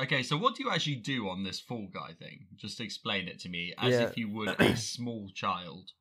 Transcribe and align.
Okay, 0.00 0.22
so 0.22 0.36
what 0.36 0.54
do 0.54 0.62
you 0.62 0.70
actually 0.70 0.96
do 0.96 1.28
on 1.28 1.42
this 1.42 1.58
Fall 1.58 1.88
Guy 1.92 2.12
thing? 2.18 2.46
Just 2.56 2.80
explain 2.80 3.28
it 3.28 3.38
to 3.40 3.48
me 3.48 3.72
as 3.78 3.92
Yeah. 3.92 4.02
if 4.02 4.16
you 4.16 4.28
would 4.30 4.54
a 4.60 4.76
small 4.76 5.30
child. 5.34 5.92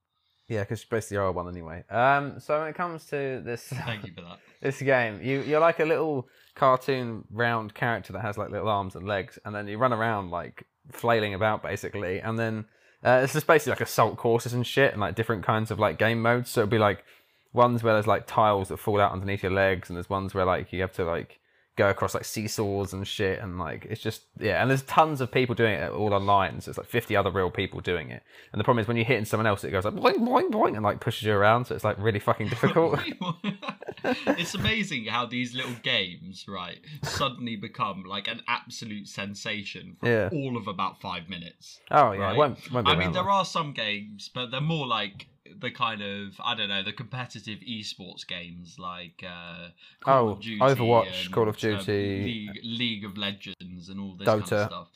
Yeah, 0.48 0.62
because 0.62 0.82
you 0.82 0.88
basically 0.90 1.16
you're 1.16 1.32
one 1.32 1.48
anyway. 1.48 1.84
Um, 1.90 2.40
so 2.40 2.60
when 2.60 2.68
it 2.70 2.76
comes 2.76 3.06
to 3.08 3.42
this 3.44 3.64
Thank 3.86 4.06
you 4.06 4.14
for 4.14 4.22
that. 4.22 4.40
this 4.62 4.82
game, 4.82 5.22
you 5.24 5.42
you're 5.42 5.60
like 5.62 5.80
a 5.80 5.86
little 5.86 6.28
cartoon 6.56 7.24
round 7.32 7.74
character 7.74 8.14
that 8.14 8.20
has 8.22 8.38
like 8.38 8.52
little 8.52 8.70
arms 8.70 8.96
and 8.96 9.08
legs, 9.08 9.40
and 9.46 9.56
then 9.56 9.68
you 9.68 9.78
run 9.78 9.94
around 9.94 10.30
like 10.30 10.66
flailing 10.92 11.34
about 11.34 11.64
basically, 11.64 12.20
and 12.20 12.38
then 12.38 12.66
uh, 13.04 13.22
it's 13.24 13.34
just 13.34 13.48
basically 13.48 13.72
like 13.72 13.82
assault 13.82 14.18
courses 14.18 14.54
and 14.54 14.68
shit, 14.68 14.92
and 14.92 15.02
like 15.02 15.16
different 15.16 15.44
kinds 15.44 15.72
of 15.72 15.80
like 15.80 15.98
game 15.98 16.22
modes. 16.22 16.50
So 16.52 16.62
it'd 16.62 16.70
be 16.70 16.78
like 16.78 17.04
ones 17.54 17.82
where 17.82 17.94
there's 17.94 18.06
like 18.08 18.28
tiles 18.28 18.68
that 18.68 18.78
fall 18.78 19.00
out 19.02 19.14
underneath 19.14 19.42
your 19.42 19.54
legs, 19.54 19.90
and 19.90 19.96
there's 19.96 20.10
ones 20.10 20.34
where 20.36 20.46
like 20.46 20.72
you 20.74 20.82
have 20.82 20.94
to 20.94 21.06
like 21.06 21.40
go 21.78 21.90
across 21.90 22.14
like 22.14 22.24
seesaws 22.26 22.94
and 22.94 23.06
shit, 23.08 23.40
and 23.40 23.60
like 23.60 23.86
it's 23.90 24.02
just 24.02 24.24
yeah. 24.40 24.62
And 24.62 24.70
there's 24.70 24.84
tons 24.84 25.22
of 25.22 25.32
people 25.32 25.56
doing 25.56 25.74
it 25.74 25.92
all 25.92 26.14
online. 26.14 26.62
So 26.62 26.70
it's 26.70 26.78
like 26.78 26.88
50 26.88 27.16
other 27.16 27.32
real 27.32 27.50
people 27.52 27.80
doing 27.82 28.10
it. 28.12 28.24
And 28.52 28.60
the 28.60 28.64
problem 28.64 28.82
is 28.82 28.88
when 28.88 28.98
you're 28.98 29.06
hitting 29.06 29.26
someone 29.26 29.48
else, 29.48 29.64
it 29.64 29.72
goes 29.72 29.86
like 29.86 29.94
boing 29.96 30.18
boing 30.28 30.50
boing 30.52 30.76
and 30.76 30.84
like 30.84 31.00
pushes 31.02 31.24
you 31.24 31.34
around. 31.34 31.66
So 31.66 31.76
it's 31.76 31.84
like 31.84 31.98
really 32.00 32.20
fucking 32.20 32.48
difficult. 32.50 33.00
it's 34.04 34.56
amazing 34.56 35.06
how 35.06 35.26
these 35.26 35.54
little 35.56 35.76
games, 35.84 36.46
right, 36.48 36.80
suddenly 37.04 37.56
become 37.56 38.04
like 38.08 38.28
an 38.28 38.42
absolute 38.48 39.08
sensation 39.08 39.98
for 40.00 40.08
Yeah. 40.10 40.30
all 40.32 40.58
of 40.58 40.68
about 40.68 41.02
five 41.02 41.30
minutes. 41.30 41.80
oh 41.92 42.12
yeah, 42.12 42.20
Right. 42.20 42.38
won't 42.38 42.72
won't 42.72 42.88
I 42.88 42.96
mean, 42.96 43.12
there 43.12 43.24
long. 43.24 43.32
are 43.42 43.46
some 43.46 43.74
games, 43.74 44.30
but 44.34 44.52
they're 44.52 44.62
more 44.62 44.88
like 44.88 45.28
the 45.60 45.72
kind 45.72 46.02
of 46.02 46.40
I 46.44 46.56
don't 46.56 46.70
know 46.70 46.84
the 46.84 46.94
competitive 46.94 47.60
esports 47.60 48.26
games 48.28 48.78
like 48.80 49.24
uh, 49.28 49.70
Call 50.04 50.28
Oh, 50.28 50.32
of 50.32 50.42
Duty, 50.42 50.60
Overwatch, 50.60 51.26
and, 51.26 51.34
Call 51.34 51.44
of 51.50 51.56
um, 51.56 51.60
Duty. 51.60 52.24
League, 52.24 52.60
League 52.64 53.06
of 53.06 53.18
Legends, 53.18 53.90
and 53.90 54.00
all 54.00 54.16
this 54.18 54.26
kind 54.28 54.42
of 54.42 54.48
stuff. 54.48 54.88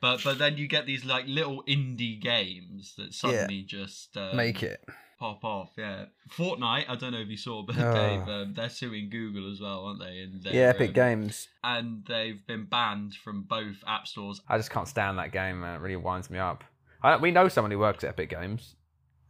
But 0.00 0.22
but 0.22 0.38
then 0.38 0.56
you 0.58 0.68
get 0.68 0.86
these 0.86 1.04
like 1.04 1.24
little 1.26 1.62
indie 1.64 2.20
games 2.20 2.94
that 2.98 3.14
suddenly 3.14 3.62
just 3.62 4.16
um, 4.16 4.36
make 4.36 4.62
it. 4.62 4.84
pop 5.18 5.42
off. 5.42 5.70
Yeah, 5.78 6.04
Fortnite. 6.30 6.84
I 6.88 6.94
don't 6.96 7.12
know 7.12 7.20
if 7.20 7.28
you 7.28 7.38
saw, 7.38 7.62
but 7.62 7.76
Oh. 7.78 7.92
they've 7.94 8.28
um, 8.28 8.52
they're 8.54 8.68
suing 8.68 9.08
Google 9.08 9.50
as 9.50 9.60
well, 9.60 9.86
aren't 9.86 10.00
they? 10.00 10.20
And 10.20 10.44
Yeah, 10.44 10.68
Epic 10.68 10.88
um, 10.90 10.94
Games. 10.94 11.48
and 11.64 12.04
they've 12.06 12.46
been 12.46 12.66
banned 12.66 13.14
from 13.14 13.42
both 13.44 13.76
app 13.86 14.06
stores. 14.06 14.40
I 14.48 14.58
just 14.58 14.70
can't 14.70 14.86
stand 14.86 15.18
that 15.18 15.32
game, 15.32 15.60
man. 15.62 15.76
It 15.76 15.80
really 15.80 15.96
winds 15.96 16.28
me 16.30 16.38
up. 16.38 16.62
I, 17.02 17.16
we 17.16 17.30
know 17.30 17.48
someone 17.48 17.70
who 17.70 17.78
works 17.78 18.04
at 18.04 18.10
Epic 18.10 18.28
Games 18.30 18.75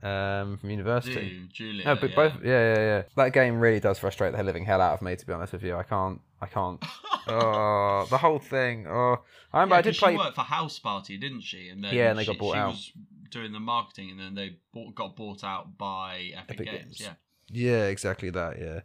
um, 0.06 0.56
from 0.58 0.70
university. 0.70 1.48
Julia? 1.52 1.84
No, 1.84 1.94
but 1.96 2.10
yeah. 2.10 2.16
both, 2.16 2.32
yeah, 2.44 2.74
yeah, 2.74 2.78
yeah. 2.78 3.02
That 3.16 3.32
game 3.32 3.58
really 3.58 3.80
does 3.80 3.98
frustrate 3.98 4.32
the 4.34 4.42
living 4.42 4.64
hell 4.64 4.80
out 4.80 4.94
of 4.94 5.02
me. 5.02 5.16
To 5.16 5.26
be 5.26 5.32
honest 5.32 5.52
with 5.52 5.62
you, 5.62 5.76
I 5.76 5.82
can't, 5.82 6.20
I 6.40 6.46
can't. 6.46 6.82
oh, 7.28 8.06
the 8.10 8.18
whole 8.18 8.38
thing. 8.38 8.86
Oh, 8.88 9.18
I 9.52 9.60
remember 9.60 9.74
Yeah, 9.74 9.78
I 9.78 9.82
did 9.82 9.96
play. 9.96 10.12
She 10.12 10.18
worked 10.18 10.36
for 10.36 10.42
Houseparty, 10.42 11.20
didn't 11.20 11.42
she? 11.42 11.68
And 11.68 11.82
then 11.82 11.94
Yeah, 11.94 12.10
and 12.10 12.18
they 12.18 12.24
she, 12.24 12.32
got 12.32 12.38
bought 12.38 12.54
she 12.54 12.58
out. 12.58 12.70
was 12.72 12.92
doing 13.30 13.52
the 13.52 13.60
marketing, 13.60 14.10
and 14.10 14.20
then 14.20 14.34
they 14.34 14.56
bought, 14.72 14.94
got 14.94 15.16
bought 15.16 15.44
out 15.44 15.76
by 15.76 16.30
Epic, 16.36 16.60
Epic 16.60 16.66
Games. 16.66 16.82
Games. 16.82 17.00
Yeah. 17.00 17.12
Yeah, 17.48 17.84
exactly 17.86 18.30
that. 18.30 18.58
Yeah, 18.58 18.80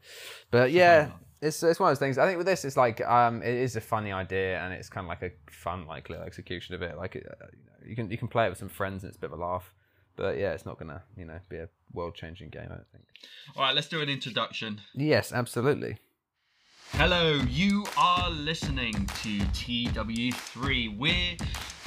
but 0.51 0.71
yeah, 0.71 1.09
it's 1.41 1.63
it's 1.63 1.79
one 1.79 1.91
of 1.91 1.97
those 1.97 1.99
things. 1.99 2.19
I 2.19 2.27
think 2.27 2.37
with 2.37 2.45
this, 2.45 2.63
it's 2.63 2.77
like 2.77 3.01
um, 3.01 3.41
it 3.41 3.55
is 3.55 3.75
a 3.75 3.81
funny 3.81 4.11
idea, 4.11 4.59
and 4.59 4.73
it's 4.73 4.89
kind 4.89 5.05
of 5.05 5.09
like 5.09 5.23
a 5.23 5.31
fun 5.51 5.87
like 5.87 6.09
little 6.09 6.23
execution 6.23 6.75
of 6.75 6.83
it. 6.83 6.95
Like 6.95 7.15
it, 7.15 7.25
uh, 7.27 7.47
you, 7.51 7.65
know, 7.65 7.89
you 7.89 7.95
can 7.95 8.11
you 8.11 8.17
can 8.17 8.27
play 8.27 8.45
it 8.45 8.49
with 8.49 8.59
some 8.59 8.69
friends, 8.69 9.03
and 9.03 9.09
it's 9.09 9.17
a 9.17 9.19
bit 9.19 9.31
of 9.31 9.39
a 9.39 9.41
laugh. 9.41 9.73
But 10.21 10.37
yeah, 10.37 10.51
it's 10.51 10.67
not 10.67 10.77
gonna 10.77 11.01
you 11.17 11.25
know 11.25 11.39
be 11.49 11.57
a 11.57 11.67
world 11.93 12.13
changing 12.13 12.49
game. 12.49 12.67
I 12.67 12.75
don't 12.75 12.91
think. 12.91 13.05
All 13.55 13.63
right, 13.63 13.73
let's 13.73 13.87
do 13.87 14.01
an 14.01 14.09
introduction. 14.09 14.79
Yes, 14.93 15.33
absolutely. 15.33 15.97
Hello, 16.91 17.41
you 17.49 17.87
are 17.97 18.29
listening 18.29 18.93
to 19.23 19.39
TW3. 19.39 20.95
We 20.95 21.37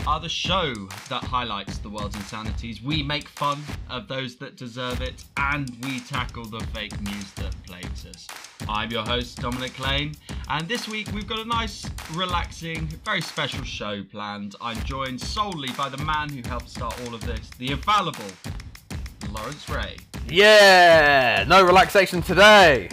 are 0.06 0.20
the 0.20 0.28
show 0.28 0.74
that 1.08 1.24
highlights 1.24 1.78
the 1.78 1.88
world's 1.88 2.14
insanities. 2.16 2.82
We 2.82 3.02
make 3.02 3.28
fun 3.28 3.62
of 3.88 4.06
those 4.06 4.36
that 4.36 4.56
deserve 4.56 5.00
it, 5.00 5.24
and 5.38 5.70
we 5.82 6.00
tackle 6.00 6.44
the 6.44 6.60
fake 6.74 7.00
news 7.00 7.30
that 7.34 7.54
plagues 7.62 8.04
us. 8.04 8.26
I'm 8.68 8.90
your 8.90 9.02
host, 9.02 9.40
Dominic 9.40 9.78
Lane, 9.78 10.14
and 10.48 10.68
this 10.68 10.86
week 10.88 11.08
we've 11.14 11.26
got 11.26 11.38
a 11.38 11.44
nice, 11.46 11.88
relaxing, 12.12 12.86
very 13.04 13.22
special 13.22 13.64
show 13.64 14.02
planned. 14.04 14.56
I'm 14.60 14.82
joined 14.84 15.20
solely 15.20 15.70
by 15.70 15.88
the 15.88 16.02
man 16.04 16.28
who 16.28 16.46
helped 16.48 16.68
start 16.68 17.00
all 17.06 17.14
of 17.14 17.22
this, 17.22 17.48
the 17.58 17.70
infallible 17.70 18.24
Lawrence 19.32 19.68
Ray. 19.68 19.96
Yeah, 20.28 21.44
no 21.48 21.64
relaxation 21.64 22.20
today. 22.20 22.88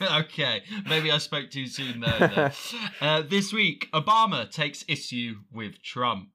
okay, 0.20 0.62
maybe 0.88 1.10
I 1.10 1.18
spoke 1.18 1.50
too 1.50 1.66
soon 1.66 2.00
there. 2.00 2.52
Uh, 3.00 3.22
this 3.22 3.52
week, 3.52 3.88
Obama 3.92 4.50
takes 4.50 4.84
issue 4.86 5.36
with 5.52 5.82
Trump. 5.82 6.28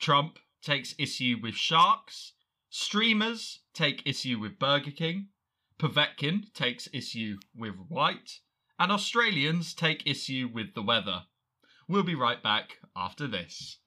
Trump 0.00 0.38
takes 0.62 0.94
issue 0.98 1.36
with 1.42 1.54
sharks. 1.54 2.32
Streamers 2.70 3.60
take 3.72 4.02
issue 4.04 4.38
with 4.38 4.58
Burger 4.58 4.90
King. 4.90 5.28
Povetkin 5.78 6.52
takes 6.54 6.88
issue 6.92 7.38
with 7.56 7.74
Whyte. 7.88 8.40
And 8.78 8.90
Australians 8.90 9.74
take 9.74 10.06
issue 10.06 10.48
with 10.52 10.74
the 10.74 10.82
weather. 10.82 11.22
We'll 11.88 12.02
be 12.02 12.14
right 12.14 12.42
back 12.42 12.78
after 12.96 13.26
this. 13.26 13.78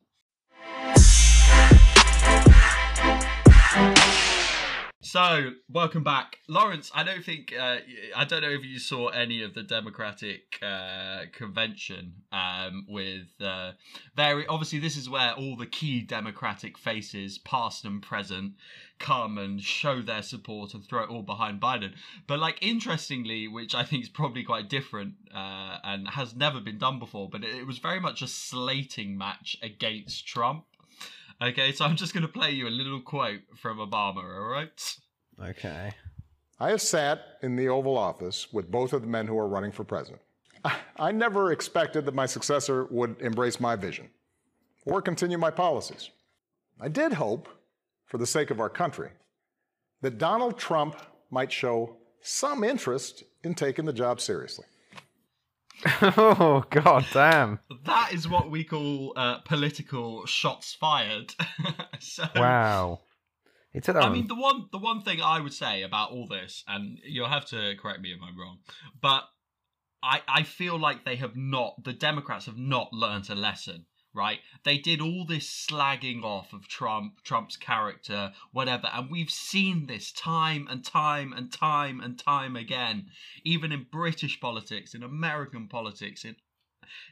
So, 5.06 5.52
welcome 5.70 6.04
back, 6.04 6.40
Lawrence. 6.48 6.90
I 6.96 7.04
don't 7.04 7.24
think 7.24 7.54
uh, 7.56 7.78
I 8.16 8.26
don't 8.26 8.42
know 8.42 8.50
if 8.50 8.66
you 8.66 8.80
saw 8.80 9.10
any 9.10 9.44
of 9.44 9.54
the 9.54 9.62
Democratic 9.62 10.58
uh, 10.64 11.26
convention 11.32 12.24
um, 12.32 12.88
with 12.90 13.28
uh, 13.40 13.74
very 14.16 14.48
obviously 14.48 14.80
this 14.80 14.98
is 14.98 15.08
where 15.08 15.34
all 15.34 15.58
the 15.58 15.68
key 15.68 16.02
Democratic 16.02 16.76
faces, 16.76 17.38
past 17.38 17.86
and 17.86 18.02
present, 18.02 18.54
come 18.98 19.38
and 19.38 19.62
show 19.62 20.02
their 20.02 20.24
support 20.24 20.74
and 20.74 20.84
throw 20.84 21.04
it 21.04 21.10
all 21.12 21.22
behind 21.22 21.62
Biden. 21.62 21.94
But 22.26 22.40
like 22.40 22.58
interestingly, 22.62 23.48
which 23.48 23.76
I 23.76 23.84
think 23.84 24.02
is 24.02 24.10
probably 24.10 24.44
quite 24.44 24.70
different 24.70 25.14
uh, 25.32 25.78
and 25.84 26.08
has 26.08 26.36
never 26.36 26.60
been 26.60 26.80
done 26.80 26.98
before, 26.98 27.30
but 27.30 27.44
it, 27.44 27.54
it 27.54 27.68
was 27.68 27.78
very 27.78 28.00
much 28.00 28.24
a 28.24 28.28
slating 28.28 29.20
match 29.20 29.56
against 29.62 30.26
Trump. 30.26 30.66
Okay, 31.42 31.72
so 31.74 31.86
I'm 31.86 31.96
just 31.96 32.14
going 32.14 32.26
to 32.26 32.32
play 32.32 32.52
you 32.52 32.68
a 32.68 32.70
little 32.70 33.02
quote 33.02 33.42
from 33.58 33.78
Obama, 33.78 34.24
all 34.24 34.48
right? 34.48 34.96
Okay. 35.42 35.92
I 36.60 36.70
have 36.70 36.82
sat 36.82 37.20
in 37.42 37.56
the 37.58 37.68
Oval 37.68 37.98
Office 37.98 38.48
with 38.54 38.72
both 38.72 38.94
of 38.94 39.02
the 39.02 39.08
men 39.08 39.28
who 39.28 39.38
are 39.38 39.48
running 39.48 39.72
for 39.72 39.84
president. 39.84 40.22
I- 40.64 40.80
I 40.98 41.12
never 41.12 41.52
expected 41.52 42.06
that 42.06 42.16
my 42.16 42.26
successor 42.26 42.86
would 42.86 43.20
embrace 43.22 43.60
my 43.60 43.76
vision 43.76 44.10
or 44.86 45.02
continue 45.02 45.38
my 45.38 45.52
policies. 45.52 46.10
I 46.80 46.88
did 46.88 47.14
hope, 47.14 47.50
for 48.06 48.18
the 48.18 48.26
sake 48.26 48.50
of 48.50 48.60
our 48.62 48.70
country, 48.70 49.12
that 50.02 50.18
Donald 50.18 50.58
Trump 50.58 50.96
might 51.30 51.52
show 51.52 51.98
some 52.22 52.64
interest 52.64 53.24
in 53.44 53.54
taking 53.56 53.86
the 53.86 53.94
job 53.94 54.22
seriously. 54.22 54.66
oh 56.02 56.64
god 56.70 57.06
damn. 57.12 57.60
That 57.86 58.14
is 58.14 58.28
what 58.28 58.50
we 58.50 58.64
call 58.64 59.14
uh, 59.16 59.40
political 59.40 60.26
shots 60.26 60.74
fired. 60.74 61.34
so, 62.00 62.26
Wow. 62.36 63.02
That 63.74 63.98
I 63.98 64.10
mean, 64.10 64.28
the 64.28 64.36
one 64.36 64.68
the 64.72 64.78
one 64.78 65.02
thing 65.02 65.22
I 65.22 65.42
would 65.42 65.54
say 65.54 65.82
about 65.82 66.12
all 66.12 66.28
this, 66.28 66.64
and 66.66 66.98
you'll 67.04 67.28
have 67.28 67.46
to 67.48 67.74
correct 67.76 68.00
me 68.00 68.14
if 68.14 68.20
I'm 68.26 68.40
wrong, 68.40 68.60
but 69.02 69.24
I 70.02 70.22
I 70.30 70.44
feel 70.44 70.80
like 70.80 71.04
they 71.04 71.18
have 71.18 71.36
not 71.36 71.84
the 71.84 71.92
Democrats 71.92 72.46
have 72.46 72.58
not 72.58 72.94
learnt 72.94 73.30
a 73.30 73.36
lesson. 73.36 73.86
Right? 74.16 74.40
They 74.64 74.78
did 74.78 75.02
all 75.02 75.26
this 75.26 75.46
slagging 75.48 76.24
off 76.24 76.54
of 76.54 76.70
Trump, 76.70 77.22
Trump's 77.24 77.58
character, 77.58 78.34
whatever, 78.54 78.88
and 78.94 79.12
we've 79.12 79.30
seen 79.30 79.86
this 79.86 80.14
time 80.14 80.68
and 80.70 80.86
time 80.86 81.34
and 81.34 81.52
time 81.52 82.00
and 82.00 82.18
time 82.18 82.56
again, 82.56 83.12
even 83.44 83.74
in 83.74 83.88
British 83.92 84.40
politics, 84.40 84.96
in 84.96 85.04
American 85.04 85.68
politics, 85.68 86.24
in 86.24 86.38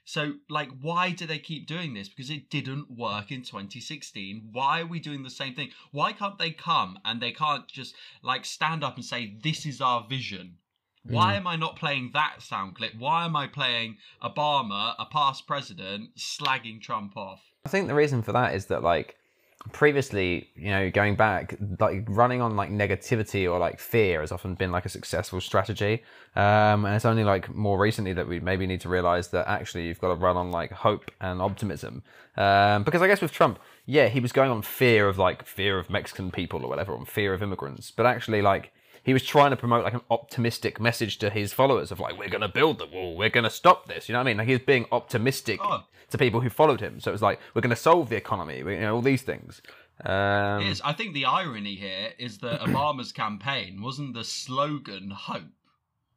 so, 0.05 0.35
like, 0.49 0.69
why 0.81 1.11
do 1.11 1.25
they 1.25 1.39
keep 1.39 1.67
doing 1.67 1.93
this? 1.93 2.07
Because 2.07 2.29
it 2.29 2.49
didn't 2.49 2.91
work 2.91 3.31
in 3.31 3.41
2016. 3.41 4.49
Why 4.51 4.81
are 4.81 4.85
we 4.85 4.99
doing 4.99 5.23
the 5.23 5.29
same 5.29 5.55
thing? 5.55 5.71
Why 5.91 6.13
can't 6.13 6.37
they 6.37 6.51
come 6.51 6.99
and 7.03 7.21
they 7.21 7.31
can't 7.31 7.67
just, 7.67 7.95
like, 8.21 8.45
stand 8.45 8.83
up 8.83 8.95
and 8.95 9.03
say, 9.03 9.35
this 9.43 9.65
is 9.65 9.81
our 9.81 10.07
vision? 10.07 10.59
Why 11.05 11.35
am 11.35 11.47
I 11.47 11.55
not 11.55 11.75
playing 11.75 12.11
that 12.13 12.41
sound 12.41 12.75
clip? 12.75 12.93
Why 12.97 13.25
am 13.25 13.35
I 13.35 13.47
playing 13.47 13.97
Obama, 14.23 14.95
a 14.97 15.05
past 15.05 15.45
president, 15.45 16.15
slagging 16.17 16.81
Trump 16.81 17.17
off? 17.17 17.41
I 17.65 17.69
think 17.69 17.87
the 17.87 17.95
reason 17.95 18.21
for 18.21 18.31
that 18.31 18.55
is 18.55 18.67
that 18.67 18.83
like 18.83 19.17
previously, 19.71 20.49
you 20.55 20.69
know, 20.69 20.89
going 20.89 21.15
back, 21.15 21.55
like 21.79 22.03
running 22.07 22.41
on 22.41 22.55
like 22.55 22.69
negativity 22.69 23.49
or 23.49 23.59
like 23.59 23.79
fear 23.79 24.21
has 24.21 24.31
often 24.31 24.55
been 24.55 24.71
like 24.71 24.85
a 24.85 24.89
successful 24.89 25.39
strategy. 25.39 26.03
Um, 26.35 26.85
and 26.85 26.95
it's 26.95 27.05
only 27.05 27.23
like 27.23 27.53
more 27.53 27.79
recently 27.79 28.13
that 28.13 28.27
we 28.27 28.39
maybe 28.39 28.67
need 28.67 28.81
to 28.81 28.89
realize 28.89 29.29
that 29.29 29.47
actually 29.47 29.87
you've 29.87 30.01
got 30.01 30.09
to 30.09 30.15
run 30.15 30.35
on 30.35 30.51
like 30.51 30.71
hope 30.71 31.11
and 31.21 31.41
optimism. 31.41 32.03
Um, 32.35 32.83
because 32.83 33.01
I 33.01 33.07
guess 33.07 33.21
with 33.21 33.31
Trump, 33.31 33.59
yeah, 33.85 34.07
he 34.09 34.19
was 34.19 34.31
going 34.31 34.51
on 34.51 34.61
fear 34.61 35.07
of 35.07 35.17
like 35.17 35.45
fear 35.45 35.79
of 35.79 35.89
Mexican 35.89 36.31
people 36.31 36.63
or 36.63 36.69
whatever, 36.69 36.93
on 36.93 37.05
fear 37.05 37.33
of 37.33 37.41
immigrants. 37.41 37.91
But 37.91 38.05
actually, 38.05 38.41
like 38.41 38.73
he 39.03 39.13
was 39.13 39.23
trying 39.23 39.51
to 39.51 39.57
promote 39.57 39.83
like 39.83 39.93
an 39.93 40.01
optimistic 40.09 40.79
message 40.79 41.17
to 41.19 41.29
his 41.29 41.53
followers 41.53 41.91
of 41.91 41.99
like 41.99 42.17
we're 42.17 42.29
going 42.29 42.41
to 42.41 42.47
build 42.47 42.79
the 42.79 42.85
wall, 42.87 43.15
we're 43.17 43.29
going 43.29 43.43
to 43.43 43.49
stop 43.49 43.87
this. 43.87 44.07
You 44.09 44.13
know 44.13 44.19
what 44.19 44.27
I 44.27 44.29
mean? 44.31 44.37
Like 44.37 44.47
he 44.47 44.53
was 44.53 44.61
being 44.61 44.85
optimistic 44.91 45.59
Oh. 45.63 45.83
to 46.09 46.17
people 46.17 46.41
who 46.41 46.49
followed 46.49 46.79
him. 46.81 46.99
So 46.99 47.11
it 47.11 47.13
was 47.13 47.21
like 47.21 47.39
we're 47.53 47.61
going 47.61 47.69
to 47.71 47.75
solve 47.75 48.09
the 48.09 48.15
economy, 48.15 48.57
you 48.59 48.79
know, 48.79 48.95
all 48.95 49.01
these 49.01 49.21
things. 49.21 49.61
Um, 50.05 50.63
is. 50.63 50.81
I 50.83 50.93
think 50.93 51.13
the 51.13 51.25
irony 51.25 51.75
here 51.75 52.09
is 52.17 52.39
that 52.39 52.59
Obama's 52.67 53.11
campaign 53.11 53.81
wasn't 53.81 54.13
the 54.13 54.23
slogan 54.23 55.11
"Hope." 55.11 55.43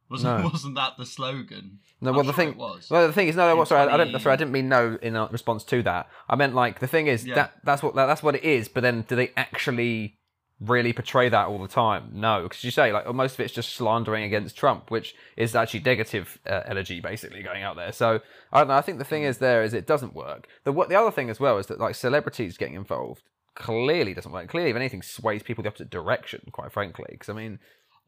Wasn't 0.09 0.39
No. 0.39 0.49
wasn't 0.49 0.77
that 0.77 0.97
the 0.99 1.05
slogan? 1.05 1.81
No, 2.01 2.11
I'm 2.11 2.17
well, 2.17 2.25
the 2.25 2.33
sure 2.33 2.45
thing, 2.45 2.57
was. 2.57 2.89
well, 2.89 3.07
the 3.09 3.13
thing 3.13 3.27
is, 3.27 3.35
no, 3.35 3.53
no, 3.53 3.61
In 3.61 3.67
sorry, 3.67 3.91
I, 3.91 3.95
I 3.95 3.97
don't, 3.97 4.21
sorry, 4.21 4.35
I 4.35 4.37
didn't 4.37 4.53
mean 4.53 4.69
no 4.69 4.97
in 5.03 5.15
response 5.33 5.65
to 5.65 5.83
that. 5.83 6.09
I 6.29 6.37
meant 6.37 6.55
like 6.55 6.79
the 6.79 6.87
thing 6.87 7.09
is 7.09 7.27
Yeah. 7.27 7.35
that 7.35 7.55
that's 7.65 7.83
what 7.83 7.97
that, 7.97 8.07
that's 8.07 8.23
what 8.23 8.37
it 8.37 8.45
is. 8.45 8.69
But 8.69 8.83
then, 8.83 9.05
do 9.09 9.17
they 9.17 9.33
actually 9.37 10.17
really 10.61 10.93
portray 10.93 11.29
that 11.29 11.47
all 11.49 11.59
the 11.59 11.69
time? 11.69 12.11
No, 12.13 12.45
because 12.45 12.65
you 12.65 12.71
say 12.71 12.93
like 12.93 13.13
most 13.15 13.35
of 13.35 13.41
it's 13.41 13.53
just 13.53 13.75
slandering 13.75 14.25
against 14.25 14.57
Trump, 14.57 14.91
which 14.91 15.15
is 15.37 15.55
actually 15.55 15.81
negative 15.81 16.39
uh, 16.49 16.63
elegy 16.67 17.01
basically 17.01 17.43
going 17.43 17.63
out 17.63 17.77
there. 17.77 17.93
So 17.93 18.21
I 18.53 18.59
don't 18.59 18.69
know. 18.69 18.75
I 18.75 18.81
think 18.81 18.99
the 18.99 19.05
thing 19.05 19.25
is 19.25 19.39
there 19.39 19.63
is 19.63 19.75
it 19.75 19.87
doesn't 19.87 20.15
work. 20.15 20.49
The 20.65 20.73
what 20.73 20.89
the 20.89 20.99
other 20.99 21.11
thing 21.11 21.31
as 21.31 21.41
well 21.41 21.59
is 21.59 21.67
that 21.67 21.81
like 21.81 21.95
celebrities 21.95 22.57
getting 22.57 22.75
involved 22.75 23.23
clearly 23.55 24.15
doesn't 24.15 24.33
work. 24.33 24.49
Clearly, 24.49 24.71
if 24.71 24.77
anything, 24.77 25.03
sways 25.03 25.43
people 25.43 25.63
the 25.63 25.69
opposite 25.69 25.91
direction. 25.91 26.43
Quite 26.53 26.73
frankly, 26.73 27.09
because 27.11 27.29
I 27.29 27.35
mean. 27.35 27.59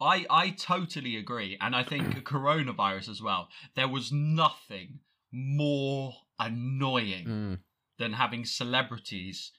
I, 0.01 0.27
I 0.31 0.51
totally 0.51 1.17
agree. 1.17 1.59
And 1.61 1.75
I 1.75 1.83
think 1.83 2.25
coronavirus 2.25 3.09
as 3.09 3.21
well. 3.21 3.49
There 3.75 3.89
was 3.89 4.13
nothing 4.13 5.01
more 5.33 6.13
annoying 6.39 7.27
mm, 7.27 7.59
than 7.99 8.13
having 8.13 8.45
celebrities 8.45 9.51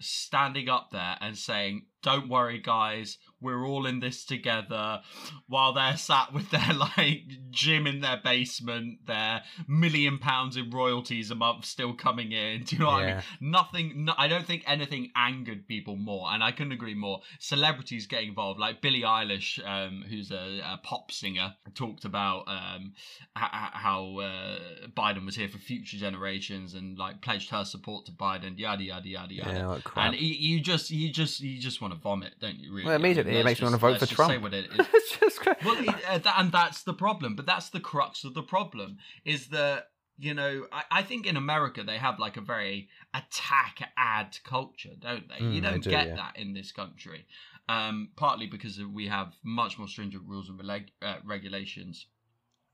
standing 0.00 0.68
up 0.68 0.90
there 0.92 1.16
and 1.20 1.36
saying, 1.36 1.86
Don't 2.06 2.28
worry, 2.28 2.60
guys, 2.60 3.18
we're 3.40 3.66
all 3.66 3.84
in 3.84 3.98
this 3.98 4.24
together, 4.24 5.00
while 5.48 5.72
they're 5.72 5.96
sat 5.96 6.32
with 6.32 6.50
their 6.50 6.72
like 6.74 7.24
gym 7.50 7.84
in 7.84 8.00
their 8.00 8.20
basement, 8.22 9.00
their 9.08 9.42
million 9.66 10.18
pounds 10.18 10.56
in 10.56 10.70
royalties 10.70 11.32
a 11.32 11.34
month 11.34 11.64
still 11.64 11.94
coming 11.94 12.30
in. 12.30 12.62
Do 12.64 12.76
you 12.76 12.80
know 12.80 12.88
what 12.88 13.02
I 13.02 13.06
mean? 13.06 13.22
Nothing, 13.40 14.04
no, 14.04 14.14
I 14.16 14.28
don't 14.28 14.46
think 14.46 14.62
anything 14.68 15.10
angered 15.16 15.66
people 15.66 15.96
more, 15.96 16.28
and 16.30 16.44
I 16.44 16.52
couldn't 16.52 16.72
agree 16.72 16.94
more. 16.94 17.22
Celebrities 17.40 18.06
getting 18.06 18.28
involved, 18.28 18.60
like 18.60 18.80
Billie 18.80 19.02
Eilish, 19.02 19.58
um, 19.66 20.04
who's 20.08 20.30
a, 20.30 20.60
a 20.64 20.80
pop 20.84 21.10
singer, 21.10 21.54
talked 21.74 22.04
about 22.04 22.44
um, 22.46 22.92
how 23.34 24.18
uh, 24.20 24.58
Biden 24.96 25.26
was 25.26 25.34
here 25.34 25.48
for 25.48 25.58
future 25.58 25.96
generations 25.96 26.74
and 26.74 26.96
like 26.96 27.20
pledged 27.20 27.50
her 27.50 27.64
support 27.64 28.06
to 28.06 28.12
Biden, 28.12 28.58
yada 28.58 28.84
yada 28.84 29.08
yada 29.08 29.34
yada. 29.34 29.50
Yeah, 29.50 29.92
and 29.96 30.14
you, 30.14 30.54
you 30.54 30.60
just, 30.60 30.90
you 30.90 31.10
just, 31.10 31.40
you 31.40 31.58
just 31.60 31.80
want 31.80 31.94
to 31.94 31.95
vomit, 31.96 32.34
don't 32.40 32.56
you? 32.58 32.72
Really? 32.72 32.86
Well, 32.86 32.96
immediately 32.96 33.32
it 33.32 33.36
let's 33.36 33.44
makes 33.46 33.60
me 33.60 33.64
wanna 33.66 33.78
vote 33.78 33.94
for 33.98 34.06
just 34.06 34.10
Say 34.12 34.16
Trump. 34.16 34.42
what 34.42 34.54
it 34.54 34.66
is. 34.78 34.86
it's 34.94 35.18
just 35.18 35.40
cra- 35.40 35.56
Well, 35.64 35.76
it, 35.78 35.88
uh, 36.08 36.18
that, 36.18 36.34
and 36.38 36.52
that's 36.52 36.82
the 36.82 36.94
problem. 36.94 37.36
But 37.36 37.46
that's 37.46 37.70
the 37.70 37.80
crux 37.80 38.24
of 38.24 38.34
the 38.34 38.42
problem 38.42 38.98
is 39.24 39.48
that 39.48 39.88
you 40.18 40.32
know 40.34 40.66
I, 40.72 40.82
I 40.90 41.02
think 41.02 41.26
in 41.26 41.36
America 41.36 41.82
they 41.84 41.98
have 41.98 42.18
like 42.18 42.36
a 42.36 42.40
very 42.40 42.88
attack 43.14 43.92
ad 43.96 44.38
culture, 44.44 44.94
don't 44.98 45.28
they? 45.28 45.44
Mm, 45.44 45.54
you 45.54 45.60
don't 45.60 45.82
do, 45.82 45.90
get 45.90 46.08
yeah. 46.08 46.14
that 46.16 46.36
in 46.38 46.54
this 46.54 46.72
country, 46.72 47.26
um, 47.68 48.10
partly 48.16 48.46
because 48.46 48.80
we 48.82 49.08
have 49.08 49.34
much 49.42 49.78
more 49.78 49.88
stringent 49.88 50.24
rules 50.26 50.48
and 50.48 50.58
reg- 50.66 50.90
uh, 51.02 51.16
regulations 51.24 52.06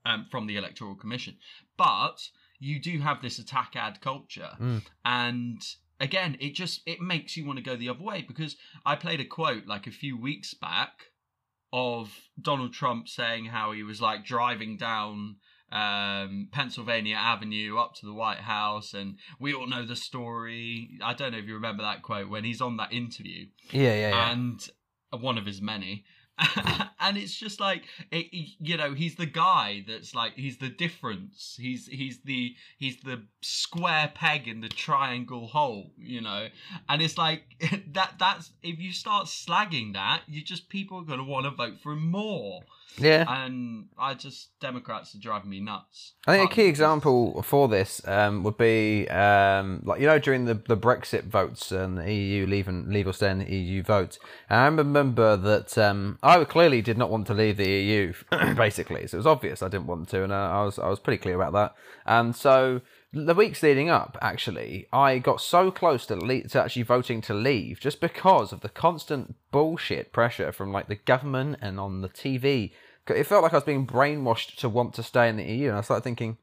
um, 0.05 0.27
from 0.31 0.47
the 0.47 0.57
Electoral 0.57 0.95
Commission, 0.95 1.37
but 1.77 2.17
you 2.59 2.79
do 2.79 2.99
have 2.99 3.21
this 3.21 3.39
attack 3.39 3.73
ad 3.75 3.99
culture, 3.99 4.51
Mm. 4.59 4.81
and 5.03 5.61
again, 6.03 6.37
it 6.39 6.53
just 6.53 6.81
it 6.85 6.99
makes 6.99 7.37
you 7.37 7.45
want 7.45 7.57
to 7.57 7.63
go 7.63 7.75
the 7.75 7.89
other 7.89 8.03
way 8.03 8.23
because 8.27 8.57
I 8.85 8.95
played 8.95 9.21
a 9.21 9.25
quote 9.25 9.65
like 9.65 9.87
a 9.87 9.91
few 9.91 10.17
weeks 10.17 10.53
back 10.53 10.91
of 11.71 12.11
Donald 12.39 12.73
Trump 12.73 13.07
saying 13.07 13.45
how 13.45 13.71
he 13.71 13.81
was 13.81 14.01
like 14.01 14.25
driving 14.25 14.77
down 14.77 15.37
um, 15.71 16.49
Pennsylvania 16.51 17.15
Avenue 17.15 17.77
up 17.79 17.95
to 17.95 18.05
the 18.05 18.13
White 18.13 18.41
House, 18.41 18.93
and 18.93 19.17
we 19.39 19.53
all 19.53 19.65
know 19.65 19.85
the 19.85 19.95
story. 19.95 20.99
I 21.01 21.13
don't 21.13 21.31
know 21.31 21.39
if 21.39 21.45
you 21.45 21.55
remember 21.55 21.83
that 21.83 22.03
quote 22.03 22.29
when 22.29 22.43
he's 22.43 22.61
on 22.61 22.77
that 22.77 22.91
interview, 22.91 23.47
yeah, 23.71 23.93
yeah, 23.93 24.09
yeah. 24.09 24.31
and 24.31 24.69
one 25.19 25.37
of 25.37 25.45
his 25.45 25.61
many. 25.61 26.03
and 26.99 27.17
it's 27.17 27.35
just 27.35 27.59
like 27.59 27.83
it, 28.11 28.27
you 28.31 28.75
know 28.75 28.93
he's 28.93 29.15
the 29.15 29.25
guy 29.25 29.85
that's 29.87 30.15
like 30.15 30.33
he's 30.35 30.57
the 30.57 30.69
difference. 30.69 31.57
He's 31.59 31.87
he's 31.87 32.21
the 32.23 32.55
he's 32.77 32.97
the 33.01 33.23
square 33.41 34.11
peg 34.13 34.47
in 34.47 34.61
the 34.61 34.69
triangle 34.69 35.47
hole 35.47 35.91
you 35.97 36.21
know? 36.21 36.47
And 36.89 37.01
it's 37.01 37.17
like 37.17 37.43
that 37.93 38.15
that's 38.19 38.51
if 38.61 38.79
you 38.79 38.93
start 38.93 39.27
slagging 39.27 39.93
that 39.93 40.21
you 40.27 40.43
just 40.43 40.69
people 40.69 40.99
are 40.99 41.05
going 41.05 41.19
to 41.19 41.25
want 41.25 41.45
to 41.45 41.51
vote 41.51 41.79
for 41.81 41.93
him 41.93 42.09
more 42.09 42.61
yeah. 42.97 43.25
and 43.45 43.85
i 43.97 44.13
just 44.13 44.59
democrats 44.59 45.15
are 45.15 45.19
driving 45.19 45.49
me 45.49 45.59
nuts 45.59 46.13
I 46.25 46.37
think 46.37 46.51
a 46.51 46.55
key 46.55 46.65
example 46.67 47.41
for 47.41 47.67
this 47.67 48.01
um, 48.07 48.43
would 48.43 48.57
be 48.57 49.09
um, 49.09 49.81
like 49.83 49.99
you 49.99 50.07
know 50.07 50.19
during 50.19 50.45
the, 50.45 50.53
the 50.53 50.77
Brexit 50.77 51.25
votes 51.25 51.69
and 51.69 51.97
the 51.97 52.13
EU 52.13 52.45
leave 52.45 52.69
and 52.69 52.93
leave 52.93 53.07
or 53.07 53.13
stay 53.13 53.29
in 53.29 53.39
the 53.39 53.53
EU 53.53 53.83
vote. 53.83 54.17
I 54.49 54.67
remember 54.67 55.35
that 55.35 55.77
um, 55.77 56.17
I 56.23 56.41
clearly 56.45 56.81
did 56.81 56.97
not 56.97 57.09
want 57.09 57.27
to 57.27 57.33
leave 57.33 57.57
the 57.57 57.69
EU, 57.69 58.13
basically. 58.55 59.05
So 59.07 59.15
it 59.15 59.19
was 59.19 59.27
obvious 59.27 59.61
I 59.61 59.67
didn't 59.67 59.87
want 59.87 60.07
to, 60.09 60.23
and 60.23 60.31
uh, 60.31 60.35
I 60.35 60.63
was 60.63 60.79
I 60.79 60.87
was 60.87 60.99
pretty 60.99 61.21
clear 61.21 61.35
about 61.35 61.51
that. 61.51 61.75
And 62.05 62.33
so 62.33 62.79
the 63.11 63.35
weeks 63.35 63.61
leading 63.61 63.89
up, 63.89 64.17
actually, 64.21 64.87
I 64.93 65.19
got 65.19 65.41
so 65.41 65.71
close 65.71 66.05
to 66.05 66.15
le- 66.15 66.47
to 66.47 66.63
actually 66.63 66.83
voting 66.83 67.19
to 67.23 67.33
leave 67.33 67.81
just 67.81 67.99
because 67.99 68.53
of 68.53 68.61
the 68.61 68.69
constant 68.69 69.35
bullshit 69.51 70.13
pressure 70.13 70.53
from 70.53 70.71
like 70.71 70.87
the 70.87 70.95
government 70.95 71.57
and 71.61 71.81
on 71.81 71.99
the 71.99 72.09
TV. 72.09 72.71
It 73.07 73.25
felt 73.25 73.43
like 73.43 73.53
I 73.53 73.57
was 73.57 73.63
being 73.63 73.85
brainwashed 73.85 74.55
to 74.57 74.69
want 74.69 74.93
to 74.95 75.03
stay 75.03 75.27
in 75.29 75.37
the 75.37 75.43
EU, 75.43 75.69
and 75.69 75.77
I 75.77 75.81
started 75.81 76.03
thinking, 76.03 76.37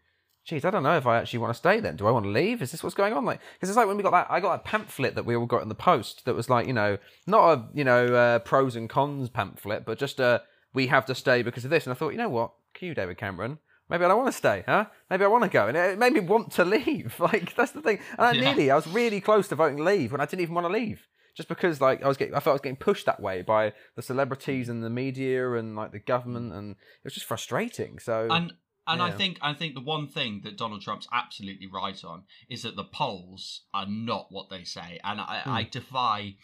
geez, 0.45 0.65
I 0.65 0.71
don't 0.71 0.83
know 0.83 0.97
if 0.97 1.07
I 1.07 1.19
actually 1.19 1.39
want 1.39 1.53
to 1.55 1.59
stay 1.59 1.81
then. 1.81 1.97
Do 1.97 2.07
I 2.07 2.11
want 2.11 2.25
to 2.25 2.31
leave? 2.31 2.61
Is 2.61 2.73
this 2.73 2.83
what's 2.83 2.95
going 2.95 3.13
on? 3.13 3.25
Like, 3.25 3.41
because 3.55 3.69
it's 3.71 3.77
like 3.77 3.87
when 3.87 3.97
we 3.97 4.03
got 4.03 4.13
that, 4.13 4.27
I 4.31 4.41
got 4.41 4.57
that 4.57 4.71
pamphlet 4.71 5.15
that 5.15 5.25
we 5.25 5.37
all 5.37 5.47
got 5.47 5.63
in 5.63 5.69
the 5.69 5.75
post 5.75 6.25
that 6.25 6.35
was 6.35 6.51
like, 6.51 6.67
you 6.67 6.73
know, 6.73 6.99
not 7.27 7.53
a, 7.53 7.65
you 7.73 7.85
know, 7.85 8.07
uh, 8.15 8.39
pros 8.41 8.77
and 8.77 8.89
cons 8.89 9.29
pamphlet, 9.29 9.85
but 9.85 9.99
just 9.99 10.21
a, 10.21 10.43
we 10.75 10.89
have 10.89 11.07
to 11.07 11.15
stay 11.15 11.43
because 11.43 11.65
of 11.65 11.71
this. 11.71 11.87
And 11.87 11.93
I 11.93 11.95
thought, 11.95 12.11
you 12.11 12.19
know 12.19 12.29
what? 12.29 12.53
Cue 12.75 12.95
David 12.95 13.17
Cameron. 13.17 13.59
Maybe 13.89 14.05
I 14.05 14.09
don't 14.09 14.19
want 14.19 14.31
to 14.31 14.37
stay, 14.37 14.63
huh? 14.67 14.87
Maybe 15.11 15.25
I 15.25 15.29
want 15.29 15.43
to 15.45 15.51
go. 15.51 15.67
And 15.67 15.77
it 15.77 15.99
made 15.99 16.13
me 16.13 16.21
want 16.21 16.53
to 16.53 16.65
leave. 16.77 17.19
Like, 17.19 17.55
that's 17.57 17.73
the 17.73 17.83
thing. 17.83 17.99
And 18.19 18.27
I 18.27 18.33
Yeah. 18.33 18.41
nearly, 18.41 18.71
I 18.71 18.77
was 18.77 18.87
really 18.87 19.21
close 19.21 19.49
to 19.49 19.57
voting 19.57 19.85
leave 19.85 20.13
when 20.13 20.21
I 20.21 20.27
didn't 20.27 20.43
even 20.43 20.55
want 20.55 20.67
to 20.67 20.73
leave. 20.73 21.07
Just 21.37 21.49
because, 21.49 21.81
like, 21.81 22.03
I 22.03 22.09
was 22.09 22.17
getting, 22.17 22.35
I 22.35 22.41
felt 22.41 22.53
I 22.53 22.55
was 22.55 22.61
getting 22.61 22.77
pushed 22.77 23.07
that 23.07 23.21
way 23.21 23.43
by 23.43 23.73
the 23.97 24.03
celebrities 24.03 24.69
and 24.69 24.83
the 24.83 24.91
media 24.91 25.53
and 25.53 25.77
like 25.77 25.93
the 25.93 25.99
government, 25.99 26.53
and 26.53 26.73
it 26.73 27.05
was 27.05 27.15
just 27.15 27.27
frustrating. 27.27 27.99
So, 27.99 28.29
and 28.31 28.53
and 28.87 29.03
I 29.03 29.11
think 29.13 29.39
I 29.41 29.55
think 29.55 29.75
the 29.75 29.81
one 29.81 30.09
thing 30.09 30.41
that 30.45 30.59
Donald 30.59 30.83
Trump's 30.83 31.09
absolutely 31.13 31.69
right 31.73 32.03
on 32.05 32.25
is 32.49 32.63
that 32.63 32.77
the 32.77 32.85
polls 32.85 33.63
are 33.73 33.87
not 33.87 34.27
what 34.31 34.51
they 34.51 34.65
say, 34.65 34.99
and 35.05 35.21
I, 35.21 35.43
I 35.47 35.63
defy 35.71 36.37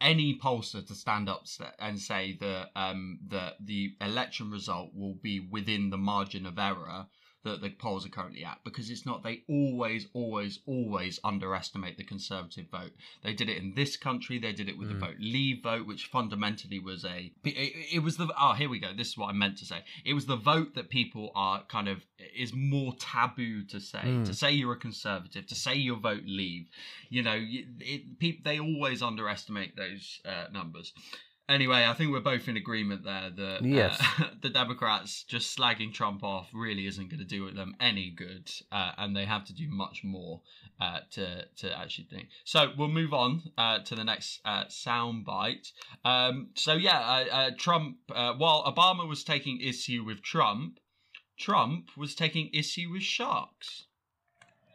any 0.00 0.38
pollster 0.38 0.86
to 0.86 0.94
stand 0.94 1.28
up 1.28 1.44
and 1.80 1.98
say 1.98 2.36
that 2.40 2.68
um 2.76 3.18
that 3.26 3.54
the 3.60 3.96
election 4.00 4.50
result 4.50 4.90
will 4.94 5.16
be 5.20 5.40
within 5.50 5.90
the 5.90 5.96
margin 5.96 6.46
of 6.46 6.56
error 6.56 7.06
that 7.44 7.60
the 7.60 7.70
polls 7.70 8.04
are 8.04 8.10
currently 8.10 8.44
at 8.44 8.58
because 8.64 8.90
it's 8.90 9.06
not 9.06 9.22
they 9.22 9.42
always 9.48 10.06
always 10.12 10.58
always 10.66 11.20
underestimate 11.22 11.96
the 11.96 12.04
conservative 12.04 12.66
vote. 12.70 12.92
They 13.22 13.32
did 13.32 13.48
it 13.48 13.58
in 13.58 13.74
this 13.74 13.96
country 13.96 14.38
they 14.38 14.52
did 14.52 14.68
it 14.68 14.76
with 14.78 14.88
the 14.88 14.94
vote 14.94 15.16
leave 15.18 15.62
vote 15.62 15.86
which 15.86 16.06
fundamentally 16.06 16.78
was 16.78 17.04
a 17.04 17.32
it, 17.44 17.94
it 17.94 18.02
was 18.02 18.16
the 18.16 18.28
oh 18.38 18.54
here 18.54 18.68
we 18.68 18.78
go 18.78 18.92
this 18.96 19.08
is 19.08 19.18
what 19.18 19.28
i 19.28 19.32
meant 19.32 19.58
to 19.58 19.64
say. 19.64 19.84
It 20.04 20.14
was 20.14 20.26
the 20.26 20.36
vote 20.36 20.74
that 20.74 20.90
people 20.90 21.30
are 21.34 21.62
kind 21.64 21.88
of 21.88 22.04
is 22.36 22.52
more 22.52 22.94
taboo 22.98 23.64
to 23.64 23.80
say 23.80 24.22
to 24.24 24.34
say 24.34 24.52
you're 24.52 24.72
a 24.72 24.76
conservative 24.76 25.46
to 25.46 25.54
say 25.54 25.74
your 25.74 25.96
vote 25.96 26.24
leave. 26.26 26.66
You 27.08 27.22
know 27.22 27.38
it, 27.38 28.18
people 28.18 28.42
they 28.44 28.58
always 28.58 29.02
underestimate 29.02 29.76
those 29.76 30.20
uh, 30.24 30.46
numbers 30.52 30.92
Anyway, 31.48 31.86
I 31.86 31.94
think 31.94 32.12
we're 32.12 32.20
both 32.20 32.46
in 32.46 32.58
agreement 32.58 33.04
there 33.04 33.30
that 33.30 33.64
Yes. 33.64 33.98
uh, 34.20 34.24
the 34.42 34.50
Democrats 34.50 35.22
just 35.22 35.56
slagging 35.58 35.94
Trump 35.94 36.22
off 36.22 36.50
really 36.52 36.86
isn't 36.86 37.08
going 37.08 37.20
to 37.20 37.24
do 37.24 37.50
them 37.52 37.74
any 37.80 38.10
good, 38.10 38.50
uh, 38.70 38.92
and 38.98 39.16
they 39.16 39.24
have 39.24 39.46
to 39.46 39.54
do 39.54 39.66
much 39.70 40.04
more 40.04 40.42
uh, 40.78 41.00
to 41.12 41.46
to 41.56 41.78
actually 41.78 42.04
think. 42.10 42.28
So 42.44 42.72
we'll 42.76 42.88
move 42.88 43.14
on 43.14 43.50
uh, 43.56 43.78
to 43.80 43.94
the 43.94 44.04
next 44.04 44.40
uh, 44.44 44.64
soundbite. 44.66 45.72
Um, 46.04 46.50
so 46.54 46.74
yeah, 46.74 46.98
uh, 46.98 47.34
uh, 47.34 47.50
Trump. 47.56 47.96
Uh, 48.14 48.34
while 48.34 48.62
Obama 48.64 49.08
was 49.08 49.24
taking 49.24 49.60
issue 49.60 50.04
with 50.04 50.22
Trump, 50.22 50.78
Trump 51.38 51.90
was 51.96 52.14
taking 52.14 52.50
issue 52.52 52.90
with 52.92 53.02
sharks. 53.02 53.86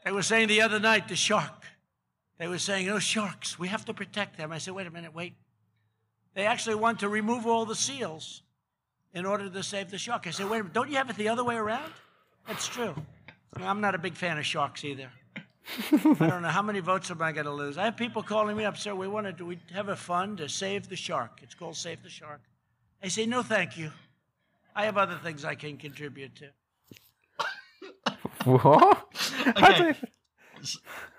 They 0.06 0.12
were 0.12 0.24
saying 0.24 0.48
the 0.48 0.62
other 0.62 0.80
night, 0.80 1.08
the 1.08 1.16
shark. 1.16 1.66
They 2.40 2.48
were 2.48 2.60
saying, 2.60 2.90
oh, 2.90 3.00
sharks, 3.00 3.60
we 3.60 3.68
have 3.70 3.86
to 3.86 3.94
protect 3.94 4.38
them. 4.38 4.52
I 4.52 4.58
said, 4.58 4.74
wait 4.74 4.88
a 4.88 4.92
minute, 4.92 5.14
wait. 5.14 5.36
They 6.34 6.46
actually 6.46 6.76
want 6.76 7.00
to 7.02 7.10
remove 7.10 7.46
all 7.46 7.66
the 7.66 7.76
seals 7.76 8.42
in 9.14 9.26
order 9.26 9.50
to 9.50 9.64
save 9.64 9.92
the 9.92 9.98
shark. 9.98 10.26
I 10.26 10.32
said, 10.32 10.50
wait 10.50 10.60
a 10.60 10.64
minute, 10.64 10.74
don't 10.74 10.90
you 10.90 10.98
have 10.98 11.10
it 11.10 11.16
the 11.16 11.30
other 11.30 11.44
way 11.44 11.56
around? 11.56 11.92
That's 12.48 12.68
true. 12.68 12.96
I'm 13.58 13.82
not 13.82 13.94
a 13.94 14.00
big 14.00 14.16
fan 14.16 14.38
of 14.38 14.46
sharks 14.46 14.84
either. 14.84 15.10
I 15.92 15.98
don't 15.98 16.42
know 16.42 16.50
how 16.50 16.62
many 16.62 16.80
votes 16.80 17.10
am 17.12 17.22
I 17.22 17.32
going 17.32 17.46
to 17.46 17.52
lose. 17.52 17.78
I 17.78 17.86
have 17.86 17.96
people 17.96 18.24
calling 18.24 18.58
me 18.58 18.66
up, 18.66 18.78
sir. 18.78 18.96
We 18.96 19.08
want 19.08 19.28
to 19.28 19.32
do 19.32 19.46
we 19.46 19.60
have 19.74 19.90
a 19.90 19.96
fund 19.96 20.40
to 20.40 20.50
save 20.50 20.90
the 20.90 20.96
shark. 20.96 21.40
It's 21.42 21.56
called 21.56 21.78
Save 21.78 22.04
the 22.04 22.10
Shark, 22.10 22.42
I 23.04 23.10
say, 23.10 23.26
no, 23.26 23.44
thank 23.44 23.78
you. 23.78 23.92
I 24.74 24.86
have 24.86 24.98
other 24.98 25.20
things 25.22 25.44
I 25.44 25.56
can 25.56 25.78
contribute 25.78 26.32
to. 26.38 26.50
What? 28.46 29.04
Okay. 29.58 29.96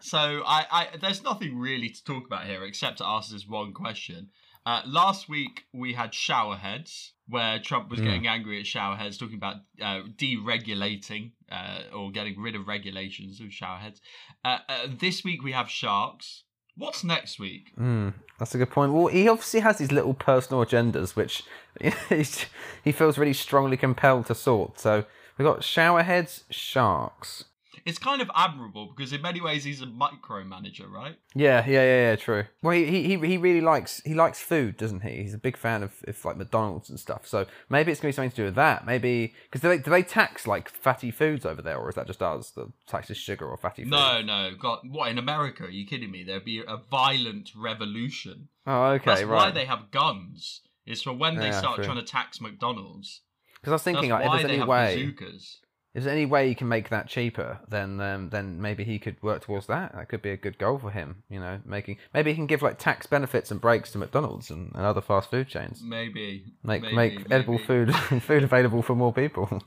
So 0.01 0.19
I, 0.19 0.67
I 0.71 0.89
there's 1.01 1.23
nothing 1.23 1.59
really 1.59 1.91
to 1.91 2.05
talk 2.05 2.27
about 2.27 2.47
here 2.47 2.65
except 2.65 2.99
to 2.99 3.07
ask 3.07 3.31
this 3.31 3.47
one 3.47 3.73
question. 3.73 4.31
Uh, 4.67 4.81
last 4.87 5.29
week 5.29 5.65
we 5.73 5.93
had 5.93 6.15
shower 6.15 6.57
heads 6.57 7.13
where 7.29 7.59
Trump 7.59 7.91
was 7.91 8.01
getting 8.01 8.27
angry 8.27 8.61
at 8.61 8.67
shower 8.67 8.97
heads, 8.97 9.19
talking 9.19 9.37
about 9.37 9.57
uh, 9.81 10.03
deregulating 10.17 11.33
uh, 11.51 11.81
or 11.95 12.11
getting 12.11 12.41
rid 12.41 12.55
of 12.55 12.67
regulations 12.67 13.41
of 13.41 13.53
shower 13.53 13.79
heads. 13.79 14.01
Uh, 14.45 14.59
uh, 14.69 14.87
this 14.99 15.25
week 15.25 15.43
we 15.43 15.53
have 15.53 15.71
sharks. 15.71 16.45
What's 16.77 17.05
next 17.05 17.39
week? 17.39 17.73
Mm, 17.79 18.15
that's 18.39 18.55
a 18.55 18.59
good 18.59 18.71
point. 18.71 18.93
Well, 18.93 19.07
he 19.07 19.29
obviously 19.29 19.61
has 19.61 19.79
these 19.79 19.93
little 19.93 20.13
personal 20.15 20.65
agendas, 20.65 21.15
which 21.15 21.45
he 22.85 22.93
feels 22.93 23.17
really 23.17 23.33
strongly 23.33 23.77
compelled 23.77 24.27
to 24.27 24.35
sort. 24.35 24.81
So 24.81 25.05
we've 25.39 25.47
got 25.47 25.61
showerheads, 25.61 26.43
sharks. 26.51 27.45
It's 27.85 27.99
kind 27.99 28.23
of 28.23 28.31
admirable 28.35 28.95
because 28.97 29.13
in 29.13 29.21
many 29.21 29.43
ways 29.43 29.65
he's 29.65 29.83
a 29.83 29.87
micromanager, 29.87 30.91
right? 30.91 31.17
Yeah, 31.35 31.65
yeah, 31.67 31.83
yeah, 31.83 32.11
yeah. 32.11 32.17
True. 32.17 32.45
Well, 32.63 32.75
he, 32.75 32.87
he 32.87 33.19
he 33.19 33.37
really 33.37 33.61
likes 33.61 34.01
he 34.05 34.15
likes 34.15 34.41
food, 34.41 34.79
doesn't 34.79 35.01
he? 35.01 35.23
He's 35.23 35.35
a 35.35 35.39
big 35.39 35.57
fan 35.57 35.83
of, 35.83 35.93
of 36.09 36.25
like 36.25 36.37
McDonald's 36.39 36.89
and 36.89 36.99
stuff. 36.99 37.27
So 37.27 37.47
maybe 37.69 37.93
it's 37.93 38.01
gonna 38.01 38.09
be 38.09 38.13
something 38.13 38.31
to 38.31 38.37
do 38.37 38.45
with 38.45 38.55
that. 38.55 38.87
Maybe 38.87 39.35
because 39.45 39.61
do 39.61 39.69
they 39.69 39.79
do 39.79 39.91
they 39.91 40.03
tax 40.03 40.47
like 40.47 40.71
fatty 40.71 41.11
foods 41.11 41.45
over 41.45 41.61
there, 41.61 41.77
or 41.77 41.91
is 41.91 41.95
that 41.97 42.07
just 42.07 42.23
us 42.23 42.51
that 42.53 42.73
taxes 42.87 43.19
sugar 43.19 43.47
or 43.47 43.57
fatty? 43.59 43.85
No, 43.85 44.17
foods? 44.17 44.27
no. 44.27 44.51
God, 44.59 44.79
what 44.89 45.11
in 45.11 45.19
America? 45.19 45.65
Are 45.65 45.71
you 45.71 45.87
kidding 45.87 46.11
me? 46.11 46.25
There'd 46.25 46.45
be 46.45 46.63
a 46.67 46.79
violent 46.91 47.51
revolution. 47.55 48.49
Oh, 48.67 48.85
okay, 48.93 49.11
That's 49.11 49.23
right. 49.25 49.47
why 49.47 49.51
they 49.51 49.67
have 49.67 49.91
guns. 49.91 50.63
It's 50.87 51.03
for 51.03 51.13
when 51.13 51.37
they 51.37 51.49
Yeah, 51.49 51.59
start 51.59 51.77
true. 51.77 51.85
trying 51.85 51.97
to 51.99 52.03
tax 52.03 52.41
McDonald's. 52.41 53.21
Because 53.61 53.73
I 53.73 53.75
was 53.75 53.83
thinking, 53.83 54.11
That's 54.11 54.25
like, 54.25 54.27
if 54.43 54.43
there's 54.49 54.59
any 54.59 54.65
way, 54.69 54.97
bazookas. 54.97 55.59
If 55.95 56.03
there's 56.03 56.13
any 56.13 56.27
way 56.27 56.49
you 56.49 56.57
can 56.57 56.67
make 56.67 56.89
that 56.89 57.07
cheaper, 57.07 57.61
then 57.69 58.01
um, 58.01 58.31
then 58.31 58.61
maybe 58.61 58.83
he 58.83 58.99
could 58.99 59.23
work 59.23 59.43
towards 59.45 59.69
that. 59.69 59.95
That 59.95 60.09
could 60.09 60.23
be 60.23 60.31
a 60.31 60.37
good 60.37 60.59
goal 60.59 60.79
for 60.79 60.91
him. 60.91 61.23
You 61.31 61.39
know, 61.39 61.61
making 61.65 61.99
maybe 62.13 62.31
he 62.31 62.37
can 62.37 62.47
give 62.47 62.63
like 62.63 62.79
tax 62.79 63.07
benefits 63.07 63.51
and 63.51 63.61
breaks 63.61 63.93
to 63.93 63.99
McDonald's 63.99 64.51
and, 64.51 64.73
and 64.75 64.85
other 64.85 65.01
fast 65.01 65.31
food 65.31 65.49
chains. 65.49 65.83
Maybe. 65.85 66.45
Make 66.65 66.83
maybe, 66.83 66.97
make 66.97 67.31
edible 67.31 67.59
food 67.59 67.95
food 68.23 68.43
available 68.43 68.83
for 68.83 68.97
more 68.97 69.13
people. 69.13 69.63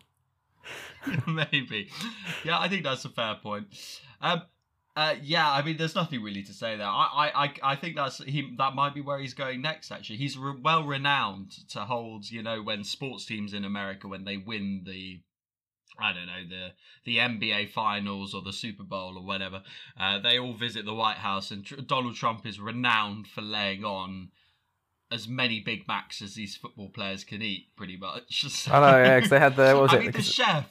maybe. 1.27 1.89
Yeah, 2.43 2.59
I 2.59 2.67
think 2.67 2.83
that's 2.83 3.05
a 3.05 3.09
fair 3.09 3.35
point. 3.41 3.67
Um, 4.21 4.41
uh, 4.97 5.13
yeah, 5.21 5.49
I 5.49 5.61
mean, 5.61 5.77
there's 5.77 5.93
nothing 5.93 6.23
really 6.23 6.41
to 6.41 6.53
say 6.53 6.75
there. 6.75 6.87
I, 6.87 7.07
I, 7.13 7.43
I, 7.43 7.53
I 7.63 7.75
think 7.75 7.95
that's 7.95 8.17
he. 8.23 8.51
That 8.57 8.73
might 8.73 8.95
be 8.95 9.01
where 9.01 9.19
he's 9.19 9.35
going 9.35 9.61
next. 9.61 9.91
Actually, 9.91 10.17
he's 10.17 10.37
re- 10.37 10.59
well 10.59 10.83
renowned 10.83 11.51
to 11.69 11.81
hold. 11.81 12.29
You 12.31 12.41
know, 12.41 12.63
when 12.63 12.83
sports 12.83 13.23
teams 13.23 13.53
in 13.53 13.63
America 13.63 14.07
when 14.07 14.23
they 14.23 14.37
win 14.37 14.81
the, 14.85 15.21
I 15.99 16.13
don't 16.13 16.25
know 16.27 16.43
the 16.49 16.71
the 17.05 17.17
NBA 17.17 17.69
finals 17.71 18.33
or 18.33 18.41
the 18.41 18.53
Super 18.53 18.83
Bowl 18.83 19.17
or 19.17 19.23
whatever, 19.25 19.63
uh, 19.99 20.19
they 20.19 20.37
all 20.39 20.53
visit 20.53 20.85
the 20.85 20.93
White 20.93 21.17
House, 21.17 21.51
and 21.51 21.65
Tr- 21.65 21.75
Donald 21.81 22.15
Trump 22.15 22.45
is 22.45 22.59
renowned 22.59 23.27
for 23.27 23.41
laying 23.41 23.83
on. 23.85 24.29
As 25.09 25.25
many 25.25 25.61
Big 25.61 25.87
Macs 25.87 26.21
as 26.21 26.35
these 26.35 26.57
football 26.57 26.89
players 26.89 27.23
can 27.23 27.41
eat, 27.41 27.73
pretty 27.77 27.95
much. 27.95 28.43
So- 28.51 28.73
I 28.73 28.79
know, 28.91 28.97
yeah, 29.03 29.15
because 29.15 29.29
they 29.29 29.39
had 29.39 29.55
the 29.55 29.73
what 29.73 29.83
was 29.83 29.93
I 29.93 29.97
it? 29.97 30.01
mean, 30.01 30.11
the 30.11 30.21
chef 30.21 30.65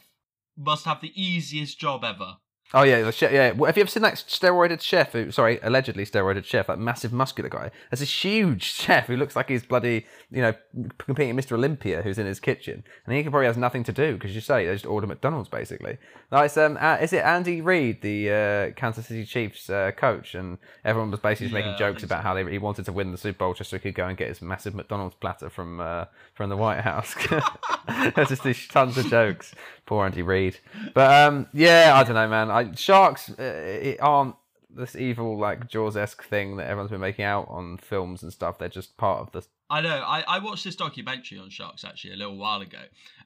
must 0.59 0.85
have 0.85 1.01
the 1.01 1.11
easiest 1.15 1.79
job 1.79 2.05
ever. 2.05 2.37
Oh 2.75 2.83
yeah, 2.83 3.03
the 3.03 3.13
chef. 3.13 3.31
Yeah, 3.31 3.53
Well, 3.53 3.67
have 3.67 3.77
you 3.77 3.83
ever 3.83 3.91
seen 3.91 4.03
that 4.03 4.15
steroided 4.15 4.81
chef? 4.81 5.13
Who, 5.13 5.31
sorry, 5.31 5.61
allegedly 5.63 6.05
steroided 6.05 6.45
chef, 6.45 6.67
that 6.67 6.81
massive 6.81 7.13
muscular 7.13 7.49
guy. 7.49 7.71
There's 7.91 8.03
a 8.03 8.05
huge 8.05 8.65
chef 8.75 9.07
who 9.07 9.17
looks 9.17 9.37
like 9.37 9.49
he's 9.49 9.65
bloody, 9.65 10.05
you 10.31 10.43
know, 10.43 10.53
competing 10.99 11.37
Mr. 11.37 11.53
Olympia, 11.53 12.03
who's 12.03 12.19
in 12.19 12.27
his 12.27 12.41
kitchen, 12.41 12.83
and 13.07 13.15
he 13.17 13.23
probably 13.23 13.47
has 13.47 13.57
nothing 13.57 13.85
to 13.85 13.93
do 13.93 14.15
because 14.15 14.35
you 14.35 14.41
say 14.41 14.67
they 14.67 14.73
just 14.75 14.85
order 14.85 15.07
McDonald's 15.07 15.49
basically. 15.49 15.99
It's 16.33 16.57
um, 16.57 16.77
uh, 16.81 16.99
is 17.01 17.13
it 17.13 17.25
Andy 17.25 17.61
Reid, 17.61 18.03
the 18.03 18.31
uh, 18.31 18.71
Kansas 18.73 19.07
City 19.07 19.25
Chiefs 19.25 19.71
uh, 19.71 19.93
coach, 19.97 20.35
and 20.35 20.59
everyone 20.85 21.13
was 21.13 21.21
basically 21.21 21.47
Yeah, 21.49 21.65
making 21.67 21.79
jokes 21.79 22.03
about 22.03 22.25
how 22.25 22.35
they, 22.35 22.51
he 22.51 22.59
wanted 22.59 22.85
to 22.87 22.93
win 22.93 23.13
the 23.13 23.19
Super 23.19 23.39
Bowl 23.39 23.55
just 23.55 23.71
so 23.71 23.77
he 23.77 23.81
could 23.81 23.95
go 23.95 24.09
and 24.09 24.17
get 24.19 24.29
his 24.29 24.43
massive 24.43 24.75
McDonald's 24.75 25.15
platter 25.15 25.49
from 25.49 25.81
uh, 25.81 26.07
from 26.35 26.51
the 26.51 26.57
White 26.57 26.81
House. 26.81 27.15
There's 28.15 28.29
just 28.29 28.45
these 28.45 28.69
tons 28.69 28.97
of 28.99 29.07
jokes. 29.07 29.55
Poor 29.87 30.05
Andy 30.05 30.23
Reid. 30.23 30.59
But 30.95 31.29
um, 31.29 31.47
yeah, 31.53 31.93
I 31.95 32.05
don't 32.05 32.15
know, 32.15 32.29
man. 32.29 32.51
I, 32.51 32.75
sharks 32.75 33.31
uh, 33.31 33.43
it 33.43 33.99
aren't 34.01 34.37
this 34.77 34.95
evil 34.95 35.39
like 35.39 35.69
Jaws 35.69 35.97
esque 35.97 36.23
thing 36.25 36.57
that 36.57 36.67
everyone's 36.67 36.91
been 36.91 37.01
making 37.01 37.25
out 37.25 37.47
on 37.49 37.79
films 37.79 38.23
and 38.23 38.33
stuff. 38.33 38.59
They're 38.59 38.69
just 38.69 38.97
part 38.97 39.21
of 39.21 39.33
the. 39.33 39.47
I 39.69 39.81
know. 39.81 39.99
I, 40.07 40.23
I 40.29 40.39
watched 40.39 40.65
this 40.65 40.77
documentary 40.77 41.39
on 41.39 41.51
sharks 41.51 41.85
actually 41.85 42.13
a 42.13 42.17
little 42.17 42.37
while 42.37 42.61
ago, 42.61 42.83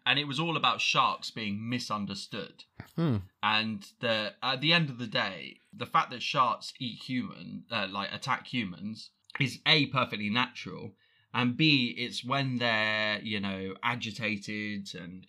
and 0.07 0.19
it 0.19 0.27
was 0.27 0.41
all 0.41 0.57
about 0.57 0.81
sharks 0.81 1.31
being 1.31 1.69
misunderstood. 1.69 2.65
Hmm. 2.97 3.17
And 3.43 3.87
the 4.01 4.33
at 4.43 4.61
the 4.61 4.73
end 4.73 4.89
of 4.89 4.99
the 4.99 5.07
day, 5.07 5.59
the 5.73 5.87
fact 5.87 6.11
that 6.11 6.23
sharks 6.23 6.73
eat 6.79 7.03
human, 7.03 7.65
uh, 7.71 7.89
like 7.91 8.13
attack 8.13 8.47
humans, 8.47 9.11
is 9.39 9.59
a 9.67 9.87
perfectly 9.87 10.31
natural, 10.31 10.93
and 11.33 11.57
b 11.57 11.95
it's 11.97 12.25
when 12.25 12.59
they're 12.59 13.21
you 13.23 13.41
know 13.41 13.75
agitated 13.83 14.89
and. 14.95 15.27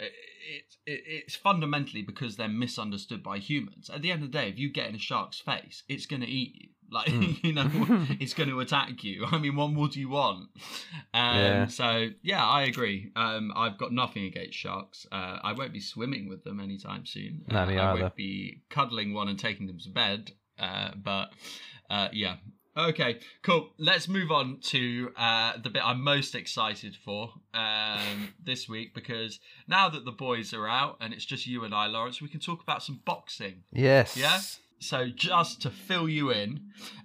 uh, 0.00 0.04
It, 0.46 0.64
it, 0.84 1.02
it's 1.06 1.36
fundamentally 1.36 2.02
because 2.02 2.36
they're 2.36 2.60
misunderstood 2.64 3.22
by 3.22 3.38
humans. 3.38 3.88
At 3.88 4.02
the 4.02 4.10
end 4.12 4.22
of 4.22 4.30
the 4.30 4.38
day, 4.38 4.48
if 4.50 4.58
you 4.58 4.68
get 4.70 4.90
in 4.90 4.94
a 4.94 4.98
shark's 4.98 5.40
face, 5.40 5.82
it's 5.88 6.04
going 6.04 6.20
to 6.20 6.28
eat 6.28 6.52
you. 6.60 6.68
Like, 6.90 7.08
you 7.42 7.54
know, 7.54 7.66
it's 8.20 8.34
going 8.34 8.50
to 8.50 8.60
attack 8.60 9.02
you. 9.02 9.24
I 9.24 9.38
mean, 9.38 9.56
what 9.56 9.70
more 9.72 9.88
do 9.88 9.98
you 9.98 10.10
want? 10.10 10.50
Um, 11.14 11.36
Yeah. 11.44 11.66
So, 11.66 11.88
yeah, 12.22 12.44
I 12.46 12.64
agree. 12.64 13.10
Um, 13.16 13.52
I've 13.56 13.78
got 13.78 13.90
nothing 13.90 14.24
against 14.26 14.58
sharks. 14.58 15.06
Uh, 15.10 15.38
I 15.42 15.54
won't 15.58 15.72
be 15.72 15.80
swimming 15.80 16.28
with 16.28 16.44
them 16.44 16.60
anytime 16.60 17.06
soon. 17.06 17.46
No, 17.48 17.60
Uh, 17.60 17.64
I 17.66 17.72
either. 17.92 18.02
won't 18.02 18.16
be 18.16 18.62
cuddling 18.68 19.14
one 19.14 19.28
and 19.30 19.38
taking 19.38 19.66
them 19.66 19.78
to 19.78 19.90
bed. 19.90 20.20
Uh, 20.58 20.90
but, 21.10 21.26
uh, 21.88 22.08
yeah. 22.12 22.36
Okay, 22.76 23.20
cool. 23.42 23.70
Let's 23.78 24.08
move 24.08 24.32
on 24.32 24.58
to 24.62 25.12
uh, 25.16 25.52
the 25.62 25.70
bit 25.70 25.82
I'm 25.84 26.02
most 26.02 26.34
excited 26.34 26.96
for 26.96 27.32
um, 27.52 28.34
this 28.44 28.68
week 28.68 28.94
because 28.94 29.38
now 29.68 29.88
that 29.88 30.04
the 30.04 30.10
boys 30.10 30.52
are 30.52 30.66
out 30.66 30.96
and 31.00 31.14
it's 31.14 31.24
just 31.24 31.46
you 31.46 31.64
and 31.64 31.72
I, 31.72 31.86
Lawrence, 31.86 32.20
we 32.20 32.28
can 32.28 32.40
talk 32.40 32.62
about 32.62 32.82
some 32.82 33.00
boxing. 33.04 33.62
Yes. 33.72 34.16
Yeah. 34.16 34.40
So 34.80 35.06
just 35.08 35.62
to 35.62 35.70
fill 35.70 36.08
you 36.08 36.30
in, 36.30 36.60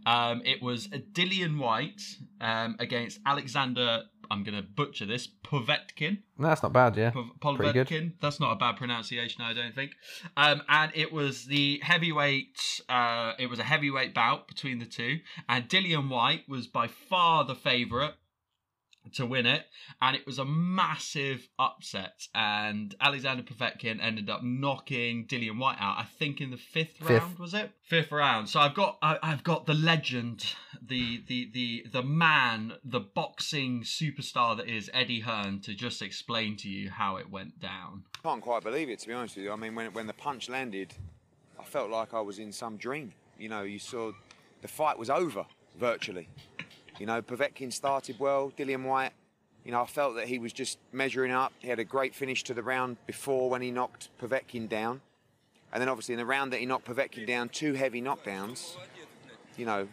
um, 0.05 0.41
it 0.43 0.61
was 0.61 0.87
Dillian 0.87 1.59
Whyte 1.59 2.01
um, 2.41 2.75
against 2.79 3.19
Alexander. 3.25 4.03
I'm 4.31 4.43
gonna 4.43 4.61
butcher 4.61 5.05
this. 5.05 5.27
Povetkin. 5.43 6.19
No, 6.37 6.47
that's 6.47 6.63
not 6.63 6.73
bad. 6.73 6.95
Yeah. 6.95 7.11
Pov- 7.11 7.39
Povetkin. 7.39 8.13
That's 8.21 8.39
not 8.39 8.51
a 8.51 8.55
bad 8.55 8.77
pronunciation, 8.77 9.43
I 9.43 9.53
don't 9.53 9.73
think. 9.73 9.91
Um, 10.37 10.61
and 10.69 10.91
it 10.95 11.11
was 11.11 11.45
the 11.45 11.79
heavyweight. 11.83 12.81
Uh, 12.87 13.33
it 13.39 13.47
was 13.49 13.59
a 13.59 13.63
heavyweight 13.63 14.13
bout 14.13 14.47
between 14.47 14.79
the 14.79 14.85
two, 14.85 15.19
and 15.47 15.67
Dillian 15.67 16.09
Whyte 16.09 16.47
was 16.47 16.67
by 16.67 16.87
far 16.87 17.43
the 17.43 17.55
favourite 17.55 18.13
to 19.13 19.25
win 19.25 19.45
it, 19.45 19.65
and 20.01 20.15
it 20.15 20.25
was 20.25 20.39
a 20.39 20.45
massive 20.45 21.47
upset. 21.57 22.27
And 22.33 22.95
Alexander 23.01 23.43
Povetkin 23.43 23.99
ended 24.01 24.29
up 24.29 24.41
knocking 24.43 25.25
Dillian 25.27 25.59
Whyte 25.59 25.77
out. 25.79 25.97
I 25.99 26.03
think 26.03 26.41
in 26.41 26.51
the 26.51 26.57
fifth, 26.57 26.97
Fifth. 26.97 27.09
round 27.09 27.39
was 27.39 27.53
it? 27.53 27.71
Fifth 27.81 28.11
round. 28.11 28.49
So 28.49 28.59
I've 28.59 28.75
got 28.75 28.97
I, 29.01 29.17
I've 29.21 29.43
got 29.43 29.65
the 29.65 29.73
legend, 29.73 30.45
the 30.81 31.21
the 31.27 31.49
the 31.53 31.85
the 31.91 32.03
man, 32.03 32.73
the 32.83 32.99
boxing 32.99 33.81
superstar 33.83 34.55
that 34.57 34.67
is 34.67 34.89
Eddie 34.93 35.21
Hearn 35.21 35.61
to 35.61 35.73
just 35.73 36.01
explain 36.01 36.55
to 36.57 36.69
you 36.69 36.89
how 36.89 37.17
it 37.17 37.29
went 37.29 37.59
down. 37.59 38.03
I 38.23 38.27
can't 38.27 38.41
quite 38.41 38.63
believe 38.63 38.89
it 38.89 38.99
to 38.99 39.07
be 39.07 39.13
honest 39.13 39.35
with 39.35 39.45
you. 39.45 39.51
I 39.51 39.55
mean, 39.55 39.75
when 39.75 39.91
when 39.93 40.07
the 40.07 40.13
punch 40.13 40.49
landed, 40.49 40.93
I 41.59 41.63
felt 41.63 41.89
like 41.89 42.13
I 42.13 42.21
was 42.21 42.39
in 42.39 42.51
some 42.51 42.77
dream. 42.77 43.13
You 43.37 43.49
know, 43.49 43.63
you 43.63 43.79
saw 43.79 44.11
the 44.61 44.67
fight 44.67 44.97
was 44.99 45.09
over 45.09 45.45
virtually. 45.77 46.27
You 46.99 47.05
know, 47.05 47.21
Povetkin 47.21 47.71
started 47.71 48.19
well. 48.19 48.51
Dillian 48.57 48.83
Whyte, 48.83 49.13
you 49.63 49.71
know, 49.71 49.81
I 49.81 49.85
felt 49.85 50.15
that 50.15 50.27
he 50.27 50.37
was 50.37 50.51
just 50.51 50.77
measuring 50.91 51.31
up. 51.31 51.53
He 51.59 51.69
had 51.69 51.79
a 51.79 51.83
great 51.85 52.13
finish 52.13 52.43
to 52.43 52.53
the 52.53 52.61
round 52.61 52.97
before 53.07 53.49
when 53.49 53.61
he 53.61 53.71
knocked 53.71 54.09
Povetkin 54.21 54.67
down, 54.67 55.01
and 55.71 55.81
then 55.81 55.87
obviously 55.87 56.13
in 56.13 56.19
the 56.19 56.25
round 56.25 56.51
that 56.51 56.59
he 56.59 56.65
knocked 56.65 56.85
Povetkin 56.85 57.25
down, 57.25 57.49
two 57.49 57.73
heavy 57.73 58.01
knockdowns. 58.01 58.75
You 59.57 59.65
know, 59.65 59.87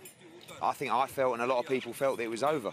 I 0.60 0.72
think 0.72 0.92
I 0.92 1.06
felt, 1.06 1.34
and 1.34 1.42
a 1.42 1.46
lot 1.46 1.60
of 1.60 1.66
people 1.66 1.92
felt 1.92 2.16
that 2.18 2.24
it 2.24 2.30
was 2.30 2.42
over. 2.42 2.72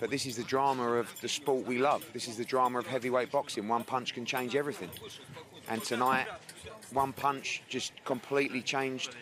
But 0.00 0.10
this 0.10 0.26
is 0.26 0.36
the 0.36 0.42
drama 0.42 0.94
of 0.94 1.08
the 1.20 1.28
sport 1.28 1.66
we 1.66 1.78
love. 1.78 2.04
This 2.12 2.28
is 2.28 2.36
the 2.36 2.44
drama 2.44 2.80
of 2.80 2.86
heavyweight 2.86 3.30
boxing. 3.30 3.68
One 3.68 3.84
punch 3.84 4.14
can 4.14 4.24
change 4.24 4.56
everything. 4.56 4.90
And 5.68 5.82
tonight, 5.82 6.26
one 6.92 7.12
punch 7.12 7.62
just 7.68 7.92
completely 8.04 8.62
changed 8.62 9.14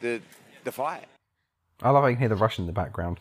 the 0.00 0.20
the 0.64 0.72
fight. 0.72 1.04
I 1.82 1.90
love 1.90 2.02
how 2.02 2.08
you 2.08 2.16
can 2.16 2.20
hear 2.20 2.28
the 2.28 2.36
Russian 2.36 2.62
in 2.62 2.66
the 2.66 2.72
background. 2.72 3.20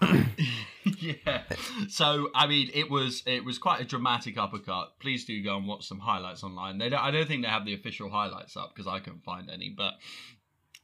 yeah. 1.00 1.42
So 1.88 2.30
I 2.34 2.46
mean, 2.46 2.70
it 2.74 2.90
was 2.90 3.22
it 3.26 3.44
was 3.44 3.58
quite 3.58 3.80
a 3.80 3.84
dramatic 3.84 4.38
uppercut. 4.38 4.98
Please 5.00 5.24
do 5.24 5.42
go 5.42 5.56
and 5.56 5.66
watch 5.66 5.86
some 5.86 5.98
highlights 5.98 6.42
online. 6.42 6.78
They 6.78 6.88
don't, 6.88 7.00
I 7.00 7.10
don't 7.10 7.26
think 7.26 7.42
they 7.42 7.48
have 7.48 7.64
the 7.64 7.74
official 7.74 8.10
highlights 8.10 8.56
up 8.56 8.74
because 8.74 8.86
I 8.86 9.00
couldn't 9.00 9.24
find 9.24 9.50
any. 9.50 9.70
But 9.70 9.94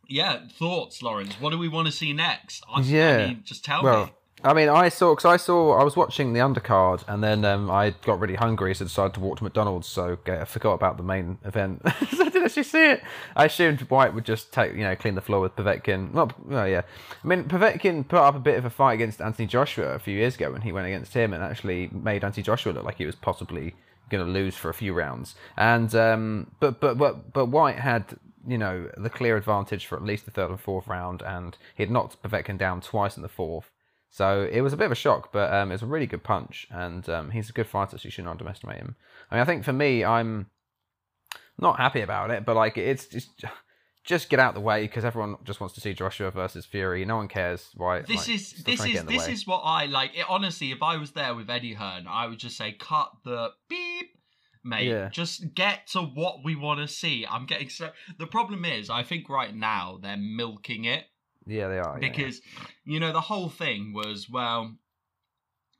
yeah, 0.08 0.40
thoughts, 0.58 1.02
Lawrence. 1.02 1.34
What 1.40 1.50
do 1.50 1.58
we 1.58 1.68
want 1.68 1.86
to 1.86 1.92
see 1.92 2.12
next? 2.12 2.64
I, 2.72 2.80
Yeah. 2.80 3.16
I 3.16 3.26
mean, 3.28 3.42
just 3.44 3.64
tell 3.64 3.82
Well, 3.82 4.06
me. 4.06 4.12
I 4.42 4.52
mean, 4.52 4.68
I 4.68 4.90
saw 4.90 5.12
because 5.14 5.24
I 5.24 5.38
saw 5.38 5.78
I 5.78 5.84
was 5.84 5.96
watching 5.96 6.34
the 6.34 6.40
undercard, 6.40 7.02
and 7.08 7.22
then 7.22 7.44
um, 7.46 7.70
I 7.70 7.94
got 8.04 8.20
really 8.20 8.34
hungry, 8.34 8.74
so 8.74 8.84
decided 8.84 9.14
to 9.14 9.20
walk 9.20 9.38
to 9.38 9.44
McDonald's. 9.44 9.86
So 9.86 10.18
I 10.26 10.44
forgot 10.44 10.74
about 10.74 10.98
the 10.98 11.02
main 11.02 11.38
event. 11.44 11.80
so 12.10 12.20
I 12.20 12.28
didn't 12.28 12.44
actually 12.44 12.64
see 12.64 12.90
it. 12.90 13.02
I 13.36 13.46
assumed 13.46 13.80
Whyte 13.82 14.12
would 14.12 14.26
just 14.26 14.52
take, 14.52 14.74
you 14.74 14.82
know, 14.82 14.94
clean 14.96 15.14
the 15.14 15.22
floor 15.22 15.40
with 15.40 15.56
Povetkin. 15.56 16.12
Well, 16.12 16.30
yeah. 16.46 16.82
I 17.22 17.26
mean, 17.26 17.44
Povetkin 17.44 18.06
put 18.06 18.18
up 18.18 18.34
a 18.34 18.38
bit 18.38 18.58
of 18.58 18.66
a 18.66 18.70
fight 18.70 18.94
against 18.94 19.22
Anthony 19.22 19.46
Joshua 19.46 19.94
a 19.94 19.98
few 19.98 20.16
years 20.18 20.34
ago 20.34 20.52
when 20.52 20.60
he 20.60 20.72
went 20.72 20.86
against 20.88 21.14
him, 21.14 21.32
and 21.32 21.42
actually 21.42 21.88
made 21.88 22.22
Anthony 22.22 22.42
Joshua 22.42 22.72
look 22.72 22.84
like 22.84 22.98
he 22.98 23.06
was 23.06 23.14
possibly 23.14 23.74
going 24.10 24.24
to 24.24 24.30
lose 24.30 24.56
for 24.56 24.68
a 24.68 24.74
few 24.74 24.92
rounds. 24.92 25.36
And 25.56 25.94
um, 25.94 26.50
but 26.60 26.80
but 26.80 26.98
but 26.98 27.32
but 27.32 27.46
Whyte 27.46 27.78
had 27.78 28.18
you 28.46 28.58
know 28.58 28.90
the 28.96 29.10
clear 29.10 29.38
advantage 29.38 29.86
for 29.86 29.96
at 29.96 30.02
least 30.02 30.26
the 30.26 30.30
third 30.30 30.50
and 30.50 30.60
fourth 30.60 30.86
round, 30.86 31.22
and 31.22 31.56
he 31.74 31.82
had 31.82 31.90
knocked 31.90 32.22
Povetkin 32.22 32.58
down 32.58 32.80
twice 32.80 33.16
in 33.16 33.22
the 33.22 33.28
fourth. 33.28 33.70
So 34.14 34.48
it 34.48 34.60
was 34.60 34.72
a 34.72 34.76
bit 34.76 34.84
of 34.84 34.92
a 34.92 34.94
shock, 34.94 35.32
but 35.32 35.52
um, 35.52 35.72
it 35.72 35.74
was 35.74 35.82
a 35.82 35.86
really 35.86 36.06
good 36.06 36.22
punch, 36.22 36.68
and 36.70 37.08
um, 37.08 37.32
he's 37.32 37.50
a 37.50 37.52
good 37.52 37.66
fighter, 37.66 37.98
so 37.98 38.06
you 38.06 38.12
shouldn't 38.12 38.30
underestimate 38.30 38.76
him. 38.76 38.94
I 39.28 39.34
mean, 39.34 39.42
I 39.42 39.44
think 39.44 39.64
for 39.64 39.72
me, 39.72 40.04
I'm 40.04 40.46
not 41.58 41.78
happy 41.78 42.00
about 42.00 42.30
it, 42.30 42.44
but 42.46 42.54
like 42.54 42.78
it's 42.78 43.06
just 43.06 43.44
just 44.04 44.30
get 44.30 44.38
out 44.38 44.54
the 44.54 44.60
way 44.60 44.82
because 44.82 45.04
everyone 45.04 45.38
just 45.42 45.60
wants 45.60 45.74
to 45.74 45.80
see 45.80 45.94
Joshua 45.94 46.30
versus 46.30 46.64
Fury. 46.64 47.04
No 47.04 47.16
one 47.16 47.26
cares 47.26 47.70
why. 47.74 48.02
This 48.02 48.28
like, 48.28 48.36
is 48.36 48.52
this 48.62 48.76
trying 48.76 48.88
to 48.90 48.92
get 48.92 49.02
is 49.02 49.08
this 49.08 49.26
way. 49.26 49.32
is 49.32 49.46
what 49.48 49.62
I 49.64 49.86
like. 49.86 50.16
It, 50.16 50.26
honestly, 50.28 50.70
if 50.70 50.80
I 50.80 50.96
was 50.96 51.10
there 51.10 51.34
with 51.34 51.50
Eddie 51.50 51.74
Hearn, 51.74 52.06
I 52.08 52.28
would 52.28 52.38
just 52.38 52.56
say 52.56 52.70
cut 52.70 53.10
the 53.24 53.48
beep, 53.68 54.10
mate. 54.62 54.90
Yeah. 54.90 55.08
Just 55.08 55.54
get 55.56 55.88
to 55.88 56.02
what 56.02 56.44
we 56.44 56.54
want 56.54 56.78
to 56.78 56.86
see. 56.86 57.26
I'm 57.28 57.46
getting 57.46 57.68
so. 57.68 57.90
The 58.20 58.28
problem 58.28 58.64
is, 58.64 58.90
I 58.90 59.02
think 59.02 59.28
right 59.28 59.52
now 59.52 59.98
they're 60.00 60.16
milking 60.16 60.84
it 60.84 61.06
yeah, 61.46 61.68
they 61.68 61.78
are 61.78 61.98
yeah, 62.00 62.06
yeah. 62.06 62.10
because 62.10 62.40
you 62.84 63.00
know 63.00 63.12
the 63.12 63.20
whole 63.20 63.48
thing 63.48 63.92
was 63.92 64.28
well, 64.28 64.74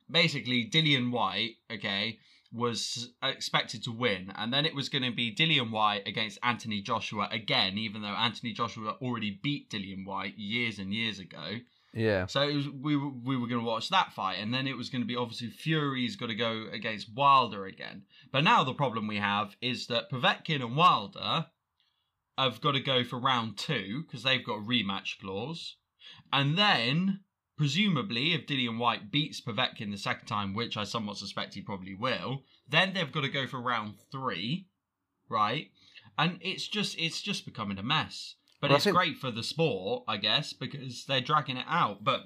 basically 0.09 0.69
Dillian 0.69 1.11
Whyte, 1.11 1.55
okay, 1.71 2.19
was 2.53 3.09
expected 3.21 3.83
to 3.83 3.91
win, 3.91 4.31
and 4.35 4.53
then 4.53 4.65
it 4.65 4.75
was 4.75 4.89
going 4.89 5.03
to 5.03 5.11
be 5.11 5.35
Dillian 5.35 5.71
Whyte 5.71 6.07
against 6.07 6.39
Anthony 6.43 6.81
Joshua 6.81 7.27
again, 7.31 7.77
even 7.77 8.01
though 8.01 8.07
Anthony 8.07 8.53
Joshua 8.53 8.95
already 9.01 9.39
beat 9.43 9.69
Dillian 9.69 10.05
Whyte 10.05 10.37
years 10.37 10.79
and 10.79 10.93
years 10.93 11.19
ago. 11.19 11.59
yeah, 11.93 12.27
So 12.27 12.41
it 12.41 12.55
was, 12.55 12.69
we 12.69 12.95
were, 12.95 13.09
we 13.09 13.35
were 13.35 13.47
going 13.47 13.61
to 13.61 13.67
watch 13.67 13.89
that 13.89 14.13
fight, 14.13 14.37
and 14.39 14.53
then 14.53 14.67
it 14.67 14.77
was 14.77 14.89
going 14.89 15.01
to 15.01 15.07
be 15.07 15.15
obviously 15.15 15.49
Fury's 15.49 16.15
got 16.15 16.27
to 16.27 16.35
go 16.35 16.65
against 16.71 17.13
Wilder 17.13 17.65
again. 17.65 18.03
But 18.31 18.43
now 18.43 18.63
the 18.63 18.73
problem 18.73 19.07
we 19.07 19.17
have 19.17 19.55
is 19.61 19.87
that 19.87 20.09
Povetkin 20.09 20.61
and 20.61 20.77
Wilder 20.77 21.47
have 22.37 22.61
got 22.61 22.73
to 22.73 22.79
go 22.79 23.03
for 23.03 23.19
round 23.19 23.57
two 23.57 24.03
because 24.03 24.23
they've 24.23 24.45
got 24.45 24.57
a 24.59 24.61
rematch 24.61 25.19
clause, 25.19 25.75
and 26.33 26.57
then 26.57 27.21
presumably 27.57 28.33
if 28.33 28.45
Dillian 28.45 28.77
Whyte 28.77 29.11
beats 29.11 29.39
Povetkin 29.41 29.91
the 29.91 29.97
second 29.97 30.27
time, 30.27 30.53
which 30.53 30.75
I 30.77 30.83
somewhat 30.83 31.17
suspect 31.17 31.53
he 31.53 31.61
probably 31.61 31.95
will, 31.95 32.43
then 32.67 32.93
they've 32.93 33.11
got 33.11 33.21
to 33.21 33.29
go 33.29 33.47
for 33.47 33.61
round 33.61 33.95
three, 34.11 34.67
right? 35.29 35.71
And 36.17 36.37
it's 36.41 36.67
just 36.67 36.97
it's 36.97 37.21
just 37.21 37.45
becoming 37.45 37.77
a 37.77 37.83
mess. 37.83 38.35
But 38.61 38.69
Well, 38.69 38.75
it's 38.77 38.83
think- 38.85 38.95
great 38.95 39.17
for 39.17 39.31
the 39.31 39.43
sport, 39.43 40.03
I 40.07 40.17
guess, 40.17 40.53
because 40.53 41.05
they're 41.05 41.21
dragging 41.21 41.57
it 41.57 41.65
out. 41.67 42.03
But 42.03 42.23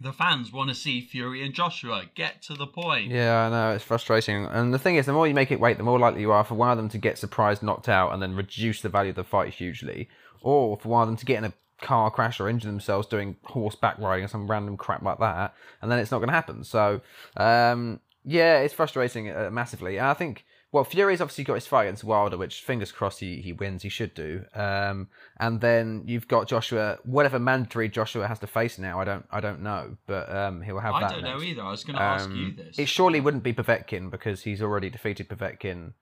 the 0.00 0.12
fans 0.12 0.52
want 0.52 0.70
to 0.70 0.74
see 0.74 1.00
Fury 1.00 1.44
and 1.44 1.52
Joshua 1.52 2.04
get 2.14 2.42
to 2.42 2.54
the 2.54 2.66
point. 2.66 3.10
yeah. 3.10 3.46
I 3.46 3.50
know 3.50 3.74
it's 3.74 3.84
frustrating, 3.84 4.46
and 4.46 4.72
the 4.72 4.78
thing 4.78 4.96
is, 4.96 5.06
the 5.06 5.12
more 5.12 5.28
you 5.28 5.34
make 5.34 5.52
it 5.52 5.60
wait, 5.60 5.76
the 5.76 5.82
more 5.82 5.98
likely 5.98 6.22
you 6.22 6.32
are 6.32 6.44
for 6.44 6.54
one 6.54 6.70
of 6.70 6.76
them 6.76 6.88
to 6.90 6.98
get 6.98 7.18
surprised, 7.18 7.62
knocked 7.62 7.88
out, 7.88 8.12
and 8.12 8.22
then 8.22 8.34
reduce 8.34 8.80
the 8.80 8.88
value 8.88 9.10
of 9.10 9.16
the 9.16 9.24
fight 9.24 9.52
hugely, 9.52 10.08
or 10.40 10.78
for 10.78 10.88
one 10.88 11.02
of 11.02 11.08
them 11.08 11.16
to 11.16 11.26
get 11.26 11.38
in 11.38 11.44
a 11.44 11.52
car 11.82 12.10
crash 12.10 12.40
or 12.40 12.48
injure 12.48 12.68
themselves 12.68 13.06
doing 13.06 13.36
horseback 13.44 13.98
riding 13.98 14.24
or 14.24 14.28
some 14.28 14.50
random 14.50 14.76
crap 14.76 15.02
like 15.02 15.18
that, 15.18 15.54
and 15.82 15.90
then 15.90 15.98
it's 15.98 16.10
not 16.10 16.18
going 16.18 16.28
to 16.28 16.34
happen. 16.34 16.64
So, 16.64 17.00
um, 17.36 18.00
yeah, 18.24 18.58
it's 18.60 18.74
frustrating 18.74 19.30
uh, 19.30 19.50
massively. 19.52 19.98
And 19.98 20.06
I 20.06 20.14
think, 20.14 20.44
well, 20.72 20.84
Fury's 20.84 21.20
obviously 21.20 21.44
got 21.44 21.54
his 21.54 21.66
fight 21.66 21.84
against 21.84 22.04
Wilder, 22.04 22.36
which 22.38 22.62
fingers 22.62 22.92
crossed 22.92 23.18
he, 23.20 23.40
he 23.42 23.52
wins. 23.52 23.82
He 23.82 23.88
should 23.88 24.14
do. 24.14 24.44
Um, 24.54 25.08
and 25.38 25.60
then 25.60 26.04
you've 26.06 26.28
got 26.28 26.46
Joshua. 26.46 26.98
Whatever 27.04 27.38
mandatory 27.40 27.88
Joshua 27.88 28.28
has 28.28 28.38
to 28.38 28.46
face 28.46 28.78
now, 28.78 29.00
I 29.00 29.04
don't 29.04 29.26
I 29.32 29.40
don't 29.40 29.62
know, 29.62 29.96
but 30.06 30.30
um, 30.34 30.62
he'll 30.62 30.78
have 30.78 30.94
I 30.94 31.00
that. 31.00 31.10
don't 31.12 31.24
know 31.24 31.40
either. 31.42 31.62
I 31.62 31.70
was 31.70 31.82
going 31.84 31.96
to 31.96 32.02
ask 32.02 32.26
Um, 32.26 32.36
you 32.36 32.52
this. 32.52 32.78
It 32.78 32.88
surely 32.88 33.20
wouldn't 33.20 33.42
be 33.42 33.52
Povetkin 33.52 34.10
because 34.10 34.42
he's 34.42 34.62
already 34.62 34.90
defeated 34.90 35.28
Povetkin. 35.28 35.94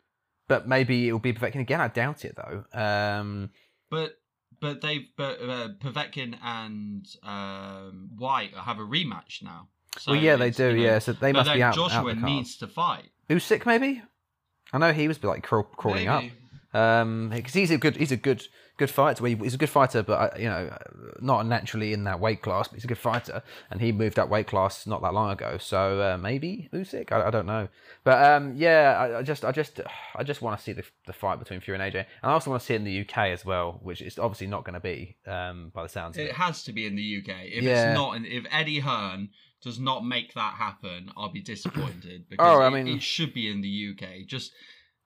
But 0.49 0.67
maybe 0.69 1.09
it 1.09 1.13
will 1.13 1.19
be 1.19 1.33
Povetkin 1.33 1.61
again. 1.61 1.81
I 1.81 1.89
doubt 1.89 2.25
it 2.25 2.37
though. 2.37 2.65
Um, 2.79 3.51
But 3.91 4.19
but 4.61 4.81
they've 4.83 5.07
but 5.17 5.41
uh, 5.41 5.69
Povetkin 5.81 6.37
and 6.43 7.07
um, 7.23 8.11
Whyte 8.19 8.55
have 8.55 8.79
a 8.79 8.83
rematch 8.83 9.43
now. 9.43 9.69
So 9.99 10.13
well, 10.13 10.21
yeah, 10.21 10.37
they 10.37 10.51
do. 10.51 10.69
you 10.71 10.77
know- 10.77 10.83
yeah, 10.83 10.99
so 10.99 11.13
they 11.13 11.33
must 11.33 11.53
be 11.53 11.63
out. 11.63 11.75
Joshua 11.75 11.99
out 12.01 12.07
the 12.07 12.15
needs 12.15 12.57
to 12.59 12.67
fight. 12.67 13.09
Usyk 13.31 13.65
maybe. 13.67 14.03
I 14.73 14.79
know 14.79 14.93
he 14.93 15.09
was 15.09 15.23
like 15.25 15.43
crawl, 15.43 15.63
crawling 15.65 16.09
up. 16.09 16.23
Maybe. 16.23 16.35
Um, 16.75 17.31
because 17.35 17.55
he's 17.55 17.71
a 17.71 17.79
good, 17.79 17.97
he's 17.97 18.13
a 18.13 18.17
good, 18.17 18.47
good 18.77 18.91
fighter. 18.91 19.25
He- 19.27 19.35
He's 19.37 19.55
a 19.55 19.59
good 19.59 19.71
fighter, 19.71 20.03
but 20.03 20.35
uh, 20.35 20.39
you 20.39 20.45
know, 20.51 20.77
not 21.21 21.47
naturally 21.47 21.95
in 21.95 22.05
that 22.05 22.21
weight 22.21 22.43
class. 22.43 22.69
But 22.69 22.75
he's 22.77 22.85
a 22.85 22.89
good 22.89 22.99
fighter, 22.99 23.43
and 23.71 23.81
he 23.81 23.91
moved 23.91 24.19
up 24.19 24.29
weight 24.29 24.47
class 24.49 24.87
not 24.87 25.01
that 25.01 25.15
long 25.15 25.31
ago. 25.31 25.57
So 25.59 26.01
uh, 26.03 26.19
maybe 26.19 26.69
Usyk. 26.75 27.11
I, 27.11 27.29
I 27.29 27.31
don't 27.31 27.47
know, 27.47 27.69
but 28.05 28.23
um, 28.23 28.53
yeah, 28.55 28.97
I, 29.01 29.19
I 29.21 29.23
just, 29.23 29.47
I 29.47 29.51
just, 29.53 29.81
I 30.15 30.23
just 30.23 30.43
want 30.43 30.59
to 30.59 30.63
see 30.63 30.73
the, 30.73 30.85
the 31.07 31.15
fight 31.15 31.39
between 31.39 31.61
Fury 31.61 31.81
and 31.81 31.91
AJ, 31.95 31.97
and 32.01 32.07
I 32.23 32.33
also 32.33 32.51
want 32.51 32.61
to 32.61 32.67
see 32.67 32.75
it 32.75 32.77
in 32.77 32.85
the 32.85 33.01
UK 33.01 33.17
as 33.29 33.47
well, 33.47 33.81
which 33.83 34.03
is 34.03 34.19
obviously 34.19 34.47
not 34.49 34.65
going 34.65 34.75
to 34.75 34.81
be 34.81 35.17
um, 35.27 35.73
by 35.75 35.83
the 35.83 35.89
sounds 35.89 36.19
of 36.19 36.23
It 36.25 36.29
it. 36.29 36.35
has 36.35 36.63
to 36.65 36.73
be 36.75 36.85
in 36.87 36.95
the 36.97 37.17
UK. 37.23 37.35
If 37.47 37.65
Yeah. 37.65 37.89
it's 37.93 37.97
not, 37.97 38.19
if 38.23 38.45
Eddie 38.53 38.81
Hearn 38.81 39.31
does 39.63 39.79
not 39.79 40.05
make 40.05 40.35
that 40.35 40.55
happen, 40.55 41.11
I'll 41.17 41.33
be 41.33 41.41
disappointed 41.43 42.23
oh, 42.23 42.27
because 42.31 42.57
Oh, 42.57 42.61
I 42.61 42.69
it, 42.69 42.71
mean- 42.71 42.97
it 42.97 43.03
should 43.03 43.33
be 43.35 43.51
in 43.51 43.61
the 43.61 43.91
UK. 43.93 44.27
Just 44.27 44.53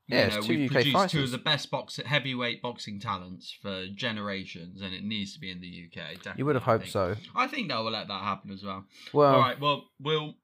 you 0.09 0.17
Yeah, 0.19 0.29
know, 0.29 0.41
we've 0.49 0.69
UK 0.71 0.73
produced 0.83 1.11
two 1.11 1.23
of 1.23 1.31
the 1.31 1.38
best 1.38 1.71
box 1.71 1.99
heavyweight 2.05 2.61
boxing 2.61 2.99
talents 3.01 3.57
for 3.62 3.87
generations, 3.95 4.83
and 4.83 4.93
it 4.93 5.05
needs 5.05 5.33
to 5.35 5.41
be 5.41 5.51
in 5.51 5.61
the 5.61 5.87
UK. 5.87 6.15
Definitely, 6.17 6.33
You 6.41 6.47
would 6.47 6.57
have 6.57 6.65
hoped 6.65 6.83
think. 6.85 6.93
so. 6.93 7.17
I 7.37 7.47
think 7.47 7.69
they 7.69 7.75
will 7.77 7.91
let 7.91 8.09
that 8.09 8.23
happen 8.23 8.51
as 8.51 8.62
well. 8.65 8.85
Well, 9.12 9.35
All 9.35 9.41
right. 9.41 9.59
Well, 9.61 9.85
we'll. 10.01 10.35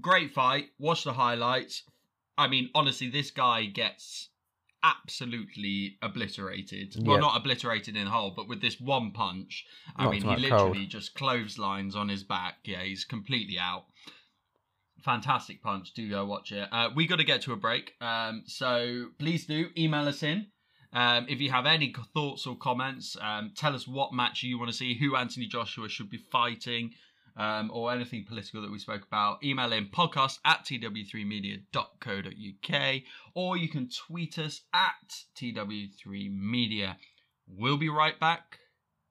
Great 0.00 0.32
fight. 0.32 0.66
Watch 0.78 1.02
the 1.04 1.12
highlights. 1.12 1.82
I 2.38 2.46
mean, 2.46 2.70
honestly, 2.74 3.10
this 3.10 3.30
guy 3.32 3.64
gets 3.66 4.28
absolutely 4.82 5.98
obliterated. 6.02 6.94
Well, 6.98 7.16
Yeah. 7.16 7.20
not 7.20 7.36
obliterated 7.36 7.96
in 7.96 8.06
whole, 8.06 8.30
but 8.30 8.48
with 8.48 8.60
this 8.60 8.80
one 8.80 9.12
punch, 9.12 9.64
I 9.96 10.04
Knocked 10.04 10.12
mean, 10.14 10.22
he 10.22 10.36
literally 10.42 10.78
cold. 10.80 10.88
just 10.90 11.14
clotheslines 11.14 11.94
on 11.96 12.08
his 12.08 12.24
back. 12.24 12.58
Yeah, 12.64 12.82
he's 12.82 13.04
completely 13.04 13.58
out. 13.58 13.86
Fantastic 15.04 15.62
punch. 15.62 15.94
Do 15.94 16.08
go 16.10 16.26
watch 16.26 16.52
it. 16.52 16.68
Uh, 16.70 16.90
we 16.94 17.06
got 17.06 17.16
to 17.16 17.24
get 17.24 17.40
to 17.42 17.52
a 17.52 17.56
break. 17.56 17.94
Um, 18.02 18.42
so 18.46 19.06
please 19.18 19.46
do 19.46 19.70
email 19.76 20.06
us 20.06 20.22
in. 20.22 20.48
Um, 20.92 21.26
if 21.28 21.40
you 21.40 21.50
have 21.52 21.66
any 21.66 21.94
thoughts 22.12 22.46
or 22.46 22.56
comments, 22.56 23.16
um, 23.20 23.52
tell 23.56 23.74
us 23.74 23.86
what 23.88 24.12
match 24.12 24.42
you 24.42 24.58
want 24.58 24.70
to 24.70 24.76
see, 24.76 24.98
who 24.98 25.16
Anthony 25.16 25.46
Joshua 25.46 25.88
should 25.88 26.10
be 26.10 26.18
fighting, 26.32 26.90
um, 27.36 27.70
or 27.72 27.92
anything 27.92 28.24
political 28.24 28.62
that 28.62 28.70
we 28.70 28.78
spoke 28.78 29.02
about. 29.06 29.44
Email 29.44 29.72
in 29.72 29.86
podcast 29.86 30.38
at 30.44 30.64
tw3media.co.uk, 30.64 33.02
or 33.34 33.56
you 33.56 33.68
can 33.68 33.88
tweet 33.88 34.38
us 34.38 34.62
at 34.72 35.24
tw3media. 35.36 36.96
We'll 37.48 37.78
be 37.78 37.88
right 37.88 38.18
back 38.18 38.58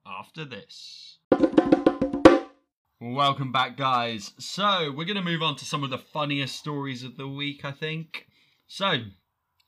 after 0.06 0.44
this. 0.44 1.18
Welcome 3.02 3.50
back, 3.50 3.78
guys. 3.78 4.32
So, 4.38 4.92
we're 4.94 5.06
going 5.06 5.16
to 5.16 5.22
move 5.22 5.42
on 5.42 5.56
to 5.56 5.64
some 5.64 5.82
of 5.82 5.88
the 5.88 5.96
funniest 5.96 6.56
stories 6.56 7.02
of 7.02 7.16
the 7.16 7.28
week, 7.28 7.64
I 7.64 7.72
think. 7.72 8.26
So, 8.66 9.04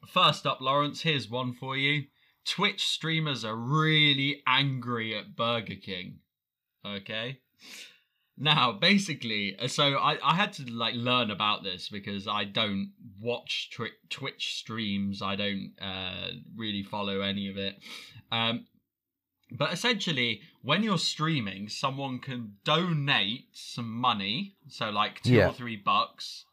first 0.07 0.47
up, 0.47 0.61
Lawrence, 0.61 1.01
here's 1.01 1.31
one 1.31 1.55
for 1.55 1.75
you. 1.77 2.05
Twitch 2.45 2.87
streamers 2.87 3.45
are 3.45 3.57
really 3.57 4.43
angry 4.47 5.17
at 5.17 5.35
Burger 5.35 5.77
King. 5.77 6.19
Okay? 6.85 7.39
Now, 8.39 8.73
basically, 8.73 9.57
uh, 9.59 9.69
so 9.69 9.99
I, 9.99 10.17
I 10.25 10.35
had 10.35 10.53
to 10.55 10.65
like 10.71 10.95
learn 10.95 11.31
about 11.31 11.63
this 11.63 11.89
because 11.89 12.27
I 12.27 12.45
don't 12.45 12.93
watch 13.21 13.71
twi- 13.75 13.99
Twitch 14.09 14.55
streams. 14.57 15.21
I 15.23 15.37
don't 15.37 15.73
uh, 15.81 16.29
really 16.57 16.83
follow 16.83 17.21
any 17.21 17.49
of 17.51 17.57
it. 17.59 17.77
Um, 18.33 18.67
but 19.51 19.73
essentially, 19.73 20.41
when 20.63 20.83
you're 20.83 20.97
streaming, 20.99 21.69
someone 21.69 22.21
can 22.21 22.55
donate 22.65 23.49
some 23.53 23.91
money, 23.93 24.57
so 24.69 24.89
like 24.91 25.23
two 25.23 25.35
Yeah. 25.35 25.51
or 25.51 25.53
three 25.53 25.77
bucks, 25.77 26.47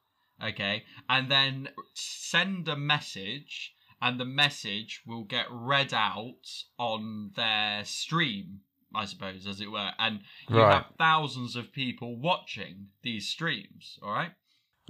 okay, 0.44 0.84
and 1.08 1.32
then 1.32 1.70
send 1.94 2.68
a 2.68 2.76
message, 2.76 3.74
and 4.02 4.20
the 4.20 4.26
message 4.26 5.02
will 5.08 5.24
get 5.24 5.46
read 5.50 5.94
out 5.94 6.46
on 6.78 7.32
their 7.38 7.86
stream, 7.86 8.62
I 8.93 9.06
suppose, 9.06 9.45
as 9.47 9.62
it 9.62 9.71
were, 9.71 9.91
and 9.99 10.21
you 10.49 10.58
Right. 10.58 10.73
have 10.73 10.95
thousands 10.97 11.56
of 11.56 11.71
people 11.71 12.15
watching 12.17 12.89
these 13.02 13.28
streams, 13.28 13.99
all 14.02 14.12
right? 14.12 14.32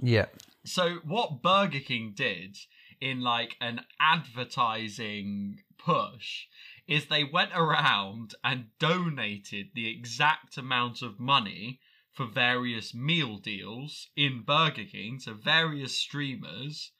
yeah, 0.02 0.26
So 0.64 0.96
what 1.04 1.42
Burger 1.42 1.80
King 1.80 2.12
did 2.14 2.56
in 3.00 3.20
like 3.20 3.56
an 3.60 3.84
advertising 3.98 5.62
push 5.78 6.46
is 6.86 7.06
they 7.06 7.24
went 7.24 7.52
around 7.54 8.34
and 8.42 8.66
donated 8.78 9.68
the 9.74 9.88
exact 9.88 10.56
amount 10.56 11.02
of 11.02 11.18
money 11.20 11.80
for 12.12 12.26
various 12.26 12.94
meal 12.94 13.38
deals 13.38 14.08
in 14.16 14.42
Burger 14.42 14.84
King 14.84 15.18
to 15.20 15.34
various 15.34 15.96
streamers 15.96 16.92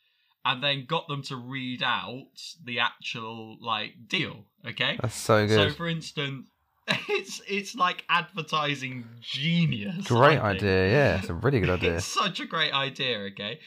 and 0.44 0.62
then 0.62 0.86
got 0.86 1.08
them 1.08 1.22
to 1.22 1.36
read 1.36 1.82
out 1.82 2.30
the 2.64 2.78
actual 2.78 3.58
like 3.60 4.08
deal. 4.08 4.46
Okay. 4.66 4.98
That's 5.02 5.16
so 5.16 5.46
good. 5.46 5.70
So, 5.70 5.76
for 5.76 5.88
instance, 5.88 6.48
it's 7.08 7.40
it's 7.48 7.74
like 7.74 8.04
advertising 8.08 9.04
genius. 9.20 10.06
Great 10.06 10.38
idea. 10.38 10.90
Yeah, 10.90 11.18
it's 11.18 11.28
a 11.28 11.34
really 11.34 11.60
good 11.60 11.70
idea. 11.78 11.96
It's 11.96 12.06
such 12.06 12.40
a 12.40 12.46
great 12.46 12.72
idea. 12.72 13.18
Okay, 13.32 13.60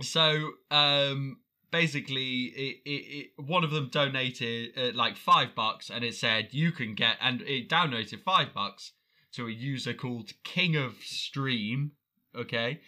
so 0.00 0.50
um, 0.70 1.38
basically, 1.70 2.52
it, 2.56 2.76
it, 2.84 2.90
it 2.90 3.26
one 3.36 3.64
of 3.64 3.70
them 3.70 3.88
donated 3.90 4.70
uh, 4.76 4.96
like 4.96 5.16
five 5.16 5.54
bucks, 5.54 5.90
and 5.90 6.04
it 6.04 6.14
said 6.14 6.48
you 6.52 6.72
can 6.72 6.94
get, 6.94 7.16
and 7.20 7.42
it 7.42 7.68
donated 7.68 8.20
five 8.24 8.54
bucks 8.54 8.92
to 9.32 9.46
a 9.46 9.50
user 9.50 9.94
called 9.94 10.30
King 10.44 10.76
of 10.76 10.96
Stream. 11.02 11.92
Okay. 12.36 12.80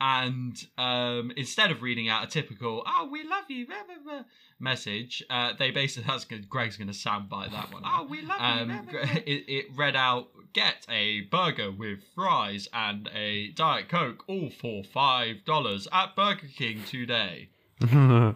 And 0.00 0.56
um, 0.76 1.32
instead 1.36 1.70
of 1.70 1.80
reading 1.80 2.08
out 2.08 2.24
a 2.24 2.26
typical 2.26 2.82
"Oh, 2.86 3.08
we 3.10 3.24
love 3.24 3.44
you" 3.48 3.66
blah, 3.66 3.76
blah, 3.86 3.96
blah, 4.04 4.22
message, 4.58 5.22
uh, 5.30 5.54
they 5.58 5.70
basically 5.70 6.06
that's 6.08 6.24
gonna, 6.24 6.42
Greg's 6.42 6.76
going 6.76 6.88
to 6.88 6.94
soundbite 6.94 7.52
that 7.52 7.72
one. 7.72 7.82
Oh, 7.86 8.06
we 8.08 8.20
love 8.22 8.40
you. 8.40 8.46
Um, 8.46 8.68
blah, 8.68 8.82
blah, 8.82 9.04
blah. 9.04 9.12
it, 9.26 9.44
it 9.48 9.66
read 9.74 9.96
out 9.96 10.28
get 10.52 10.86
a 10.88 11.20
burger 11.22 11.70
with 11.70 11.98
fries 12.14 12.68
and 12.72 13.10
a 13.14 13.48
diet 13.48 13.88
coke 13.90 14.24
all 14.26 14.48
for 14.48 14.82
five 14.82 15.44
dollars 15.44 15.86
at 15.92 16.16
burger 16.16 16.48
king 16.56 16.82
today 16.86 17.50
I 17.82 18.34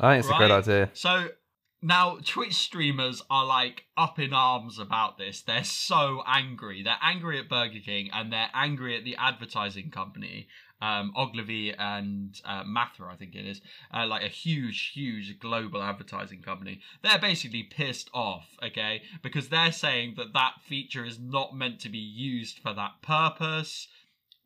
think 0.00 0.20
it's 0.20 0.28
a 0.30 0.34
great 0.38 0.50
idea. 0.50 0.88
so 0.94 1.28
now 1.80 2.18
twitch 2.24 2.54
streamers 2.54 3.22
are 3.30 3.46
like 3.46 3.84
up 3.96 4.18
in 4.18 4.32
arms 4.32 4.78
about 4.78 5.16
this 5.16 5.42
they're 5.42 5.64
so 5.64 6.22
angry 6.26 6.82
they're 6.82 6.98
angry 7.02 7.38
at 7.38 7.48
burger 7.48 7.78
king 7.84 8.10
and 8.12 8.32
they're 8.32 8.50
angry 8.52 8.96
at 8.96 9.04
the 9.04 9.16
advertising 9.16 9.90
company 9.90 10.48
um, 10.80 11.12
Ogilvy 11.16 11.74
and 11.76 12.40
uh, 12.44 12.62
Mather, 12.64 13.08
I 13.08 13.16
think 13.16 13.34
it 13.34 13.46
is, 13.46 13.60
uh, 13.92 14.06
like 14.06 14.22
a 14.22 14.28
huge, 14.28 14.92
huge 14.94 15.38
global 15.40 15.82
advertising 15.82 16.42
company. 16.42 16.80
They're 17.02 17.18
basically 17.18 17.64
pissed 17.64 18.10
off, 18.14 18.46
okay, 18.62 19.02
because 19.22 19.48
they're 19.48 19.72
saying 19.72 20.14
that 20.16 20.32
that 20.34 20.54
feature 20.64 21.04
is 21.04 21.18
not 21.18 21.54
meant 21.54 21.80
to 21.80 21.88
be 21.88 21.98
used 21.98 22.58
for 22.60 22.72
that 22.74 23.02
purpose. 23.02 23.88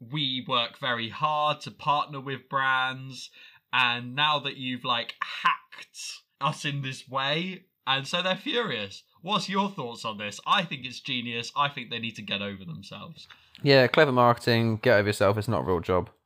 We 0.01 0.45
work 0.49 0.79
very 0.79 1.11
hard 1.11 1.61
to 1.63 1.71
partner 1.71 2.21
with 2.21 2.49
brands, 2.49 3.31
and 3.73 4.15
now 4.15 4.39
that 4.41 4.57
you've 4.57 4.85
like 4.85 5.15
hacked 5.23 6.23
us 6.43 6.65
in 6.65 6.83
this 6.83 7.09
way, 7.09 7.65
and 7.87 8.07
so 8.07 8.23
they're 8.23 8.37
furious. 8.37 9.03
What's 9.23 9.49
your 9.49 9.71
thoughts 9.71 10.05
on 10.05 10.19
this? 10.19 10.41
I 10.47 10.65
think 10.65 10.85
it's 10.85 11.01
genius. 11.01 11.53
I 11.57 11.69
think 11.69 11.91
they 11.91 11.99
need 12.01 12.17
to 12.17 12.23
get 12.23 12.43
over 12.43 12.65
themselves. 12.65 13.29
Yeah, 13.63 13.87
clever 13.87 14.13
marketing. 14.13 14.79
Get 14.83 14.99
over 14.99 15.09
yourself. 15.09 15.39
It's 15.39 15.49
not 15.49 15.63
a 15.63 15.65
real 15.65 15.81
job. 15.81 16.11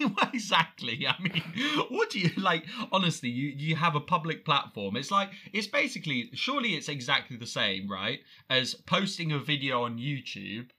Well, 0.00 0.28
exactly. 0.34 1.06
I 1.06 1.14
mean, 1.22 1.42
what 1.88 2.10
do 2.10 2.18
you 2.18 2.30
like? 2.36 2.64
Honestly, 2.92 3.30
you 3.30 3.54
you 3.56 3.76
have 3.76 3.94
a 3.94 4.00
public 4.00 4.44
platform. 4.44 4.96
It's 4.96 5.10
like 5.10 5.30
it's 5.52 5.68
basically 5.68 6.30
surely 6.34 6.74
it's 6.74 6.88
exactly 6.88 7.36
the 7.38 7.46
same, 7.46 7.88
right? 7.90 8.18
As 8.50 8.74
posting 8.74 9.30
a 9.32 9.38
video 9.38 9.84
on 9.84 9.96
YouTube, 9.98 10.70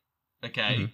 okay, 0.43 0.75
Mhm. 0.77 0.91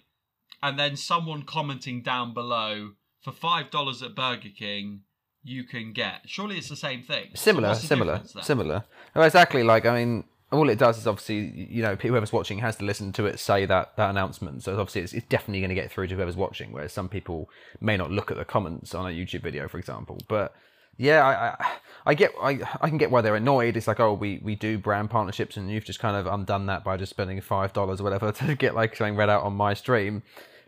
and 0.62 0.78
then 0.78 0.96
someone 0.96 1.42
commenting 1.42 2.00
down 2.02 2.32
below 2.32 2.92
for 3.20 3.32
five 3.32 3.70
dollars 3.70 4.02
at 4.02 4.14
Burger 4.14 4.50
King, 4.56 5.02
you 5.44 5.64
can 5.64 5.92
get. 5.92 6.22
Surely 6.26 6.58
it's 6.58 6.68
the 6.68 6.76
same 6.76 7.02
thing. 7.02 7.30
Similar, 7.34 7.68
the 7.68 7.74
similar, 7.74 8.22
similar. 8.42 8.84
Oh, 9.14 9.22
exactly. 9.22 9.62
Like 9.62 9.86
I 9.86 10.04
mean, 10.04 10.24
all 10.52 10.68
it 10.68 10.78
does 10.78 10.98
is 10.98 11.06
obviously, 11.06 11.66
you 11.70 11.82
know, 11.82 11.96
whoever's 11.96 12.32
watching 12.32 12.58
has 12.58 12.76
to 12.76 12.84
listen 12.84 13.12
to 13.12 13.26
it 13.26 13.38
say 13.38 13.64
that 13.66 13.96
that 13.96 14.10
announcement. 14.10 14.62
So 14.62 14.72
obviously, 14.78 15.02
it's, 15.02 15.12
it's 15.12 15.26
definitely 15.26 15.60
going 15.60 15.70
to 15.70 15.74
get 15.74 15.90
through 15.90 16.08
to 16.08 16.14
whoever's 16.14 16.36
watching. 16.36 16.72
Whereas 16.72 16.92
some 16.92 17.08
people 17.08 17.48
may 17.80 17.96
not 17.96 18.10
look 18.10 18.30
at 18.30 18.36
the 18.36 18.44
comments 18.44 18.94
on 18.94 19.06
a 19.06 19.10
YouTube 19.10 19.42
video, 19.42 19.66
for 19.66 19.78
example. 19.78 20.18
But 20.28 20.54
yeah, 20.98 21.24
I, 21.24 21.64
I, 21.64 21.70
I 22.06 22.14
get, 22.14 22.32
I, 22.40 22.60
I 22.80 22.88
can 22.88 22.98
get 22.98 23.10
why 23.10 23.22
they're 23.22 23.34
annoyed. 23.34 23.76
It's 23.76 23.88
like, 23.88 23.98
oh, 23.98 24.12
we 24.12 24.40
we 24.42 24.54
do 24.54 24.78
brand 24.78 25.10
partnerships, 25.10 25.56
and 25.56 25.70
you've 25.70 25.84
just 25.84 26.00
kind 26.00 26.16
of 26.16 26.26
undone 26.26 26.66
that 26.66 26.84
by 26.84 26.96
just 26.98 27.10
spending 27.10 27.40
five 27.40 27.72
dollars 27.72 28.00
or 28.00 28.04
whatever 28.04 28.30
to 28.46 28.54
get 28.54 28.74
like 28.74 28.94
something 28.94 29.16
read 29.16 29.30
out 29.30 29.42
on 29.42 29.54
my 29.54 29.74
stream. 29.74 30.22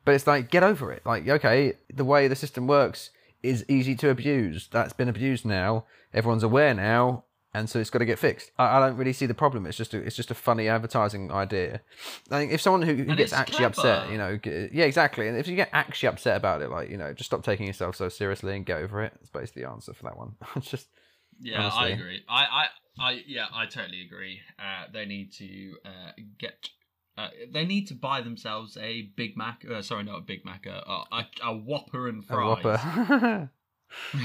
But 0.05 0.15
it's 0.15 0.27
like, 0.27 0.51
get 0.51 0.63
over 0.63 0.93
it. 0.93 1.05
Like, 1.07 1.27
okay, 1.27 1.75
the 1.93 2.05
way 2.05 2.29
the 2.29 2.37
system 2.37 2.67
works 2.67 3.09
is 3.45 3.65
easy 3.69 3.95
to 3.97 4.11
abuse. 4.11 4.69
That's 4.71 4.93
been 4.93 5.09
abused 5.09 5.45
now. 5.45 5.85
Everyone's 6.13 6.43
aware 6.43 6.75
now, 6.75 7.25
and 7.53 7.71
so 7.71 7.79
it's 7.79 7.91
got 7.91 8.01
to 8.01 8.05
get 8.05 8.19
fixed. 8.19 8.51
I, 8.59 8.79
I 8.79 8.81
don't 8.81 8.97
really 8.97 9.13
see 9.13 9.27
the 9.27 9.35
problem. 9.35 9.67
It's 9.67 9.77
just 9.77 9.95
a, 9.95 9.99
it's 9.99 10.17
just 10.17 10.31
a 10.31 10.35
funny 10.35 10.69
advertising 10.69 11.31
idea. 11.31 11.81
I 12.31 12.39
think 12.39 12.53
if 12.53 12.61
someone 12.61 12.83
who, 12.83 12.95
who 12.95 13.15
gets 13.15 13.33
actually 13.33 13.65
upset, 13.65 14.11
you 14.11 14.19
know, 14.19 14.39
yeah, 14.45 14.85
exactly. 14.85 15.29
And 15.29 15.37
if 15.37 15.47
you 15.47 15.55
get 15.55 15.71
actually 15.73 16.09
upset 16.09 16.37
about 16.37 16.63
it, 16.63 16.71
like 16.71 16.91
you 16.91 16.97
know, 16.97 17.13
just 17.13 17.31
stop 17.31 17.45
taking 17.45 17.67
yourself 17.67 17.97
so 17.97 18.09
seriously 18.09 18.57
and 18.57 18.67
get 18.67 18.79
over 18.79 19.03
it. 19.03 19.13
That's 19.15 19.31
basically 19.31 19.63
the 19.63 19.71
answer 19.71 19.93
for 19.95 20.05
that 20.05 20.17
one. 20.17 20.35
it's 20.57 20.71
just 20.71 20.89
Yeah, 21.41 21.71
I 21.73 21.89
agree. 21.89 22.23
I, 22.29 22.45
I, 22.45 22.67
I, 22.99 23.23
yeah, 23.27 23.47
I 23.53 23.67
totally 23.67 24.03
agree. 24.03 24.41
Uh, 24.59 24.87
they 24.93 25.05
need 25.05 25.33
to 25.35 25.75
uh, 25.85 26.13
get. 26.39 26.69
Uh, 27.17 27.29
they 27.53 27.65
need 27.65 27.87
to 27.89 27.95
buy 27.95 28.21
themselves 28.21 28.77
a 28.77 29.03
Big 29.17 29.37
Mac. 29.37 29.65
Uh, 29.71 29.83
sorry, 29.83 30.05
not 30.05 30.19
a 30.19 30.23
Big 30.23 30.45
Mac. 30.45 30.67
A, 30.67 31.05
a, 31.13 31.27
a 31.45 31.57
Whopper 31.57 32.09
and 32.09 32.23
a 32.23 32.27
fries. 32.27 32.65
whopper. 32.65 33.51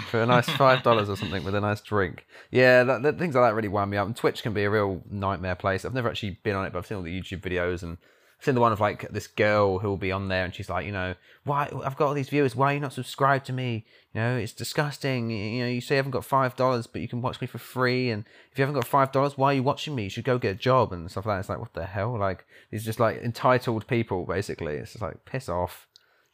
For 0.10 0.23
a 0.23 0.25
nice 0.25 0.49
five 0.58 0.82
dollars 0.82 1.10
or 1.10 1.15
something 1.15 1.43
with 1.43 1.54
a 1.54 1.62
nice 1.62 1.82
drink, 1.82 2.25
yeah, 2.49 2.84
that, 2.84 3.04
that, 3.04 3.19
things 3.19 3.36
like 3.36 3.43
that 3.43 3.54
really 3.54 3.67
wind 3.67 3.91
me 3.91 3.97
up. 3.97 4.08
And 4.08 4.15
Twitch 4.15 4.41
can 4.41 4.54
be 4.54 4.63
a 4.63 4.69
real 4.69 5.04
nightmare 5.08 5.54
place. 5.56 5.86
I've 5.86 5.93
never 5.93 6.10
actually 6.10 6.39
been 6.43 6.56
on 6.56 6.65
it, 6.65 6.73
but 6.73 6.80
I've 6.80 6.88
seen 6.88 6.97
all 6.97 7.04
the 7.04 7.21
YouTube 7.21 7.41
videos 7.41 7.84
and 7.84 7.97
Seen 8.41 8.56
the 8.56 8.62
one 8.62 8.71
of 8.71 8.80
like 8.80 9.10
this 9.10 9.28
girl 9.28 9.80
who 9.80 9.89
will 9.89 9.97
be 9.97 10.13
on 10.13 10.30
there 10.30 10.45
and 10.45 10.56
she's 10.56 10.69
like, 10.69 10.86
you 10.86 10.93
know, 10.93 11.15
why 11.43 11.69
I've 11.84 11.97
got 11.97 12.08
all 12.08 12.13
these 12.13 12.30
viewers, 12.30 12.56
why 12.56 12.71
are 12.71 12.73
you 12.75 12.80
not 12.80 12.93
subscribed 12.93 13.45
to 13.47 13.54
me? 13.54 13.86
You 14.13 14.21
know, 14.21 14.38
it's 14.38 14.54
disgusting. 14.54 15.30
You 15.30 15.63
know, 15.63 15.69
you 15.69 15.82
say 15.82 15.95
you 15.95 15.97
haven't 15.97 16.12
got 16.12 16.25
five 16.25 16.56
dollars, 16.56 16.88
but 16.88 17.02
you 17.02 17.08
can 17.08 17.21
watch 17.21 17.41
me 17.41 17.47
for 17.47 17.58
free. 17.58 18.10
And 18.10 18.23
if 18.52 18.58
you 18.58 18.63
haven't 18.63 18.75
got 18.75 18.88
five 18.88 19.12
dollars, 19.12 19.38
why 19.38 19.52
are 19.52 19.56
you 19.56 19.63
watching 19.63 19.93
me? 19.93 20.04
You 20.04 20.10
should 20.10 20.23
go 20.23 20.38
get 20.38 20.56
a 20.56 20.60
job 20.60 20.93
and 20.93 21.10
stuff 21.12 21.25
like 21.25 21.36
that. 21.36 21.39
It's 21.41 21.49
like, 21.49 21.60
what 21.60 21.73
the 21.73 21.86
hell? 21.86 22.17
Like 22.17 22.45
these 22.71 22.86
just 22.86 22.99
like 22.99 23.21
entitled 23.21 23.88
people, 23.88 24.25
basically. 24.25 24.75
It's 24.75 24.93
just 24.93 25.02
like 25.02 25.25
piss 25.25 25.49
off. 25.49 25.88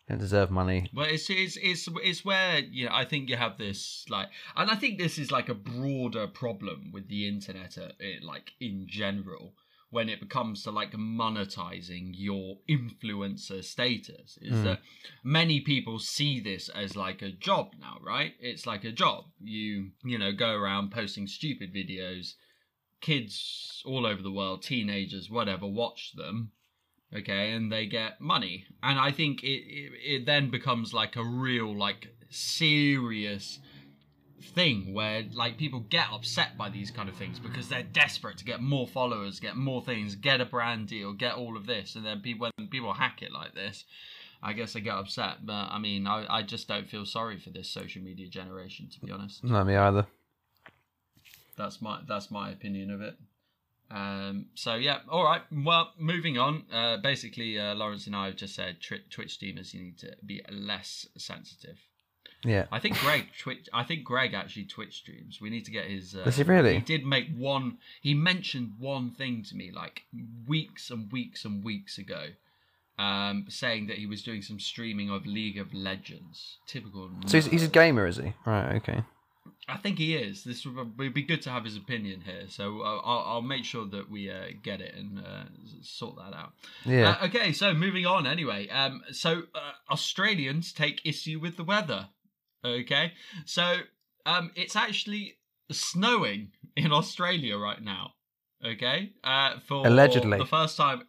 You 0.07 0.13
don't 0.13 0.19
deserve 0.19 0.51
money. 0.51 0.89
Well, 0.93 1.07
it's 1.09 1.29
it's 1.29 1.57
it's 1.57 1.89
it's 2.03 2.23
where 2.23 2.59
you 2.59 2.85
know 2.85 2.91
I 2.93 3.05
think 3.05 3.29
you 3.29 3.37
have 3.37 3.57
this 3.57 4.05
like, 4.09 4.29
and 4.55 4.69
I 4.69 4.75
think 4.75 4.99
this 4.99 5.17
is 5.17 5.31
like 5.31 5.49
a 5.49 5.55
broader 5.55 6.27
problem 6.27 6.91
with 6.93 7.09
the 7.09 7.27
internet, 7.27 7.77
uh, 7.77 7.89
like 8.21 8.51
in 8.59 8.85
general, 8.87 9.53
when 9.95 10.09
it 10.09 10.19
becomes 10.19 10.61
to 10.61 10.71
like 10.71 10.91
monetizing 10.91 12.11
your 12.13 12.57
influencer 12.67 13.63
status, 13.63 14.37
is 14.41 14.57
Mm. 14.59 14.63
that 14.63 14.81
many 15.23 15.61
people 15.61 15.99
see 15.99 16.41
this 16.41 16.67
as 16.67 16.97
like 16.97 17.21
a 17.21 17.31
job 17.31 17.65
now, 17.79 17.97
right? 18.01 18.33
It's 18.41 18.67
like 18.67 18.83
a 18.83 18.91
job. 18.91 19.31
You 19.39 19.91
you 20.03 20.17
know 20.17 20.33
go 20.33 20.51
around 20.61 20.91
posting 20.91 21.27
stupid 21.27 21.73
videos, 21.73 22.35
kids 22.99 23.81
all 23.85 24.05
over 24.05 24.21
the 24.21 24.37
world, 24.39 24.63
teenagers, 24.63 25.29
whatever, 25.29 25.65
watch 25.65 26.11
them 26.15 26.51
okay 27.13 27.51
and 27.53 27.71
they 27.71 27.85
get 27.85 28.19
money 28.19 28.65
and 28.81 28.97
i 28.99 29.11
think 29.11 29.43
it, 29.43 29.61
it 29.81 29.91
it 30.13 30.25
then 30.25 30.49
becomes 30.49 30.91
like 30.91 31.15
a 31.15 31.23
real 31.23 31.71
like 31.87 32.07
serious 32.31 33.59
thing 34.41 34.93
where 34.93 35.23
like 35.33 35.57
people 35.57 35.79
get 35.79 36.07
upset 36.11 36.57
by 36.57 36.69
these 36.69 36.91
kind 36.91 37.09
of 37.09 37.15
things 37.15 37.39
because 37.39 37.69
they're 37.69 37.83
desperate 37.83 38.37
to 38.37 38.45
get 38.45 38.61
more 38.61 38.85
followers 38.87 39.39
get 39.39 39.55
more 39.55 39.81
things 39.81 40.15
get 40.15 40.41
a 40.41 40.45
brand 40.45 40.87
deal 40.87 41.13
get 41.13 41.33
all 41.35 41.55
of 41.57 41.65
this 41.65 41.95
and 41.95 42.05
then 42.05 42.19
people 42.21 42.49
when 42.57 42.67
people 42.67 42.93
hack 42.93 43.21
it 43.21 43.31
like 43.31 43.55
this 43.55 43.85
i 44.43 44.51
guess 44.53 44.73
they 44.73 44.81
get 44.81 44.93
upset 44.93 45.45
but 45.45 45.67
i 45.71 45.79
mean 45.79 46.05
i, 46.05 46.25
I 46.29 46.41
just 46.43 46.67
don't 46.67 46.89
feel 46.89 47.05
sorry 47.05 47.39
for 47.39 47.49
this 47.49 47.69
social 47.69 48.01
media 48.03 48.27
generation 48.27 48.89
to 48.91 48.99
be 48.99 49.11
honest 49.11 49.43
Not 49.43 49.65
me 49.67 49.75
either. 49.75 50.05
that's 51.57 51.81
my 51.81 52.01
that's 52.07 52.29
my 52.29 52.51
opinion 52.51 52.91
of 52.91 53.01
it. 53.01 53.15
Um, 53.91 54.47
so 54.55 54.75
yeah, 54.75 54.99
all 55.09 55.23
right. 55.23 55.41
Well, 55.51 55.91
moving 55.97 56.37
on. 56.37 56.63
Uh, 56.73 56.97
basically, 56.97 57.59
uh, 57.59 57.75
Lawrence 57.75 58.07
and 58.07 58.15
I 58.15 58.25
have 58.25 58.35
just 58.35 58.55
said 58.55 58.77
twi- 58.81 59.03
Twitch 59.11 59.33
streamers 59.35 59.73
you 59.73 59.83
need 59.83 59.97
to 59.99 60.15
be 60.25 60.41
less 60.51 61.07
sensitive. 61.17 61.77
Yeah. 62.43 62.65
I 62.71 62.79
think 62.79 62.97
Greg 62.99 63.27
Twitch. 63.39 63.67
I 63.73 63.83
think 63.83 64.03
Greg 64.03 64.33
actually 64.33 64.65
Twitch 64.65 64.97
streams. 64.97 65.41
We 65.41 65.49
need 65.49 65.65
to 65.65 65.71
get 65.71 65.85
his. 65.85 66.15
Uh, 66.15 66.23
Does 66.23 66.37
he 66.37 66.43
really? 66.43 66.75
He 66.75 66.79
did 66.79 67.05
make 67.05 67.35
one. 67.35 67.77
He 68.01 68.13
mentioned 68.13 68.73
one 68.79 69.11
thing 69.11 69.43
to 69.49 69.55
me 69.55 69.71
like 69.71 70.03
weeks 70.47 70.89
and 70.91 71.11
weeks 71.11 71.45
and 71.45 71.63
weeks 71.63 71.97
ago, 71.97 72.27
um, 72.99 73.45
saying 73.49 73.87
that 73.87 73.97
he 73.97 74.05
was 74.05 74.21
doing 74.21 74.41
some 74.41 74.59
streaming 74.59 75.09
of 75.09 75.25
League 75.25 75.57
of 75.57 75.73
Legends. 75.73 76.57
Typical. 76.67 77.09
So 77.25 77.37
he's, 77.37 77.47
he's 77.47 77.63
a 77.63 77.67
gamer, 77.67 78.05
is 78.05 78.17
he? 78.17 78.33
Right. 78.45 78.75
Okay. 78.75 79.03
I 79.67 79.77
think 79.77 79.97
he 79.97 80.15
is. 80.15 80.43
This 80.43 80.65
would 80.65 80.95
be 80.97 81.23
good 81.23 81.41
to 81.43 81.49
have 81.49 81.63
his 81.63 81.75
opinion 81.75 82.21
here. 82.21 82.43
So 82.47 82.81
uh, 82.81 83.01
I'll, 83.03 83.23
I'll 83.25 83.41
make 83.41 83.65
sure 83.65 83.85
that 83.85 84.11
we 84.11 84.29
uh, 84.29 84.49
get 84.61 84.79
it 84.79 84.93
and 84.95 85.19
uh, 85.19 85.45
sort 85.81 86.17
that 86.17 86.35
out. 86.35 86.53
Yeah. 86.85 87.17
Uh, 87.21 87.25
okay, 87.25 87.51
so 87.51 87.73
moving 87.73 88.05
on 88.05 88.27
anyway. 88.27 88.67
Um, 88.69 89.01
so 89.11 89.43
uh, 89.55 89.71
Australians 89.89 90.71
take 90.71 91.01
issue 91.03 91.39
with 91.39 91.57
the 91.57 91.63
weather. 91.63 92.09
Okay, 92.65 93.13
so 93.45 93.77
um, 94.25 94.51
it's 94.55 94.75
actually 94.75 95.37
snowing 95.71 96.51
in 96.75 96.91
Australia 96.91 97.57
right 97.57 97.81
now. 97.81 98.13
Okay, 98.65 99.11
uh, 99.23 99.59
for 99.67 99.85
Allegedly. 99.85 100.37
the 100.37 100.45
first 100.45 100.77
time. 100.77 101.03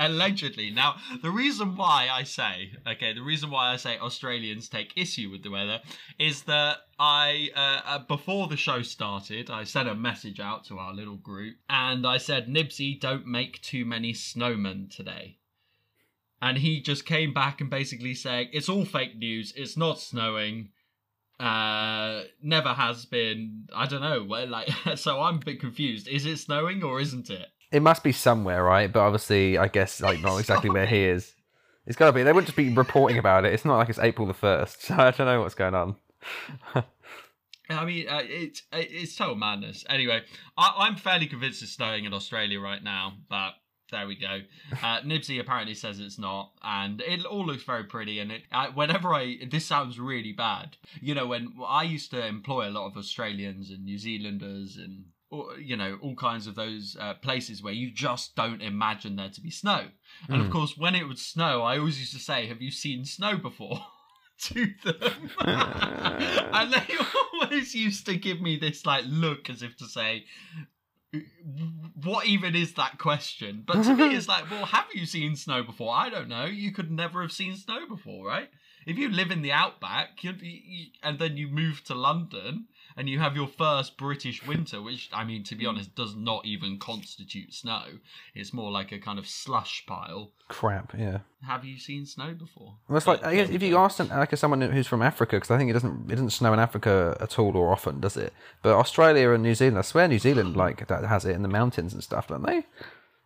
Allegedly. 0.00 0.70
Now, 0.70 0.94
the 1.22 1.30
reason 1.30 1.76
why 1.76 2.08
I 2.08 2.22
say, 2.22 2.70
okay, 2.86 3.12
the 3.14 3.22
reason 3.22 3.50
why 3.50 3.72
I 3.72 3.76
say 3.76 3.98
Australians 3.98 4.68
take 4.68 4.96
issue 4.96 5.28
with 5.28 5.42
the 5.42 5.50
weather 5.50 5.80
is 6.20 6.42
that 6.44 6.76
I, 7.00 7.50
uh, 7.56 7.80
uh, 7.84 7.98
before 8.06 8.46
the 8.46 8.56
show 8.56 8.82
started, 8.82 9.50
I 9.50 9.64
sent 9.64 9.88
a 9.88 9.96
message 9.96 10.38
out 10.38 10.64
to 10.66 10.78
our 10.78 10.94
little 10.94 11.16
group 11.16 11.56
and 11.68 12.06
I 12.06 12.18
said, 12.18 12.46
Nibsy, 12.46 13.00
don't 13.00 13.26
make 13.26 13.60
too 13.60 13.84
many 13.84 14.12
snowmen 14.12 14.94
today. 14.94 15.38
And 16.40 16.58
he 16.58 16.80
just 16.80 17.04
came 17.04 17.34
back 17.34 17.60
and 17.60 17.68
basically 17.68 18.14
saying, 18.14 18.50
it's 18.52 18.68
all 18.68 18.84
fake 18.84 19.16
news, 19.16 19.52
it's 19.56 19.76
not 19.76 19.98
snowing. 19.98 20.68
Uh, 21.38 22.22
never 22.42 22.70
has 22.70 23.04
been. 23.04 23.68
I 23.74 23.86
don't 23.86 24.00
know. 24.00 24.24
Well, 24.24 24.48
like, 24.48 24.68
so 24.96 25.20
I'm 25.20 25.36
a 25.36 25.44
bit 25.44 25.60
confused. 25.60 26.08
Is 26.08 26.26
it 26.26 26.38
snowing 26.38 26.82
or 26.82 27.00
isn't 27.00 27.30
it? 27.30 27.46
It 27.70 27.82
must 27.82 28.02
be 28.02 28.12
somewhere, 28.12 28.64
right? 28.64 28.90
But 28.92 29.00
obviously, 29.00 29.58
I 29.58 29.68
guess 29.68 30.00
like 30.00 30.20
not 30.20 30.38
exactly 30.40 30.70
where 30.70 30.86
he 30.86 31.04
is. 31.04 31.34
It's 31.86 31.96
got 31.96 32.06
to 32.06 32.12
be. 32.12 32.22
They 32.22 32.32
wouldn't 32.32 32.48
just 32.48 32.56
be 32.56 32.72
reporting 32.74 33.18
about 33.18 33.44
it. 33.44 33.52
It's 33.52 33.64
not 33.64 33.76
like 33.78 33.88
it's 33.88 33.98
April 33.98 34.26
the 34.26 34.34
first, 34.34 34.82
so 34.86 34.94
I 34.94 35.10
don't 35.10 35.26
know 35.26 35.40
what's 35.40 35.54
going 35.54 35.74
on. 35.74 35.96
I 37.70 37.84
mean, 37.84 38.08
uh, 38.08 38.22
it's 38.22 38.62
it's 38.72 39.14
total 39.14 39.36
madness. 39.36 39.84
Anyway, 39.88 40.22
I, 40.56 40.74
I'm 40.78 40.96
fairly 40.96 41.26
convinced 41.26 41.62
it's 41.62 41.72
snowing 41.72 42.04
in 42.04 42.14
Australia 42.14 42.60
right 42.60 42.82
now, 42.82 43.14
but 43.28 43.52
there 43.90 44.06
we 44.06 44.16
go. 44.16 44.40
Uh, 44.72 45.00
Nibsy 45.00 45.40
apparently 45.40 45.74
says 45.74 46.00
it's 46.00 46.18
not, 46.18 46.52
and 46.62 47.00
it 47.00 47.24
all 47.24 47.46
looks 47.46 47.62
very 47.62 47.84
pretty. 47.84 48.18
And 48.18 48.32
it, 48.32 48.42
I, 48.52 48.68
whenever 48.68 49.14
I, 49.14 49.38
this 49.50 49.66
sounds 49.66 49.98
really 49.98 50.32
bad. 50.32 50.76
You 51.00 51.14
know, 51.14 51.26
when 51.26 51.54
I 51.66 51.84
used 51.84 52.10
to 52.10 52.24
employ 52.24 52.68
a 52.68 52.70
lot 52.70 52.86
of 52.86 52.96
Australians 52.96 53.70
and 53.70 53.84
New 53.84 53.98
Zealanders 53.98 54.76
and 54.76 55.04
or, 55.30 55.58
you 55.58 55.76
know 55.76 55.98
all 56.00 56.14
kinds 56.14 56.46
of 56.46 56.54
those 56.54 56.96
uh, 56.98 57.14
places 57.14 57.62
where 57.62 57.72
you 57.72 57.90
just 57.90 58.34
don't 58.34 58.62
imagine 58.62 59.16
there 59.16 59.28
to 59.30 59.40
be 59.40 59.50
snow. 59.50 59.86
And 60.28 60.40
of 60.40 60.50
course, 60.50 60.76
when 60.76 60.94
it 60.94 61.06
would 61.06 61.18
snow, 61.18 61.62
I 61.62 61.78
always 61.78 61.98
used 61.98 62.14
to 62.14 62.18
say, 62.18 62.46
"Have 62.46 62.62
you 62.62 62.70
seen 62.70 63.04
snow 63.04 63.36
before?" 63.36 63.80
to 64.40 64.72
them, 64.84 65.30
and 65.40 66.72
they 66.72 66.96
always 67.34 67.74
used 67.74 68.06
to 68.06 68.16
give 68.16 68.40
me 68.40 68.56
this 68.56 68.86
like 68.86 69.04
look 69.06 69.50
as 69.50 69.62
if 69.62 69.76
to 69.78 69.86
say. 69.86 70.24
What 72.02 72.26
even 72.26 72.54
is 72.54 72.74
that 72.74 72.98
question? 72.98 73.62
But 73.66 73.82
to 73.84 73.94
me, 73.94 74.14
it's 74.14 74.28
like, 74.28 74.50
well, 74.50 74.66
have 74.66 74.86
you 74.92 75.06
seen 75.06 75.36
snow 75.36 75.62
before? 75.62 75.94
I 75.94 76.10
don't 76.10 76.28
know. 76.28 76.44
You 76.44 76.72
could 76.72 76.90
never 76.90 77.22
have 77.22 77.32
seen 77.32 77.56
snow 77.56 77.88
before, 77.88 78.26
right? 78.26 78.50
If 78.86 78.98
you 78.98 79.08
live 79.08 79.30
in 79.30 79.42
the 79.42 79.52
outback, 79.52 80.22
you'd 80.22 80.40
be, 80.40 80.62
you, 80.66 80.86
and 81.02 81.18
then 81.18 81.36
you 81.36 81.48
move 81.48 81.82
to 81.84 81.94
London, 81.94 82.66
and 82.98 83.08
you 83.08 83.20
have 83.20 83.36
your 83.36 83.46
first 83.46 83.96
British 83.96 84.44
winter, 84.46 84.82
which 84.82 85.08
I 85.12 85.24
mean, 85.24 85.44
to 85.44 85.54
be 85.54 85.64
honest, 85.66 85.94
does 85.94 86.16
not 86.16 86.44
even 86.44 86.78
constitute 86.78 87.54
snow. 87.54 87.84
It's 88.34 88.52
more 88.52 88.70
like 88.72 88.90
a 88.92 88.98
kind 88.98 89.18
of 89.18 89.26
slush 89.28 89.84
pile. 89.86 90.32
Crap. 90.48 90.92
Yeah. 90.98 91.18
Have 91.46 91.64
you 91.64 91.78
seen 91.78 92.04
snow 92.06 92.34
before? 92.34 92.74
Well, 92.88 92.96
it's 92.96 93.06
like 93.06 93.24
I 93.24 93.36
guess 93.36 93.50
if 93.50 93.62
you 93.62 93.78
ask 93.78 93.96
some, 93.96 94.08
like 94.08 94.36
someone 94.36 94.60
who's 94.60 94.88
from 94.88 95.00
Africa, 95.02 95.36
because 95.36 95.50
I 95.50 95.56
think 95.56 95.70
it 95.70 95.74
doesn't 95.74 96.10
it 96.10 96.16
doesn't 96.16 96.30
snow 96.30 96.52
in 96.52 96.58
Africa 96.58 97.16
at 97.20 97.38
all 97.38 97.56
or 97.56 97.70
often, 97.72 98.00
does 98.00 98.16
it? 98.16 98.32
But 98.62 98.74
Australia 98.74 99.30
and 99.30 99.42
New 99.44 99.54
Zealand, 99.54 99.78
I 99.78 99.82
swear 99.82 100.08
New 100.08 100.18
Zealand 100.18 100.56
like 100.56 100.86
that 100.88 101.04
has 101.04 101.24
it 101.24 101.36
in 101.36 101.42
the 101.42 101.48
mountains 101.48 101.94
and 101.94 102.02
stuff, 102.02 102.26
don't 102.28 102.42
they? 102.44 102.66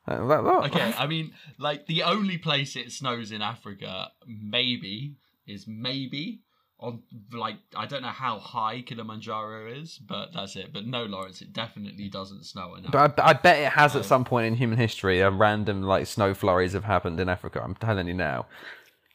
That- 0.06 0.26
that- 0.26 0.44
Okay, 0.66 0.92
I 0.98 1.06
mean, 1.06 1.32
like 1.58 1.86
the 1.86 2.02
only 2.02 2.36
place 2.36 2.76
it 2.76 2.92
snows 2.92 3.32
in 3.32 3.40
Africa, 3.40 4.10
maybe, 4.26 5.14
is 5.46 5.66
maybe 5.66 6.40
on 6.82 7.02
like 7.32 7.56
I 7.76 7.86
don't 7.86 8.02
know 8.02 8.08
how 8.08 8.38
high 8.38 8.82
Kilimanjaro 8.82 9.72
is, 9.72 9.98
but 9.98 10.30
that's 10.34 10.56
it. 10.56 10.72
But 10.72 10.86
no, 10.86 11.04
Lawrence, 11.04 11.40
it 11.40 11.52
definitely 11.52 12.08
doesn't 12.08 12.44
snow 12.44 12.74
in 12.74 12.84
Africa. 12.84 13.14
But 13.16 13.22
I, 13.22 13.30
I 13.30 13.32
bet 13.34 13.58
it 13.60 13.72
has 13.72 13.94
at 13.96 14.04
some 14.04 14.24
point 14.24 14.46
in 14.48 14.54
human 14.56 14.78
history. 14.78 15.20
A 15.20 15.30
random 15.30 15.82
like 15.82 16.06
snow 16.06 16.34
flurries 16.34 16.72
have 16.72 16.84
happened 16.84 17.20
in 17.20 17.28
Africa. 17.28 17.62
I'm 17.64 17.76
telling 17.76 18.08
you 18.08 18.14
now. 18.14 18.46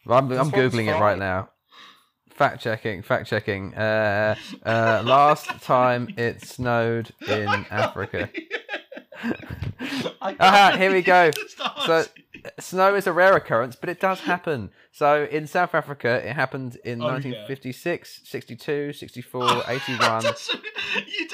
I'm, 0.08 0.32
I'm 0.32 0.52
googling 0.52 0.88
it 0.88 1.00
right 1.00 1.20
now. 1.20 1.50
Fact 2.30 2.62
checking. 2.62 3.02
Fact 3.02 3.28
checking. 3.28 3.76
Uh, 3.76 4.36
uh, 4.66 5.04
last 5.06 5.48
time 5.62 6.14
it 6.18 6.42
snowed 6.46 7.12
in 7.28 7.48
Africa. 7.70 8.30
I 10.22 10.36
Aha, 10.40 10.76
here 10.78 10.94
we 10.94 11.02
go. 11.02 11.32
So 11.86 12.06
snow 12.60 12.96
is 12.96 13.08
a 13.08 13.14
rare 13.14 13.36
occurrence, 13.36 13.76
but 13.76 13.90
it 13.90 14.00
does 14.00 14.22
happen. 14.22 14.70
So 14.92 15.26
in 15.30 15.48
South 15.48 15.74
Africa, 15.76 16.28
it 16.28 16.34
happened 16.36 16.78
in 16.84 17.02
Oh, 17.02 17.06
yeah. 17.08 17.12
1956, 17.14 18.22
62, 18.26 18.94
64, 18.94 19.44
81, 19.68 20.24
you 21.08 21.28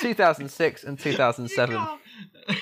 2006, 0.00 0.84
and 0.84 0.98
you 1.04 1.12
2007. 1.12 1.76
can't. 1.76 2.00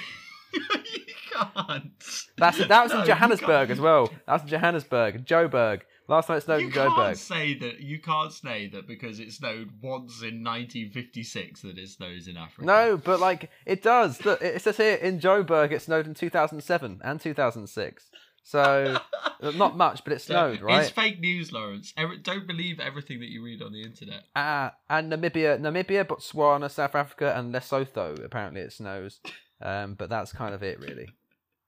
you 0.55 1.15
can't. 1.33 1.93
That's 2.39 2.59
that 2.67 2.83
was 2.85 2.93
No, 2.93 3.01
in 3.01 3.07
Johannesburg 3.07 3.71
as 3.71 3.81
well. 3.81 4.07
That 4.27 4.33
was 4.33 4.43
in 4.43 4.49
Johannesburg, 4.49 5.27
Joburg. 5.27 5.83
Last 6.09 6.31
it 6.31 6.43
snowed 6.43 6.61
You 6.61 6.67
in 6.69 6.73
can't 6.73 6.93
Joburg. 6.93 7.17
say 7.17 7.55
that. 7.59 7.81
You 7.81 7.99
can't 8.01 8.33
say 8.33 8.69
that 8.69 8.87
because 8.87 9.19
it 9.19 9.33
snowed 9.33 9.71
once 9.83 10.23
in 10.23 10.45
1956 10.45 11.63
that 11.63 11.79
it 11.79 11.89
snows 11.89 12.29
in 12.29 12.37
Africa. 12.37 12.65
No, 12.65 12.97
but 12.97 13.19
like 13.21 13.51
it 13.65 13.83
does. 13.83 14.25
Look, 14.25 14.41
it 14.41 14.63
says 14.63 14.77
here 14.77 14.95
in 14.95 15.19
Joburg 15.19 15.73
it 15.73 15.83
snowed 15.83 16.07
in 16.07 16.15
2007 16.15 17.01
and 17.03 17.21
2006. 17.21 18.11
So 18.45 18.99
not 19.43 19.77
much, 19.77 20.05
but 20.05 20.13
it 20.13 20.21
snowed, 20.21 20.61
right? 20.61 20.83
It's 20.83 20.91
fake 20.91 21.19
news, 21.19 21.51
Lawrence. 21.51 21.93
Don't 22.23 22.47
believe 22.47 22.79
everything 22.79 23.19
that 23.19 23.29
you 23.29 23.43
read 23.43 23.61
on 23.61 23.73
the 23.73 23.83
internet. 23.83 24.23
Ah, 24.37 24.75
and 24.89 25.11
Namibia, 25.13 25.59
Namibia, 25.61 26.05
Botswana, 26.05 26.71
South 26.71 26.95
Africa, 26.95 27.35
and 27.37 27.53
Lesotho. 27.53 28.25
Apparently 28.25 28.61
it 28.61 28.73
snows. 28.73 29.19
Um, 29.61 29.95
but 29.95 30.09
that's 30.11 30.33
kind 30.33 30.55
of 30.55 30.63
it, 30.63 30.79
really. 30.79 31.09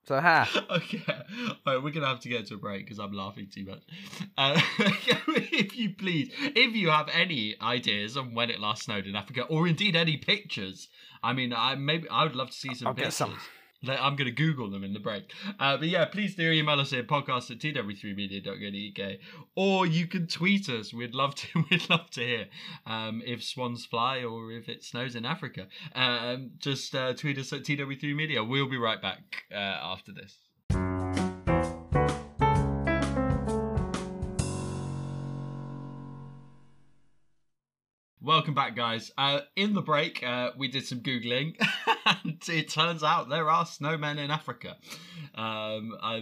So 0.09 0.18
ha. 0.21 0.49
okay, 0.71 1.03
All 1.07 1.75
right, 1.75 1.83
we're 1.85 1.90
gonna 1.90 2.07
have 2.07 2.21
to 2.21 2.31
get 2.31 2.47
to 2.47 2.55
a 2.55 2.57
break 2.57 2.87
because 2.87 2.99
I'm 2.99 3.12
laughing 3.12 3.47
too 3.55 3.66
much. 3.66 3.83
Uh, 4.38 4.59
if 4.79 5.77
you 5.77 5.90
please, 5.90 6.33
if 6.40 6.75
you 6.75 6.88
have 6.88 7.11
any 7.12 7.57
ideas 7.61 8.16
on 8.16 8.33
when 8.35 8.49
it 8.49 8.59
last 8.59 8.85
snowed 8.85 9.07
in 9.07 9.14
Africa, 9.14 9.42
or 9.42 9.68
indeed 9.68 9.94
any 9.94 10.16
pictures, 10.16 10.88
I 11.23 11.35
mean, 11.35 11.53
I 11.53 11.75
maybe 11.75 12.09
I 12.09 12.23
would 12.25 12.35
love 12.35 12.49
to 12.49 12.57
see 12.57 12.75
some 12.75 12.88
I'll 12.88 12.94
get 12.94 13.05
pictures. 13.05 13.16
some. 13.16 13.38
I'm 13.87 14.17
going 14.17 14.27
to 14.27 14.33
Google 14.33 14.71
them 14.71 14.83
in 14.83 14.93
the 14.93 15.01
break. 15.01 15.33
Uh, 15.61 15.77
but 15.77 15.88
yeah, 15.88 16.05
please 16.07 16.35
do 16.35 16.51
email 16.51 16.81
us 16.81 16.93
at 16.93 17.07
podcast 17.07 17.51
at 17.51 17.59
tw3media.co.uk 17.59 19.17
or 19.55 19.87
you 19.87 20.07
can 20.07 20.27
tweet 20.27 20.69
us. 20.69 20.93
We'd 20.93 21.14
love 21.14 21.35
to 21.37 21.64
we'd 21.71 21.88
love 21.88 22.11
to 22.11 22.21
hear 22.21 22.47
um, 22.87 23.23
if 23.25 23.45
swans 23.45 23.87
fly 23.87 24.25
or 24.25 24.51
if 24.53 24.69
it 24.69 24.85
snows 24.85 25.14
in 25.14 25.25
Africa. 25.25 25.69
Um, 25.95 26.51
just 26.59 26.95
uh, 26.95 27.14
tweet 27.14 27.38
us 27.38 27.53
at 27.53 27.62
tw3media. 27.62 28.47
We'll 28.47 28.69
be 28.69 28.79
right 28.79 29.01
back 29.01 29.45
uh, 29.53 29.55
after 29.55 30.12
this. 30.12 30.48
Welcome 38.29 38.53
back, 38.53 38.77
guys. 38.77 39.11
Uh, 39.17 39.41
in 39.57 39.73
the 39.73 39.81
break, 39.81 40.23
uh, 40.23 40.51
we 40.55 40.69
did 40.69 40.87
some 40.87 41.01
googling, 41.01 41.57
and 42.05 42.38
it 42.47 42.69
turns 42.69 43.03
out 43.03 43.31
there 43.31 43.49
are 43.49 43.64
snowmen 43.64 44.19
in 44.19 44.31
Africa. 44.31 44.77
Um, 45.35 45.97
uh, 46.03 46.21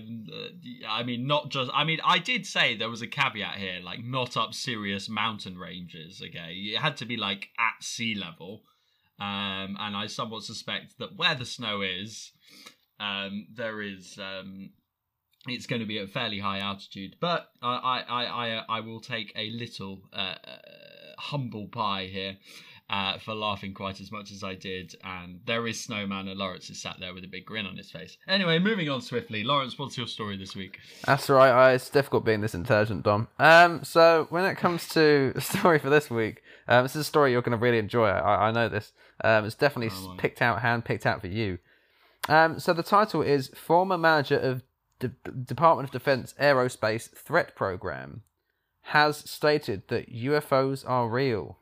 I 0.89 1.03
mean, 1.05 1.27
not 1.27 1.49
just. 1.49 1.69
I 1.75 1.83
mean, 1.83 1.99
I 2.05 2.21
did 2.21 2.47
say 2.47 2.77
there 2.77 2.89
was 2.89 3.03
a 3.03 3.09
caveat 3.09 3.57
here, 3.57 3.81
like 3.83 4.05
not 4.05 4.37
up 4.37 4.55
serious 4.55 5.09
mountain 5.09 5.59
ranges. 5.59 6.23
Okay, 6.25 6.53
it 6.53 6.79
had 6.79 6.97
to 6.99 7.07
be 7.07 7.17
like 7.17 7.49
at 7.59 7.83
sea 7.83 8.15
level, 8.15 8.63
um, 9.19 9.77
and 9.81 9.97
I 9.97 10.07
somewhat 10.07 10.45
suspect 10.45 11.01
that 11.01 11.17
where 11.17 11.35
the 11.35 11.45
snow 11.45 11.83
is, 11.83 12.31
um, 13.01 13.49
there 13.53 13.83
is. 13.83 14.17
Um, 14.17 14.71
it's 15.49 15.67
going 15.67 15.81
to 15.81 15.87
be 15.87 15.99
at 15.99 16.11
fairly 16.11 16.39
high 16.39 16.61
altitude, 16.61 17.17
but 17.21 17.49
I 17.61 17.75
I 17.75 18.01
I 18.09 18.25
I, 18.25 18.65
I 18.69 18.81
will 18.81 19.01
take 19.01 19.33
a 19.35 19.51
little 19.51 20.03
uh, 20.13 20.37
uh, 20.45 20.59
humble 21.19 21.67
pie 21.69 22.09
here 22.13 22.37
uh, 22.89 23.19
for 23.19 23.35
laughing 23.35 23.75
quite 23.75 24.01
as 24.01 24.13
much 24.13 24.31
as 24.31 24.45
I 24.45 24.55
did. 24.55 24.95
And 25.03 25.41
there 25.47 25.67
is 25.67 25.81
Snowman, 25.81 26.29
and 26.29 26.39
Lawrence 26.39 26.71
is 26.71 26.81
sat 26.81 26.97
there 27.01 27.13
with 27.13 27.25
a 27.25 27.29
big 27.29 27.45
grin 27.45 27.67
on 27.67 27.77
his 27.77 27.91
face. 27.91 28.17
Anyway, 28.29 28.59
moving 28.59 28.89
on 28.89 29.01
swiftly. 29.01 29.43
Lawrence, 29.43 29.79
what's 29.79 29.99
your 29.99 30.07
story 30.07 30.37
this 30.37 30.55
week? 30.55 30.79
That's 31.05 31.29
right. 31.29 31.51
I, 31.51 31.73
it's 31.73 31.91
difficult 31.91 32.25
being 32.25 32.41
this 32.43 32.55
intelligent, 32.55 33.03
Dom. 33.03 33.29
Um, 33.39 33.83
so 33.83 34.27
when 34.31 34.45
it 34.45 34.57
comes 34.57 34.89
to 34.91 35.33
the 35.35 35.41
story 35.41 35.79
for 35.79 35.91
this 35.91 36.11
week, 36.11 36.43
um, 36.69 36.85
this 36.85 36.95
is 36.95 37.01
a 37.01 37.05
story 37.05 37.33
you're 37.33 37.43
going 37.43 37.59
to 37.59 37.63
really 37.63 37.79
enjoy. 37.79 38.07
I, 38.09 38.49
I 38.49 38.53
know 38.53 38.69
this. 38.69 38.93
Um, 39.25 39.45
it's 39.45 39.55
definitely 39.55 39.95
Oh, 39.99 40.15
picked 40.19 40.41
out, 40.43 40.63
hand 40.63 40.85
picked 40.85 41.07
out 41.07 41.21
for 41.21 41.29
you. 41.29 41.59
Um, 42.29 42.59
so 42.61 42.73
the 42.73 42.83
title 42.83 43.23
is 43.23 43.49
"Former 43.55 43.97
Manager 43.97 44.37
of 44.39 44.63
De- 44.99 45.09
Department 45.31 45.89
of 45.89 45.93
Defense 45.93 46.35
Aerospace 46.41 47.09
Threat 47.11 47.55
Program 47.55 48.23
has 48.87 49.19
stated 49.19 49.89
that 49.89 50.13
UFOs 50.13 50.85
are 50.89 51.09
real." 51.09 51.59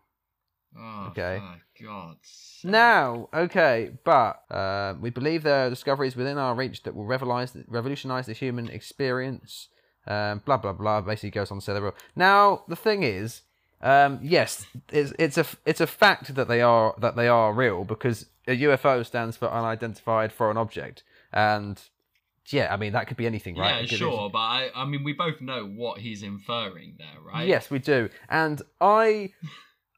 Oh, 0.76 1.06
Okay. 1.10 1.40
God's. 1.82 2.60
Now, 2.62 3.28
okay, 3.34 3.90
but 4.04 4.42
uh, 4.50 4.94
we 5.00 5.10
believe 5.10 5.42
there 5.42 5.66
are 5.66 5.70
discoveries 5.70 6.16
within 6.16 6.38
our 6.38 6.54
reach 6.54 6.84
that 6.84 6.94
will 6.94 7.04
revolutionize, 7.04 8.26
the 8.26 8.32
human 8.32 8.68
experience. 8.68 9.68
Um, 10.06 10.42
blah 10.44 10.58
blah 10.58 10.72
blah. 10.72 11.00
Basically, 11.00 11.30
goes 11.30 11.50
on 11.50 11.58
to 11.58 11.64
say 11.64 11.72
they're 11.72 11.82
real. 11.82 11.94
Now, 12.14 12.64
the 12.68 12.76
thing 12.76 13.02
is, 13.02 13.42
um, 13.80 14.18
yes, 14.22 14.66
it's, 14.92 15.12
it's 15.18 15.38
a 15.38 15.46
it's 15.66 15.80
a 15.80 15.86
fact 15.86 16.34
that 16.34 16.46
they 16.48 16.60
are 16.60 16.94
that 16.98 17.16
they 17.16 17.28
are 17.28 17.52
real 17.52 17.84
because 17.84 18.26
a 18.46 18.56
UFO 18.62 19.04
stands 19.04 19.36
for 19.36 19.50
unidentified 19.50 20.32
foreign 20.32 20.56
object, 20.56 21.02
and 21.32 21.80
yeah, 22.48 22.72
I 22.72 22.76
mean 22.76 22.92
that 22.92 23.06
could 23.06 23.16
be 23.16 23.26
anything, 23.26 23.56
right? 23.56 23.82
Yeah, 23.82 23.96
sure, 23.96 24.30
but 24.30 24.38
I, 24.38 24.70
I 24.74 24.84
mean, 24.84 25.04
we 25.04 25.12
both 25.12 25.40
know 25.40 25.66
what 25.66 25.98
he's 25.98 26.22
inferring 26.22 26.96
there, 26.98 27.20
right? 27.22 27.46
Yes, 27.46 27.70
we 27.70 27.78
do. 27.78 28.08
And 28.28 28.60
I 28.80 29.32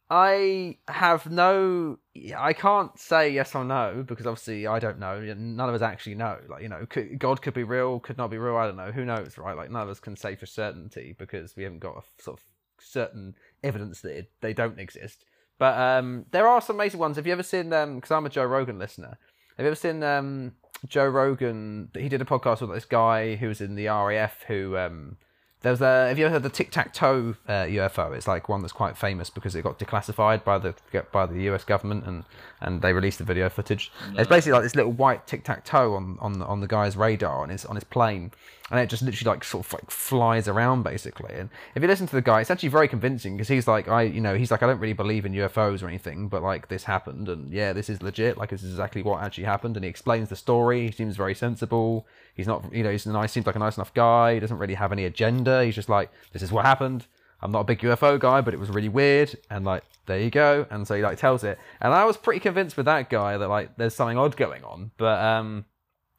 I 0.09 0.79
have 0.87 1.29
no 1.29 1.99
I 2.37 2.53
can't 2.53 2.97
say 2.99 3.31
yes 3.31 3.55
or 3.55 3.65
no 3.65 4.05
because 4.07 4.27
obviously 4.27 4.67
I 4.67 4.79
don't 4.79 5.01
know. 5.01 5.21
None 5.21 5.69
of 5.69 5.75
us 5.75 5.83
actually 5.83 6.15
know. 6.15 6.39
Like, 6.49 6.63
you 6.63 6.69
know, 6.69 6.87
could, 6.89 7.19
God 7.19 7.43
could 7.43 7.55
be 7.55 7.65
real, 7.65 7.99
could 7.99 8.17
not 8.17 8.31
be 8.31 8.39
real, 8.39 8.57
I 8.57 8.67
don't 8.67 8.77
know. 8.77 8.93
Who 8.93 9.05
knows, 9.05 9.37
right? 9.37 9.57
Like 9.57 9.71
none 9.71 9.83
of 9.83 9.89
us 9.89 9.99
can 9.99 10.17
say 10.17 10.37
for 10.37 10.47
certainty 10.47 11.17
because 11.19 11.57
we 11.57 11.65
haven't 11.65 11.81
got 11.81 11.97
a 11.97 12.23
sort 12.23 12.39
of 12.39 12.45
certain 12.79 13.35
evidence 13.65 14.01
that 14.03 14.17
it, 14.17 14.31
they 14.41 14.53
don't 14.53 14.79
exist. 14.79 15.25
But 15.59 15.77
um 15.77 16.27
there 16.31 16.47
are 16.47 16.61
some 16.61 16.77
amazing 16.77 17.01
ones. 17.01 17.17
Have 17.17 17.27
you 17.27 17.33
ever 17.33 17.43
seen 17.43 17.73
um 17.73 17.97
because 17.97 18.13
I'm 18.13 18.27
a 18.27 18.31
Joe 18.31 18.45
Rogan 18.45 18.79
listener. 18.79 19.19
Have 19.57 19.65
you 19.65 19.67
ever 19.67 19.75
seen 19.75 20.05
um 20.05 20.53
Joe 20.87 21.07
Rogan? 21.07 21.91
He 21.95 22.09
did 22.09 22.21
a 22.21 22.25
podcast 22.25 22.61
with 22.61 22.71
this 22.71 22.85
guy 22.85 23.37
who 23.37 23.49
was 23.49 23.61
in 23.61 23.75
the 23.75 23.87
RAF 23.87 24.43
who 24.47 24.77
um 24.77 25.17
there's 25.63 25.81
a. 25.81 26.09
Have 26.09 26.19
you 26.19 26.27
ever 26.27 26.35
heard 26.35 26.43
the 26.43 26.51
tic 26.51 26.71
tac 26.71 26.93
toe 26.93 27.35
uh, 27.49 27.65
UFO? 27.65 28.15
It's 28.15 28.29
like 28.29 28.49
one 28.49 28.61
that's 28.61 28.73
quite 28.73 28.97
famous 28.97 29.31
because 29.31 29.55
it 29.55 29.63
got 29.63 29.79
declassified 29.79 30.45
by 30.45 30.59
the 30.59 30.75
by 31.13 31.27
the 31.27 31.41
US 31.51 31.65
government 31.65 32.05
and 32.07 32.25
and 32.61 32.83
they 32.83 32.93
released 32.93 33.19
the 33.19 33.25
video 33.25 33.49
footage. 33.49 33.91
It's 34.17 34.29
basically 34.29 34.53
like 34.53 34.63
this 34.63 34.77
little 34.77 34.93
white 34.93 35.27
tic 35.27 35.45
tac 35.45 35.65
toe 35.65 35.95
on 35.95 36.19
on 36.21 36.43
on 36.43 36.61
the 36.61 36.67
guy's 36.67 36.97
radar 36.97 37.43
on 37.43 37.49
his 37.49 37.65
on 37.65 37.75
his 37.75 37.85
plane, 37.85 38.33
and 38.71 38.79
it 38.79 38.89
just 38.91 39.03
literally 39.03 39.29
like 39.29 39.45
sort 39.45 39.67
of 39.67 39.73
like 39.73 39.91
flies 39.91 40.47
around 40.47 40.83
basically. 40.83 41.35
And 41.35 41.49
if 41.75 41.83
you 41.83 41.89
listen 41.89 42.07
to 42.07 42.17
the 42.17 42.23
guy, 42.23 42.43
it's 42.43 42.51
actually 42.51 42.69
very 42.69 42.87
convincing 42.87 43.37
because 43.37 43.49
he's 43.49 43.67
like 43.67 43.89
I 43.89 44.03
you 44.03 44.21
know 44.21 44.37
he's 44.37 44.51
like 44.51 44.63
I 44.63 44.67
don't 44.67 44.79
really 44.79 44.93
believe 44.93 45.25
in 45.25 45.33
UFOs 45.33 45.83
or 45.83 45.89
anything, 45.89 46.29
but 46.29 46.43
like 46.43 46.69
this 46.69 46.85
happened 46.85 47.29
and 47.31 47.51
yeah 47.51 47.73
this 47.73 47.89
is 47.89 48.03
legit. 48.03 48.37
Like 48.37 48.51
this 48.51 48.63
is 48.63 48.73
exactly 48.73 49.03
what 49.03 49.23
actually 49.23 49.45
happened, 49.45 49.77
and 49.77 49.85
he 49.85 49.89
explains 49.89 50.29
the 50.29 50.37
story. 50.37 50.87
He 50.87 50.93
seems 50.93 51.17
very 51.17 51.35
sensible. 51.35 52.07
He's 52.37 52.47
not 52.47 52.73
you 52.73 52.85
know 52.85 52.91
he's 52.91 53.07
a 53.07 53.13
nice. 53.13 53.33
Seems 53.33 53.47
like 53.47 53.57
a 53.57 53.59
nice 53.59 53.77
enough 53.77 53.95
guy. 53.95 54.35
He 54.35 54.41
doesn't 54.41 54.59
really 54.59 54.75
have 54.75 54.93
any 54.93 55.05
agenda. 55.05 55.65
He's 55.65 55.75
just 55.75 55.89
like 55.89 56.11
this 56.33 56.43
is 56.43 56.53
what 56.53 56.65
happened. 56.65 57.07
I'm 57.41 57.53
not 57.53 57.61
a 57.61 57.65
big 57.65 57.81
UFO 57.81 58.19
guy, 58.19 58.41
but 58.41 58.55
it 58.55 58.61
was 58.61 58.71
really 58.71 58.89
weird, 58.89 59.37
and 59.51 59.65
like 59.65 59.85
there 60.07 60.21
you 60.21 60.31
go. 60.31 60.67
And 60.71 60.87
so 60.87 60.95
he 60.95 61.03
like 61.03 61.19
tells 61.19 61.45
it, 61.45 61.59
and 61.81 61.93
I 61.93 62.05
was 62.05 62.17
pretty 62.17 62.41
convinced 62.41 62.77
with 62.77 62.87
that 62.87 63.11
guy 63.11 63.37
that 63.37 63.49
like 63.49 63.77
there's 63.77 63.95
something 63.95 64.19
odd 64.19 64.37
going 64.37 64.65
on, 64.65 64.91
but 64.97 65.19
um, 65.23 65.65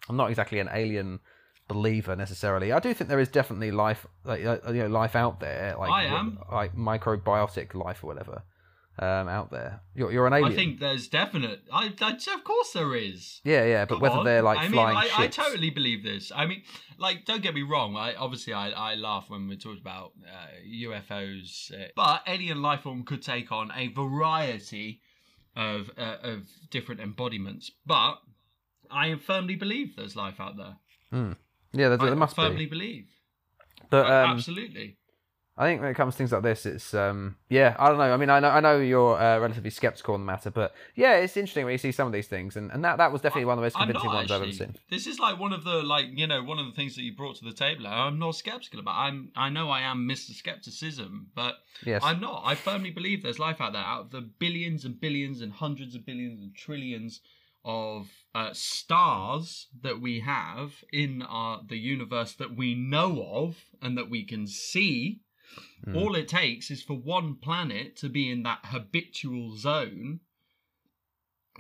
I'm 0.09 0.17
not 0.17 0.29
exactly 0.29 0.59
an 0.59 0.69
alien 0.71 1.19
believer 1.67 2.15
necessarily. 2.15 2.71
I 2.71 2.79
do 2.79 2.93
think 2.93 3.09
there 3.09 3.19
is 3.19 3.29
definitely 3.29 3.71
life, 3.71 4.05
like 4.23 4.45
uh, 4.45 4.57
you 4.67 4.83
know, 4.83 4.87
life 4.87 5.15
out 5.15 5.39
there, 5.39 5.75
like 5.77 5.91
I 5.91 6.05
am. 6.05 6.39
like 6.51 6.75
microbiotic 6.75 7.73
life 7.73 8.03
or 8.03 8.07
whatever, 8.07 8.43
um, 8.99 9.27
out 9.27 9.51
there. 9.51 9.81
You're 9.95 10.11
you're 10.11 10.27
an 10.27 10.33
alien. 10.33 10.51
I 10.51 10.55
think 10.55 10.79
there's 10.79 11.07
definite. 11.07 11.61
I, 11.71 11.93
I 12.01 12.11
of 12.11 12.43
course 12.43 12.71
there 12.71 12.95
is. 12.95 13.41
yeah, 13.43 13.63
yeah, 13.65 13.85
but 13.85 13.95
Come 13.95 14.01
whether 14.01 14.15
on. 14.17 14.25
they're 14.25 14.41
like 14.41 14.59
I 14.59 14.63
mean, 14.63 14.71
flying 14.71 14.97
I, 14.97 15.01
I 15.15 15.21
ships. 15.23 15.35
totally 15.35 15.69
believe 15.69 16.03
this. 16.03 16.31
I 16.35 16.45
mean, 16.45 16.63
like, 16.97 17.25
don't 17.25 17.41
get 17.41 17.53
me 17.53 17.61
wrong. 17.61 17.95
I 17.95 18.15
obviously 18.15 18.53
I, 18.53 18.69
I 18.71 18.95
laugh 18.95 19.29
when 19.29 19.47
we 19.47 19.57
talk 19.57 19.77
about 19.79 20.13
uh, 20.25 20.47
UFOs, 20.83 21.71
uh, 21.73 21.87
but 21.95 22.23
alien 22.27 22.61
life 22.61 22.81
form 22.81 23.03
could 23.03 23.21
take 23.21 23.51
on 23.51 23.71
a 23.75 23.87
variety 23.89 25.01
of 25.55 25.89
uh, 25.97 26.17
of 26.23 26.47
different 26.71 27.01
embodiments. 27.01 27.71
But 27.85 28.15
I 28.89 29.15
firmly 29.15 29.55
believe 29.55 29.95
there's 29.95 30.15
life 30.15 30.39
out 30.39 30.55
there. 30.57 30.77
Yeah, 31.73 31.89
there, 31.89 32.01
I 32.01 32.05
there 32.07 32.15
must 32.15 32.35
firmly 32.35 32.65
be. 32.65 32.69
believe. 32.69 33.05
But 33.89 34.05
um, 34.05 34.31
Absolutely. 34.31 34.97
I 35.57 35.65
think 35.65 35.81
when 35.81 35.89
it 35.89 35.95
comes 35.95 36.13
to 36.13 36.17
things 36.17 36.31
like 36.31 36.43
this, 36.43 36.65
it's 36.65 36.93
um, 36.93 37.35
yeah, 37.49 37.75
I 37.79 37.89
don't 37.89 37.97
know. 37.97 38.13
I 38.13 38.17
mean, 38.17 38.29
I 38.29 38.39
know 38.39 38.49
I 38.49 38.59
know 38.59 38.79
you're 38.79 39.17
uh, 39.17 39.39
relatively 39.39 39.71
skeptical 39.71 40.13
on 40.13 40.21
the 40.21 40.25
matter, 40.25 40.51
but 40.51 40.73
yeah, 40.95 41.15
it's 41.15 41.35
interesting 41.35 41.65
when 41.65 41.71
you 41.71 41.77
see 41.79 41.91
some 41.91 42.05
of 42.05 42.13
these 42.13 42.27
things, 42.27 42.55
and, 42.55 42.71
and 42.71 42.83
that 42.85 42.97
that 42.97 43.11
was 43.11 43.21
definitely 43.21 43.45
one 43.45 43.53
of 43.53 43.61
the 43.61 43.65
most 43.65 43.75
convincing 43.75 44.05
not 44.05 44.15
ones 44.15 44.31
I've 44.31 44.43
ever 44.43 44.51
seen. 44.51 44.75
This 44.89 45.07
is 45.07 45.19
like 45.19 45.39
one 45.39 45.53
of 45.53 45.63
the 45.63 45.81
like 45.81 46.05
you 46.13 46.27
know 46.27 46.43
one 46.43 46.59
of 46.59 46.67
the 46.67 46.73
things 46.73 46.95
that 46.95 47.01
you 47.01 47.15
brought 47.15 47.37
to 47.37 47.45
the 47.45 47.53
table. 47.53 47.87
I'm 47.87 48.19
not 48.19 48.35
skeptical 48.35 48.79
about. 48.79 48.95
I'm 48.95 49.31
I 49.35 49.49
know 49.49 49.69
I 49.69 49.81
am 49.81 50.07
Mr. 50.07 50.31
Skepticism, 50.31 51.27
but 51.35 51.55
Yes. 51.83 52.01
I'm 52.03 52.19
not. 52.19 52.43
I 52.45 52.55
firmly 52.55 52.91
believe 52.91 53.23
there's 53.23 53.39
life 53.39 53.61
out 53.61 53.73
there. 53.73 53.81
Out 53.81 54.05
of 54.05 54.11
the 54.11 54.21
billions 54.21 54.85
and 54.85 54.99
billions 54.99 55.41
and 55.41 55.53
hundreds 55.53 55.95
of 55.95 56.05
billions 56.05 56.41
and 56.41 56.55
trillions 56.55 57.21
of 57.63 58.09
uh, 58.33 58.51
stars 58.53 59.67
that 59.81 59.99
we 59.99 60.21
have 60.21 60.83
in 60.93 61.21
our 61.21 61.61
the 61.67 61.77
universe 61.77 62.33
that 62.33 62.55
we 62.55 62.73
know 62.73 63.23
of 63.31 63.57
and 63.81 63.97
that 63.97 64.09
we 64.09 64.23
can 64.23 64.47
see. 64.47 65.21
All 65.95 66.15
it 66.15 66.27
takes 66.27 66.69
is 66.69 66.83
for 66.83 66.95
one 66.95 67.35
planet 67.35 67.95
to 67.97 68.09
be 68.09 68.29
in 68.29 68.43
that 68.43 68.59
habitual 68.63 69.55
zone 69.57 70.19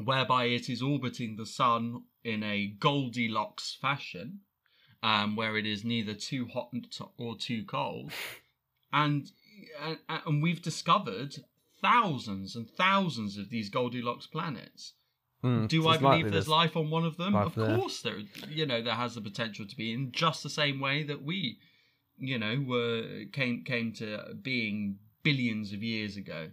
whereby 0.03 0.45
it 0.45 0.69
is 0.69 0.81
orbiting 0.81 1.35
the 1.35 1.45
sun 1.45 2.03
in 2.23 2.43
a 2.43 2.67
Goldilocks 2.67 3.77
fashion, 3.79 4.41
um, 5.01 5.35
where 5.35 5.57
it 5.57 5.65
is 5.65 5.83
neither 5.83 6.13
too 6.13 6.47
hot 6.47 6.71
or 7.17 7.37
too 7.37 7.63
cold, 7.65 8.11
and 8.93 9.31
and, 9.81 9.97
and 10.09 10.43
we've 10.43 10.61
discovered 10.61 11.35
thousands 11.81 12.55
and 12.55 12.69
thousands 12.69 13.37
of 13.37 13.49
these 13.49 13.69
Goldilocks 13.69 14.27
planets. 14.27 14.93
Mm, 15.43 15.67
Do 15.67 15.83
so 15.83 15.89
I 15.89 15.97
believe 15.97 16.31
there's 16.31 16.47
life 16.47 16.75
on 16.75 16.89
one 16.89 17.05
of 17.05 17.17
them? 17.17 17.35
Of 17.35 17.55
there. 17.55 17.77
course, 17.77 18.01
there. 18.01 18.19
You 18.49 18.65
know, 18.65 18.81
there 18.81 18.95
has 18.95 19.15
the 19.15 19.21
potential 19.21 19.65
to 19.67 19.75
be 19.75 19.93
in 19.93 20.11
just 20.11 20.43
the 20.43 20.49
same 20.49 20.79
way 20.79 21.03
that 21.03 21.23
we, 21.23 21.59
you 22.17 22.37
know, 22.37 22.63
were 22.65 23.25
came 23.31 23.63
came 23.63 23.93
to 23.93 24.35
being 24.41 24.97
billions 25.23 25.73
of 25.73 25.83
years 25.83 26.17
ago. 26.17 26.49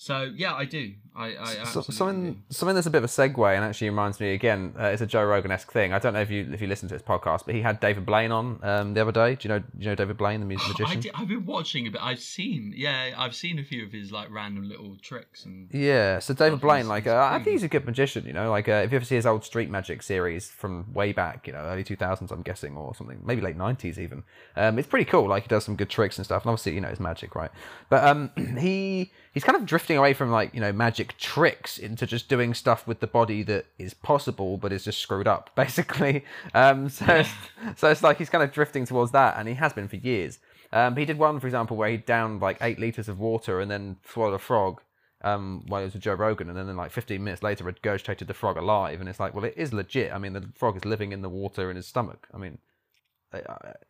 So 0.00 0.32
yeah, 0.34 0.54
I 0.54 0.64
do. 0.64 0.94
I, 1.14 1.36
I 1.38 1.64
So, 1.64 1.82
something, 1.82 2.32
do. 2.32 2.38
something 2.48 2.74
that's 2.74 2.86
a 2.86 2.90
bit 2.90 2.98
of 2.98 3.04
a 3.04 3.08
segue 3.08 3.54
and 3.54 3.62
actually 3.62 3.90
reminds 3.90 4.18
me 4.18 4.32
again. 4.32 4.72
Uh, 4.78 4.84
it's 4.84 5.02
a 5.02 5.06
Joe 5.06 5.24
Rogan 5.24 5.50
esque 5.50 5.70
thing. 5.70 5.92
I 5.92 5.98
don't 5.98 6.14
know 6.14 6.22
if 6.22 6.30
you 6.30 6.48
if 6.54 6.62
you 6.62 6.68
listen 6.68 6.88
to 6.88 6.94
his 6.94 7.02
podcast, 7.02 7.44
but 7.44 7.54
he 7.54 7.60
had 7.60 7.80
David 7.80 8.06
Blaine 8.06 8.32
on 8.32 8.60
um, 8.62 8.94
the 8.94 9.02
other 9.02 9.12
day. 9.12 9.34
Do 9.34 9.46
you 9.46 9.54
know 9.54 9.58
do 9.58 9.66
you 9.78 9.88
know 9.88 9.94
David 9.94 10.16
Blaine, 10.16 10.40
the 10.40 10.46
music 10.54 10.68
I 10.68 10.70
magician? 10.70 11.12
I've 11.14 11.28
been 11.28 11.44
watching 11.44 11.86
a 11.86 11.90
bit. 11.90 12.02
I've 12.02 12.18
seen, 12.18 12.72
yeah, 12.74 13.12
I've 13.14 13.34
seen 13.34 13.58
a 13.58 13.62
few 13.62 13.84
of 13.84 13.92
his 13.92 14.10
like 14.10 14.30
random 14.30 14.66
little 14.70 14.96
tricks 15.02 15.44
and 15.44 15.68
Yeah, 15.70 16.18
so 16.18 16.32
David 16.32 16.62
Blaine, 16.62 16.88
like, 16.88 17.06
uh, 17.06 17.28
I 17.30 17.34
think 17.34 17.48
he's 17.48 17.62
a 17.62 17.68
good 17.68 17.84
magician, 17.84 18.24
you 18.24 18.32
know. 18.32 18.50
Like, 18.50 18.70
uh, 18.70 18.80
if 18.84 18.92
you 18.92 18.96
ever 18.96 19.04
see 19.04 19.16
his 19.16 19.26
old 19.26 19.44
Street 19.44 19.68
Magic 19.68 20.02
series 20.02 20.48
from 20.48 20.94
way 20.94 21.12
back, 21.12 21.46
you 21.46 21.52
know, 21.52 21.58
early 21.58 21.84
2000s, 21.84 22.30
I'm 22.30 22.40
guessing, 22.40 22.74
or 22.74 22.94
something, 22.94 23.20
maybe 23.22 23.42
late 23.42 23.58
90s 23.58 23.98
even, 23.98 24.22
um, 24.56 24.78
it's 24.78 24.88
pretty 24.88 25.04
cool. 25.04 25.28
Like, 25.28 25.42
he 25.42 25.48
does 25.50 25.64
some 25.64 25.76
good 25.76 25.90
tricks 25.90 26.16
and 26.16 26.24
stuff, 26.24 26.44
and 26.44 26.50
obviously, 26.50 26.72
you 26.72 26.80
know, 26.80 26.88
it's 26.88 27.00
magic, 27.00 27.34
right? 27.34 27.50
But 27.90 28.04
um, 28.04 28.30
he 28.58 29.12
he's 29.32 29.44
kind 29.44 29.56
of 29.56 29.66
drifting 29.66 29.96
away 29.96 30.12
from, 30.12 30.30
like, 30.30 30.54
you 30.54 30.60
know, 30.60 30.72
magic 30.72 31.16
tricks 31.18 31.78
into 31.78 32.06
just 32.06 32.28
doing 32.28 32.54
stuff 32.54 32.86
with 32.86 33.00
the 33.00 33.06
body 33.06 33.42
that 33.44 33.66
is 33.78 33.94
possible, 33.94 34.56
but 34.56 34.72
is 34.72 34.84
just 34.84 35.00
screwed 35.00 35.28
up, 35.28 35.50
basically. 35.56 36.24
Um, 36.54 36.88
so, 36.88 37.04
it's, 37.06 37.30
so 37.76 37.90
it's 37.90 38.02
like 38.02 38.18
he's 38.18 38.30
kind 38.30 38.44
of 38.44 38.52
drifting 38.52 38.86
towards 38.86 39.12
that, 39.12 39.36
and 39.38 39.48
he 39.48 39.54
has 39.54 39.72
been 39.72 39.88
for 39.88 39.96
years. 39.96 40.38
Um, 40.72 40.96
he 40.96 41.04
did 41.04 41.18
one, 41.18 41.40
for 41.40 41.46
example, 41.46 41.76
where 41.76 41.90
he 41.90 41.96
downed 41.96 42.40
like 42.40 42.58
eight 42.60 42.78
liters 42.78 43.08
of 43.08 43.18
water 43.18 43.60
and 43.60 43.70
then 43.70 43.96
swallowed 44.06 44.34
a 44.34 44.38
frog 44.38 44.80
um, 45.22 45.64
while 45.66 45.80
he 45.80 45.84
was 45.84 45.94
with 45.94 46.02
Joe 46.02 46.14
Rogan, 46.14 46.48
and 46.48 46.56
then 46.56 46.76
like 46.76 46.92
15 46.92 47.22
minutes 47.22 47.42
later 47.42 47.64
regurgitated 47.64 48.26
the 48.26 48.34
frog 48.34 48.56
alive. 48.56 49.00
And 49.00 49.08
it's 49.08 49.20
like, 49.20 49.34
well, 49.34 49.44
it 49.44 49.54
is 49.56 49.72
legit. 49.72 50.12
I 50.12 50.18
mean, 50.18 50.32
the 50.32 50.48
frog 50.54 50.76
is 50.76 50.84
living 50.84 51.12
in 51.12 51.22
the 51.22 51.28
water 51.28 51.70
in 51.70 51.76
his 51.76 51.86
stomach. 51.86 52.28
I 52.32 52.38
mean, 52.38 52.58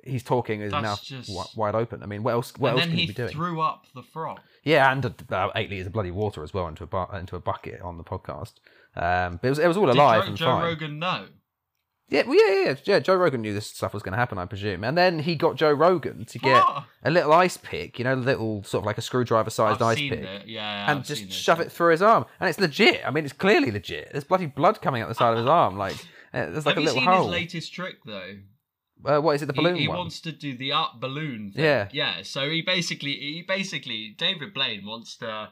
he's 0.04 0.22
talking, 0.22 0.60
his 0.60 0.72
That's 0.72 0.82
mouth 0.82 1.02
just- 1.02 1.56
wide 1.56 1.74
open. 1.74 2.02
I 2.02 2.06
mean, 2.06 2.22
what 2.22 2.32
else? 2.32 2.52
What 2.58 2.70
and 2.70 2.78
else 2.78 2.86
then 2.86 2.90
can 2.90 2.96
he 2.98 3.02
he 3.02 3.08
be 3.08 3.14
doing? 3.14 3.28
threw 3.30 3.60
up 3.60 3.84
the 3.94 4.02
frog. 4.02 4.40
Yeah, 4.64 4.90
and 4.92 5.04
about 5.04 5.52
eight 5.56 5.70
liters 5.70 5.86
of 5.86 5.92
bloody 5.92 6.10
water 6.10 6.42
as 6.42 6.52
well 6.52 6.68
into 6.68 6.84
a 6.84 6.86
bu- 6.86 7.14
into 7.16 7.36
a 7.36 7.40
bucket 7.40 7.80
on 7.80 7.96
the 7.98 8.04
podcast. 8.04 8.52
Um, 8.96 9.38
but 9.40 9.46
it 9.46 9.50
was 9.50 9.58
it 9.58 9.66
was 9.68 9.76
all 9.76 9.86
Did 9.86 9.96
alive 9.96 10.22
Joe, 10.24 10.28
and 10.28 10.36
Joe 10.36 10.44
fine. 10.46 10.62
Rogan 10.64 10.98
know? 10.98 11.26
Yeah, 12.08 12.24
well, 12.26 12.34
yeah, 12.34 12.54
yeah, 12.62 12.64
yeah, 12.70 12.76
yeah. 12.86 12.98
Joe 12.98 13.14
Rogan 13.14 13.40
knew 13.40 13.54
this 13.54 13.68
stuff 13.68 13.94
was 13.94 14.02
going 14.02 14.10
to 14.14 14.18
happen, 14.18 14.36
I 14.36 14.44
presume. 14.44 14.82
And 14.82 14.98
then 14.98 15.20
he 15.20 15.36
got 15.36 15.54
Joe 15.54 15.70
Rogan 15.70 16.24
to 16.24 16.38
get 16.40 16.60
Ah. 16.60 16.88
a 17.04 17.10
little 17.10 17.32
ice 17.32 17.56
pick, 17.56 18.00
you 18.00 18.04
know, 18.04 18.14
a 18.14 18.16
little 18.16 18.64
sort 18.64 18.82
of 18.82 18.86
like 18.86 18.98
a 18.98 19.00
screwdriver-sized 19.02 19.80
I've 19.80 19.88
ice 19.90 19.96
pick, 19.98 20.12
it. 20.18 20.48
Yeah, 20.48 20.90
and 20.90 20.98
I've 20.98 21.06
just 21.06 21.20
seen 21.20 21.28
it. 21.28 21.32
shove 21.32 21.60
it 21.60 21.70
through 21.70 21.92
his 21.92 22.02
arm. 22.02 22.26
And 22.40 22.48
it's 22.50 22.58
legit. 22.58 23.02
I 23.06 23.12
mean, 23.12 23.22
it's 23.24 23.32
clearly 23.32 23.70
legit. 23.70 24.08
There's 24.10 24.24
bloody 24.24 24.46
blood 24.46 24.82
coming 24.82 25.02
out 25.02 25.08
the 25.08 25.14
side 25.14 25.30
of 25.34 25.38
his 25.38 25.46
arm. 25.46 25.76
Like 25.78 25.94
uh, 26.34 26.46
there's 26.50 26.66
like 26.66 26.74
Have 26.74 26.78
a 26.78 26.80
you 26.80 26.86
little 26.86 27.00
seen 27.00 27.08
hole. 27.08 27.22
his 27.26 27.30
latest 27.30 27.72
trick 27.72 27.98
though? 28.04 28.38
Uh, 29.04 29.20
what 29.20 29.36
is 29.36 29.42
it? 29.42 29.46
The 29.46 29.52
He- 29.52 29.60
balloon 29.60 29.76
he, 29.76 29.88
one. 29.88 29.98
wants 29.98 30.20
to 30.20 30.32
do 30.32 30.56
the 30.56 30.72
art 30.72 31.00
balloon 31.00 31.52
thing. 31.52 31.64
Yeah. 31.64 31.88
Yeah. 31.92 32.22
So 32.22 32.48
he 32.50 32.62
basically, 32.62 33.12
he 33.12 33.44
basically, 33.46 34.14
David 34.16 34.52
Blaine 34.54 34.84
wants 34.86 35.16
to. 35.18 35.50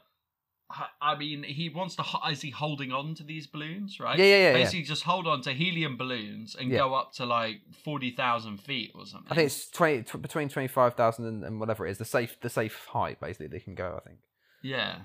I 1.00 1.16
mean, 1.16 1.44
he 1.44 1.70
wants 1.70 1.96
to. 1.96 2.04
Is 2.30 2.42
he 2.42 2.50
holding 2.50 2.92
on 2.92 3.14
to 3.14 3.22
these 3.22 3.46
balloons? 3.46 3.98
Right. 3.98 4.18
Yeah, 4.18 4.24
yeah, 4.26 4.36
yeah, 4.36 4.48
yeah. 4.50 4.52
Basically, 4.64 4.82
just 4.82 5.02
hold 5.02 5.26
on 5.26 5.40
to 5.42 5.52
helium 5.52 5.96
balloons 5.96 6.54
and 6.54 6.70
Yeah. 6.70 6.78
go 6.80 6.94
up 6.94 7.12
to 7.14 7.24
like 7.24 7.62
forty 7.82 8.10
thousand 8.10 8.58
feet 8.58 8.92
or 8.94 9.06
something. 9.06 9.28
I 9.32 9.34
think 9.34 9.46
it's 9.46 9.70
twenty 9.70 10.02
tw- 10.02 10.20
between 10.20 10.50
twenty 10.50 10.68
five 10.68 10.92
thousand 10.94 11.24
and, 11.24 11.42
and 11.42 11.58
whatever 11.58 11.86
it 11.86 11.92
is. 11.92 11.98
The 11.98 12.04
safe 12.04 12.38
the 12.42 12.50
safe 12.50 12.84
height 12.92 13.18
basically 13.18 13.46
they 13.46 13.60
can 13.60 13.74
go. 13.74 13.98
I 13.98 14.06
think. 14.06 14.18
Yeah. 14.62 14.96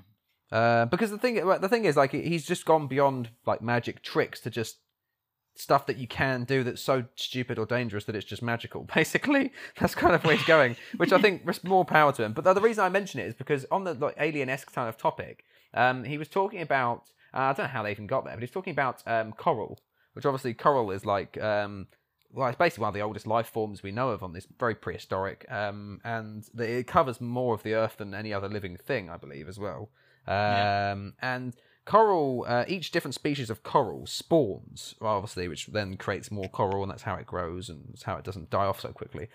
Uh, 0.51 0.85
because 0.85 1.09
the 1.11 1.17
thing, 1.17 1.35
the 1.35 1.69
thing 1.69 1.85
is, 1.85 1.95
like, 1.97 2.11
he's 2.11 2.45
just 2.45 2.65
gone 2.65 2.85
beyond 2.87 3.29
like 3.45 3.61
magic 3.61 4.03
tricks 4.03 4.39
to 4.41 4.49
just 4.51 4.77
stuff 5.55 5.85
that 5.85 5.97
you 5.97 6.07
can 6.07 6.43
do 6.43 6.63
that's 6.63 6.81
so 6.81 7.05
stupid 7.15 7.59
or 7.59 7.65
dangerous 7.65 8.05
that 8.05 8.15
it's 8.15 8.25
just 8.25 8.41
magical. 8.41 8.83
Basically, 8.95 9.51
that's 9.79 9.95
kind 9.95 10.15
of 10.15 10.23
where 10.23 10.35
he's 10.35 10.45
going, 10.45 10.75
which 10.97 11.11
I 11.11 11.21
think 11.21 11.43
more 11.63 11.85
power 11.85 12.11
to 12.13 12.23
him. 12.23 12.33
But 12.33 12.43
the, 12.43 12.53
the 12.53 12.61
reason 12.61 12.83
I 12.83 12.89
mention 12.89 13.19
it 13.19 13.27
is 13.27 13.33
because 13.33 13.65
on 13.71 13.83
the 13.83 13.93
like 13.93 14.15
alien-esque 14.19 14.73
kind 14.73 14.89
of 14.89 14.97
topic, 14.97 15.45
um, 15.73 16.03
he 16.03 16.17
was 16.17 16.27
talking 16.27 16.61
about. 16.61 17.09
Uh, 17.35 17.49
I 17.49 17.53
don't 17.53 17.65
know 17.65 17.71
how 17.71 17.81
they 17.81 17.89
even 17.89 18.05
got 18.05 18.25
there, 18.25 18.35
but 18.35 18.41
he's 18.41 18.51
talking 18.51 18.71
about 18.71 19.01
um, 19.07 19.31
coral, 19.31 19.79
which 20.13 20.23
obviously 20.23 20.53
coral 20.53 20.91
is 20.91 21.03
like 21.03 21.41
um, 21.41 21.87
well, 22.33 22.47
it's 22.47 22.57
basically 22.57 22.81
one 22.81 22.89
of 22.89 22.93
the 22.95 23.01
oldest 23.01 23.27
life 23.27 23.47
forms 23.47 23.83
we 23.83 23.91
know 23.91 24.09
of 24.09 24.23
on 24.23 24.33
this, 24.33 24.47
very 24.59 24.73
prehistoric, 24.73 25.45
um, 25.51 26.01
and 26.03 26.43
the, 26.53 26.79
it 26.79 26.87
covers 26.87 27.21
more 27.21 27.53
of 27.53 27.61
the 27.63 27.75
Earth 27.75 27.97
than 27.97 28.13
any 28.15 28.33
other 28.33 28.49
living 28.49 28.75
thing, 28.75 29.09
I 29.09 29.17
believe, 29.17 29.47
as 29.47 29.59
well. 29.59 29.89
Um, 30.27 30.33
Yeah. 30.35 31.09
And 31.21 31.55
coral, 31.85 32.45
uh, 32.47 32.65
each 32.67 32.91
different 32.91 33.15
species 33.15 33.49
of 33.49 33.63
coral 33.63 34.05
spawns, 34.05 34.95
obviously, 35.01 35.47
which 35.47 35.67
then 35.67 35.97
creates 35.97 36.31
more 36.31 36.47
coral, 36.47 36.83
and 36.83 36.91
that's 36.91 37.03
how 37.03 37.15
it 37.15 37.25
grows, 37.25 37.69
and 37.69 37.95
how 38.03 38.17
it 38.17 38.23
doesn't 38.23 38.49
die 38.49 38.65
off 38.65 38.79
so 38.79 38.89
quickly. 38.89 39.29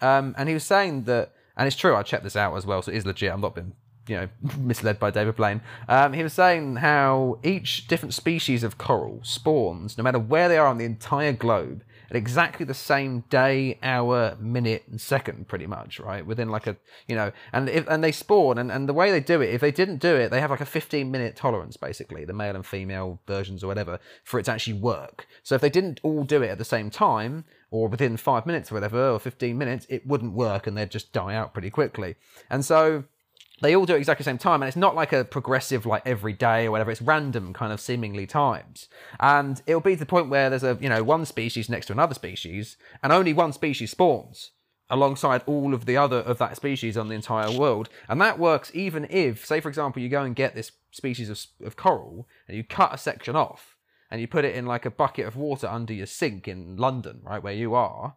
Um, 0.00 0.34
and 0.36 0.48
he 0.48 0.54
was 0.54 0.64
saying 0.64 1.04
that, 1.04 1.32
and 1.56 1.66
it's 1.66 1.76
true, 1.76 1.94
I 1.94 2.02
checked 2.02 2.24
this 2.24 2.36
out 2.36 2.56
as 2.56 2.66
well, 2.66 2.82
so 2.82 2.90
it 2.90 2.96
is 2.96 3.06
legit. 3.06 3.30
i 3.30 3.34
am 3.34 3.40
not 3.40 3.54
been, 3.54 3.72
you 4.08 4.16
know, 4.16 4.28
misled 4.58 4.98
by 4.98 5.10
David 5.10 5.36
Blaine. 5.36 5.60
Um, 5.88 6.12
he 6.12 6.22
was 6.22 6.32
saying 6.32 6.76
how 6.76 7.38
each 7.44 7.86
different 7.86 8.14
species 8.14 8.64
of 8.64 8.78
coral 8.78 9.20
spawns, 9.22 9.96
no 9.96 10.04
matter 10.04 10.18
where 10.18 10.48
they 10.48 10.58
are 10.58 10.66
on 10.66 10.78
the 10.78 10.84
entire 10.84 11.32
globe, 11.32 11.84
at 12.12 12.16
exactly 12.16 12.66
the 12.66 12.74
same 12.74 13.20
day, 13.30 13.78
hour, 13.82 14.36
minute, 14.38 14.84
and 14.86 15.00
second, 15.00 15.48
pretty 15.48 15.66
much, 15.66 15.98
right? 15.98 16.26
Within 16.26 16.50
like 16.50 16.66
a, 16.66 16.76
you 17.08 17.16
know, 17.16 17.32
and 17.54 17.70
if 17.70 17.88
and 17.88 18.04
they 18.04 18.12
spawn, 18.12 18.58
and, 18.58 18.70
and 18.70 18.86
the 18.86 18.92
way 18.92 19.10
they 19.10 19.20
do 19.20 19.40
it, 19.40 19.48
if 19.48 19.62
they 19.62 19.70
didn't 19.70 19.96
do 19.96 20.14
it, 20.14 20.30
they 20.30 20.38
have 20.38 20.50
like 20.50 20.60
a 20.60 20.66
15 20.66 21.10
minute 21.10 21.36
tolerance, 21.36 21.78
basically, 21.78 22.26
the 22.26 22.34
male 22.34 22.54
and 22.54 22.66
female 22.66 23.18
versions 23.26 23.64
or 23.64 23.66
whatever, 23.66 23.98
for 24.24 24.38
it 24.38 24.42
to 24.42 24.52
actually 24.52 24.74
work. 24.74 25.26
So 25.42 25.54
if 25.54 25.62
they 25.62 25.70
didn't 25.70 26.00
all 26.02 26.24
do 26.24 26.42
it 26.42 26.50
at 26.50 26.58
the 26.58 26.66
same 26.66 26.90
time, 26.90 27.46
or 27.70 27.88
within 27.88 28.18
five 28.18 28.44
minutes 28.44 28.70
or 28.70 28.74
whatever, 28.74 29.08
or 29.08 29.18
15 29.18 29.56
minutes, 29.56 29.86
it 29.88 30.06
wouldn't 30.06 30.34
work 30.34 30.66
and 30.66 30.76
they'd 30.76 30.90
just 30.90 31.14
die 31.14 31.34
out 31.34 31.54
pretty 31.54 31.70
quickly. 31.70 32.16
And 32.50 32.62
so 32.62 33.04
they 33.62 33.74
all 33.76 33.86
do 33.86 33.94
it 33.94 33.98
exactly 33.98 34.24
the 34.24 34.30
same 34.30 34.38
time, 34.38 34.60
and 34.60 34.68
it's 34.68 34.76
not 34.76 34.94
like 34.94 35.12
a 35.12 35.24
progressive, 35.24 35.86
like 35.86 36.02
every 36.04 36.32
day 36.32 36.66
or 36.66 36.72
whatever. 36.72 36.90
It's 36.90 37.00
random, 37.00 37.52
kind 37.52 37.72
of 37.72 37.80
seemingly 37.80 38.26
times, 38.26 38.88
and 39.20 39.62
it'll 39.66 39.80
be 39.80 39.94
to 39.94 40.00
the 40.00 40.06
point 40.06 40.28
where 40.28 40.50
there's 40.50 40.64
a 40.64 40.76
you 40.80 40.88
know 40.88 41.02
one 41.02 41.24
species 41.24 41.68
next 41.68 41.86
to 41.86 41.92
another 41.92 42.14
species, 42.14 42.76
and 43.02 43.12
only 43.12 43.32
one 43.32 43.52
species 43.52 43.92
spawns 43.92 44.50
alongside 44.90 45.42
all 45.46 45.72
of 45.72 45.86
the 45.86 45.96
other 45.96 46.18
of 46.18 46.36
that 46.36 46.54
species 46.54 46.98
on 46.98 47.08
the 47.08 47.14
entire 47.14 47.50
world, 47.56 47.88
and 48.08 48.20
that 48.20 48.38
works 48.38 48.70
even 48.74 49.06
if, 49.08 49.44
say, 49.46 49.58
for 49.58 49.70
example, 49.70 50.02
you 50.02 50.08
go 50.08 50.22
and 50.22 50.36
get 50.36 50.54
this 50.54 50.72
species 50.90 51.30
of, 51.30 51.66
of 51.66 51.76
coral 51.76 52.28
and 52.46 52.56
you 52.56 52.62
cut 52.62 52.92
a 52.94 52.98
section 52.98 53.34
off 53.34 53.76
and 54.10 54.20
you 54.20 54.28
put 54.28 54.44
it 54.44 54.54
in 54.54 54.66
like 54.66 54.84
a 54.84 54.90
bucket 54.90 55.26
of 55.26 55.34
water 55.34 55.66
under 55.66 55.94
your 55.94 56.06
sink 56.06 56.46
in 56.46 56.76
London, 56.76 57.20
right 57.22 57.42
where 57.42 57.54
you 57.54 57.74
are, 57.74 58.16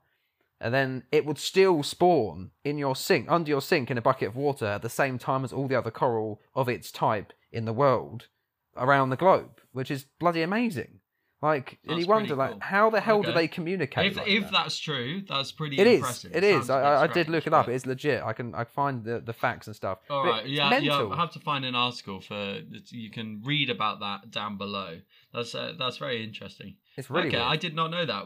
and 0.60 0.74
then 0.74 1.04
it 1.12 1.26
would 1.26 1.38
still 1.38 1.84
spawn 1.84 2.52
in 2.64 2.78
your 2.78 2.96
sink, 2.96 3.28
under 3.30 3.50
your 3.50 3.62
sink 3.62 3.92
in 3.92 3.98
a 3.98 4.02
bucket 4.02 4.30
of 4.30 4.36
water 4.36 4.66
at 4.66 4.82
the 4.82 4.90
same 4.90 5.18
time 5.18 5.44
as 5.44 5.52
all 5.54 5.68
the 5.68 5.78
other 5.78 5.92
coral 5.92 6.42
of 6.54 6.70
its 6.70 6.92
type 6.92 7.34
in 7.52 7.66
the 7.66 7.74
world 7.74 8.28
around 8.78 9.10
the 9.10 9.18
globe, 9.18 9.62
which 9.72 9.92
is 9.92 10.06
bloody 10.20 10.42
amazing. 10.42 11.00
Like, 11.42 11.78
and 11.88 12.00
you 12.00 12.08
wonder, 12.08 12.36
pretty 12.36 12.54
like, 12.54 12.62
how 12.62 12.90
the 12.90 13.00
hell 13.00 13.22
do 13.22 13.32
they 13.32 13.48
communicate? 13.48 14.14
If, 14.14 14.18
like 14.18 14.28
if 14.28 14.44
that? 14.46 14.52
that's 14.52 14.80
true, 14.80 15.22
that's 15.28 15.52
pretty 15.52 15.78
It 15.78 15.86
is. 15.86 15.98
impressive. 15.98 16.36
It 16.36 16.44
is. 16.44 16.70
I, 16.72 17.04
I, 17.04 17.08
did 17.08 17.30
look 17.30 17.46
it 17.46 17.54
up. 17.54 17.68
It's 17.68 17.86
legit. 17.86 18.24
I 18.24 18.34
can 18.34 18.56
I 18.56 18.64
find 18.64 19.04
the, 19.04 19.20
the 19.20 19.34
facts 19.34 19.68
and 19.68 19.76
stuff. 19.76 20.00
All 20.10 20.24
But 20.24 20.30
right, 20.32 20.48
yeah, 20.48 20.70
mental. 20.72 21.10
yeah. 21.10 21.14
I 21.14 21.18
have 21.18 21.32
to 21.34 21.40
find 21.40 21.64
an 21.64 21.76
article 21.76 22.20
for 22.22 22.62
you 22.90 23.12
can 23.12 23.44
read 23.46 23.70
about 23.70 24.00
that 24.00 24.32
down 24.32 24.58
below. 24.58 25.02
That's 25.34 25.54
uh, 25.54 25.74
that's 25.78 25.98
very 25.98 26.24
interesting. 26.24 26.78
It's 26.98 27.12
really 27.12 27.28
okay, 27.28 27.38
weird. 27.38 27.48
I 27.48 27.58
did 27.58 27.76
not 27.76 27.92
know 27.92 28.06
that. 28.06 28.24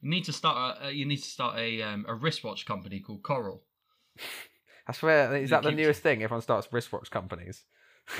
You 0.00 0.10
need 0.10 0.24
to 0.24 0.32
start. 0.32 0.78
A, 0.82 0.90
you 0.92 1.04
need 1.04 1.18
to 1.18 1.28
start 1.28 1.58
a 1.58 1.82
um, 1.82 2.04
a 2.08 2.14
wristwatch 2.14 2.66
company 2.66 3.00
called 3.00 3.22
Coral. 3.22 3.62
I 4.86 4.92
swear, 4.92 5.36
is 5.36 5.50
that 5.50 5.62
the 5.62 5.70
newest 5.70 6.02
thing? 6.02 6.22
Everyone 6.22 6.42
starts 6.42 6.68
wristwatch 6.72 7.10
companies. 7.10 7.64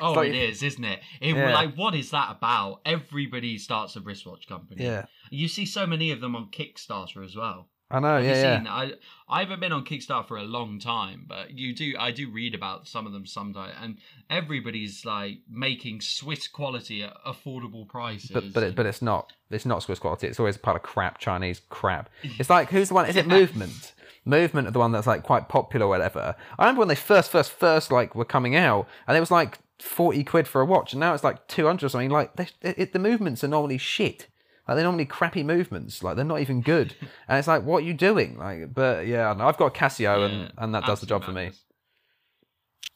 Oh, 0.00 0.12
like- 0.12 0.28
it 0.30 0.34
is, 0.34 0.62
isn't 0.62 0.84
it? 0.84 1.00
it 1.20 1.34
Yeah. 1.34 1.52
Like, 1.52 1.74
what 1.74 1.94
is 1.94 2.10
that 2.10 2.30
about? 2.30 2.80
Everybody 2.84 3.58
starts 3.58 3.96
a 3.96 4.00
wristwatch 4.00 4.48
company. 4.48 4.84
Yeah, 4.84 5.06
You 5.30 5.48
see 5.48 5.66
so 5.66 5.86
many 5.86 6.10
of 6.12 6.20
them 6.20 6.34
on 6.34 6.50
Kickstarter 6.50 7.24
as 7.24 7.36
well. 7.36 7.68
I 7.92 8.00
know. 8.00 8.16
Have 8.16 8.24
yeah, 8.24 8.30
you 8.30 8.40
yeah. 8.40 8.58
seen? 8.58 8.66
I 8.66 8.92
I 9.28 9.40
haven't 9.40 9.60
been 9.60 9.72
on 9.72 9.84
Kickstarter 9.84 10.26
for 10.26 10.38
a 10.38 10.42
long 10.42 10.78
time, 10.78 11.26
but 11.28 11.50
you 11.50 11.74
do. 11.74 11.94
I 11.98 12.10
do 12.10 12.30
read 12.30 12.54
about 12.54 12.88
some 12.88 13.06
of 13.06 13.12
them 13.12 13.26
sometimes, 13.26 13.74
and 13.80 13.98
everybody's 14.30 15.04
like 15.04 15.38
making 15.48 16.00
Swiss 16.00 16.48
quality 16.48 17.02
at 17.02 17.14
affordable 17.24 17.86
prices. 17.86 18.30
But 18.30 18.52
but 18.52 18.62
it, 18.62 18.74
but 18.74 18.86
it's 18.86 19.02
not. 19.02 19.32
It's 19.50 19.66
not 19.66 19.82
Swiss 19.82 19.98
quality. 19.98 20.26
It's 20.26 20.40
always 20.40 20.56
part 20.56 20.76
of 20.76 20.82
crap 20.82 21.18
Chinese 21.18 21.60
crap. 21.68 22.08
It's 22.38 22.50
like 22.50 22.70
who's 22.70 22.88
the 22.88 22.94
one? 22.94 23.06
Is 23.06 23.16
it 23.16 23.26
Movement? 23.26 23.92
Movement 24.24 24.68
are 24.68 24.70
the 24.70 24.78
one 24.78 24.92
that's 24.92 25.06
like 25.06 25.22
quite 25.22 25.48
popular, 25.48 25.86
or 25.86 25.88
whatever. 25.90 26.34
I 26.58 26.62
remember 26.64 26.80
when 26.80 26.88
they 26.88 26.94
first 26.94 27.30
first 27.30 27.52
first 27.52 27.92
like 27.92 28.14
were 28.14 28.24
coming 28.24 28.56
out, 28.56 28.88
and 29.06 29.16
it 29.16 29.20
was 29.20 29.30
like 29.30 29.58
forty 29.78 30.24
quid 30.24 30.48
for 30.48 30.60
a 30.60 30.64
watch, 30.64 30.92
and 30.92 31.00
now 31.00 31.12
it's 31.12 31.24
like 31.24 31.46
two 31.48 31.66
hundred 31.66 31.86
or 31.86 31.88
something. 31.90 32.10
Like 32.10 32.36
they, 32.36 32.48
it, 32.62 32.92
the 32.92 32.98
movements 32.98 33.44
are 33.44 33.48
normally 33.48 33.78
shit. 33.78 34.28
Like 34.66 34.76
they're 34.76 34.84
normally 34.84 35.06
crappy 35.06 35.42
movements. 35.42 36.02
Like 36.02 36.16
they're 36.16 36.24
not 36.24 36.40
even 36.40 36.60
good. 36.60 36.94
and 37.28 37.38
it's 37.38 37.48
like, 37.48 37.64
what 37.64 37.82
are 37.82 37.86
you 37.86 37.94
doing? 37.94 38.38
Like, 38.38 38.72
but 38.72 39.06
yeah, 39.06 39.30
I 39.30 39.34
know. 39.34 39.46
i've 39.46 39.56
got 39.56 39.76
a 39.76 39.78
Casio, 39.78 40.00
Yeah, 40.00 40.24
and 40.24 40.52
and 40.56 40.74
that 40.74 40.84
does 40.84 41.00
the 41.00 41.06
job 41.06 41.24
for 41.24 41.32
me. 41.32 41.50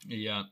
Yeah. 0.07 0.45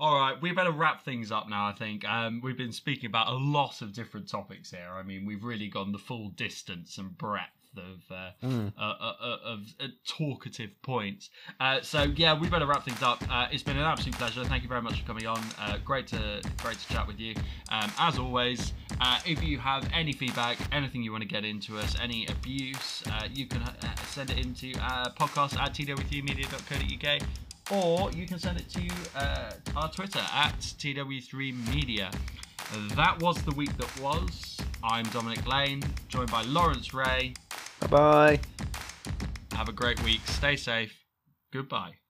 All 0.00 0.18
right, 0.18 0.40
we 0.42 0.50
better 0.50 0.72
wrap 0.72 1.04
things 1.04 1.30
up 1.30 1.48
now. 1.48 1.68
I 1.68 1.72
think 1.72 2.04
um, 2.08 2.40
we've 2.42 2.56
been 2.56 2.72
speaking 2.72 3.06
about 3.06 3.28
a 3.28 3.36
lot 3.36 3.82
of 3.82 3.92
different 3.92 4.28
topics 4.28 4.72
here. 4.72 4.90
I 4.90 5.04
mean, 5.04 5.24
we've 5.24 5.44
really 5.44 5.68
gone 5.68 5.92
the 5.92 5.98
full 5.98 6.30
distance 6.30 6.98
and 6.98 7.16
breadth 7.16 7.61
of 7.76 8.00
uh, 8.10 8.30
Mm. 8.42 8.72
uh, 8.78 8.80
uh, 8.80 9.14
uh, 9.20 9.38
of 9.44 9.60
uh, 9.80 9.86
talkative 10.06 10.70
points. 10.82 11.30
Uh, 11.60 11.80
so 11.82 12.02
yeah, 12.02 12.38
we 12.38 12.48
better 12.48 12.66
wrap 12.66 12.84
things 12.84 13.02
up. 13.02 13.22
Uh, 13.30 13.46
it's 13.50 13.62
been 13.62 13.76
an 13.76 13.84
absolute 13.84 14.16
pleasure. 14.16 14.44
Thank 14.44 14.62
you 14.62 14.68
very 14.68 14.82
much 14.82 15.00
for 15.00 15.06
coming 15.06 15.26
on. 15.26 15.40
Uh, 15.58 15.78
great 15.84 16.06
to 16.08 16.42
great 16.62 16.78
to 16.78 16.88
chat 16.88 17.06
with 17.06 17.18
you. 17.20 17.34
Um, 17.70 17.90
as 17.98 18.18
always, 18.18 18.72
uh, 19.00 19.20
if 19.26 19.42
you 19.42 19.58
have 19.58 19.88
any 19.92 20.12
feedback, 20.12 20.58
anything 20.72 21.02
you 21.02 21.12
want 21.12 21.22
to 21.22 21.28
get 21.28 21.44
into 21.44 21.78
us, 21.78 21.96
any 22.00 22.26
abuse, 22.26 23.02
uh, 23.10 23.28
you 23.32 23.46
can 23.46 23.62
uh, 23.62 23.74
send 24.08 24.30
it 24.30 24.38
into 24.38 24.72
uh, 24.80 25.10
podcast 25.10 25.58
at 25.58 25.72
tw3media.co.uk 25.74 27.22
or 27.70 28.10
you 28.12 28.26
can 28.26 28.38
send 28.38 28.58
it 28.60 28.68
to 28.68 28.88
uh, 29.16 29.52
our 29.76 29.90
Twitter 29.90 30.18
at 30.34 30.58
TW3Media. 30.58 32.12
That 32.96 33.20
was 33.22 33.40
the 33.42 33.52
week 33.52 33.74
that 33.78 34.00
was. 34.00 34.58
I'm 34.84 35.04
Dominic 35.06 35.46
Lane, 35.46 35.82
joined 36.08 36.30
by 36.30 36.42
Lawrence 36.42 36.92
Ray. 36.92 37.34
Bye 37.80 37.86
bye. 37.86 38.40
Have 39.52 39.68
a 39.68 39.72
great 39.72 40.02
week. 40.02 40.20
Stay 40.26 40.56
safe. 40.56 40.92
Goodbye. 41.52 42.01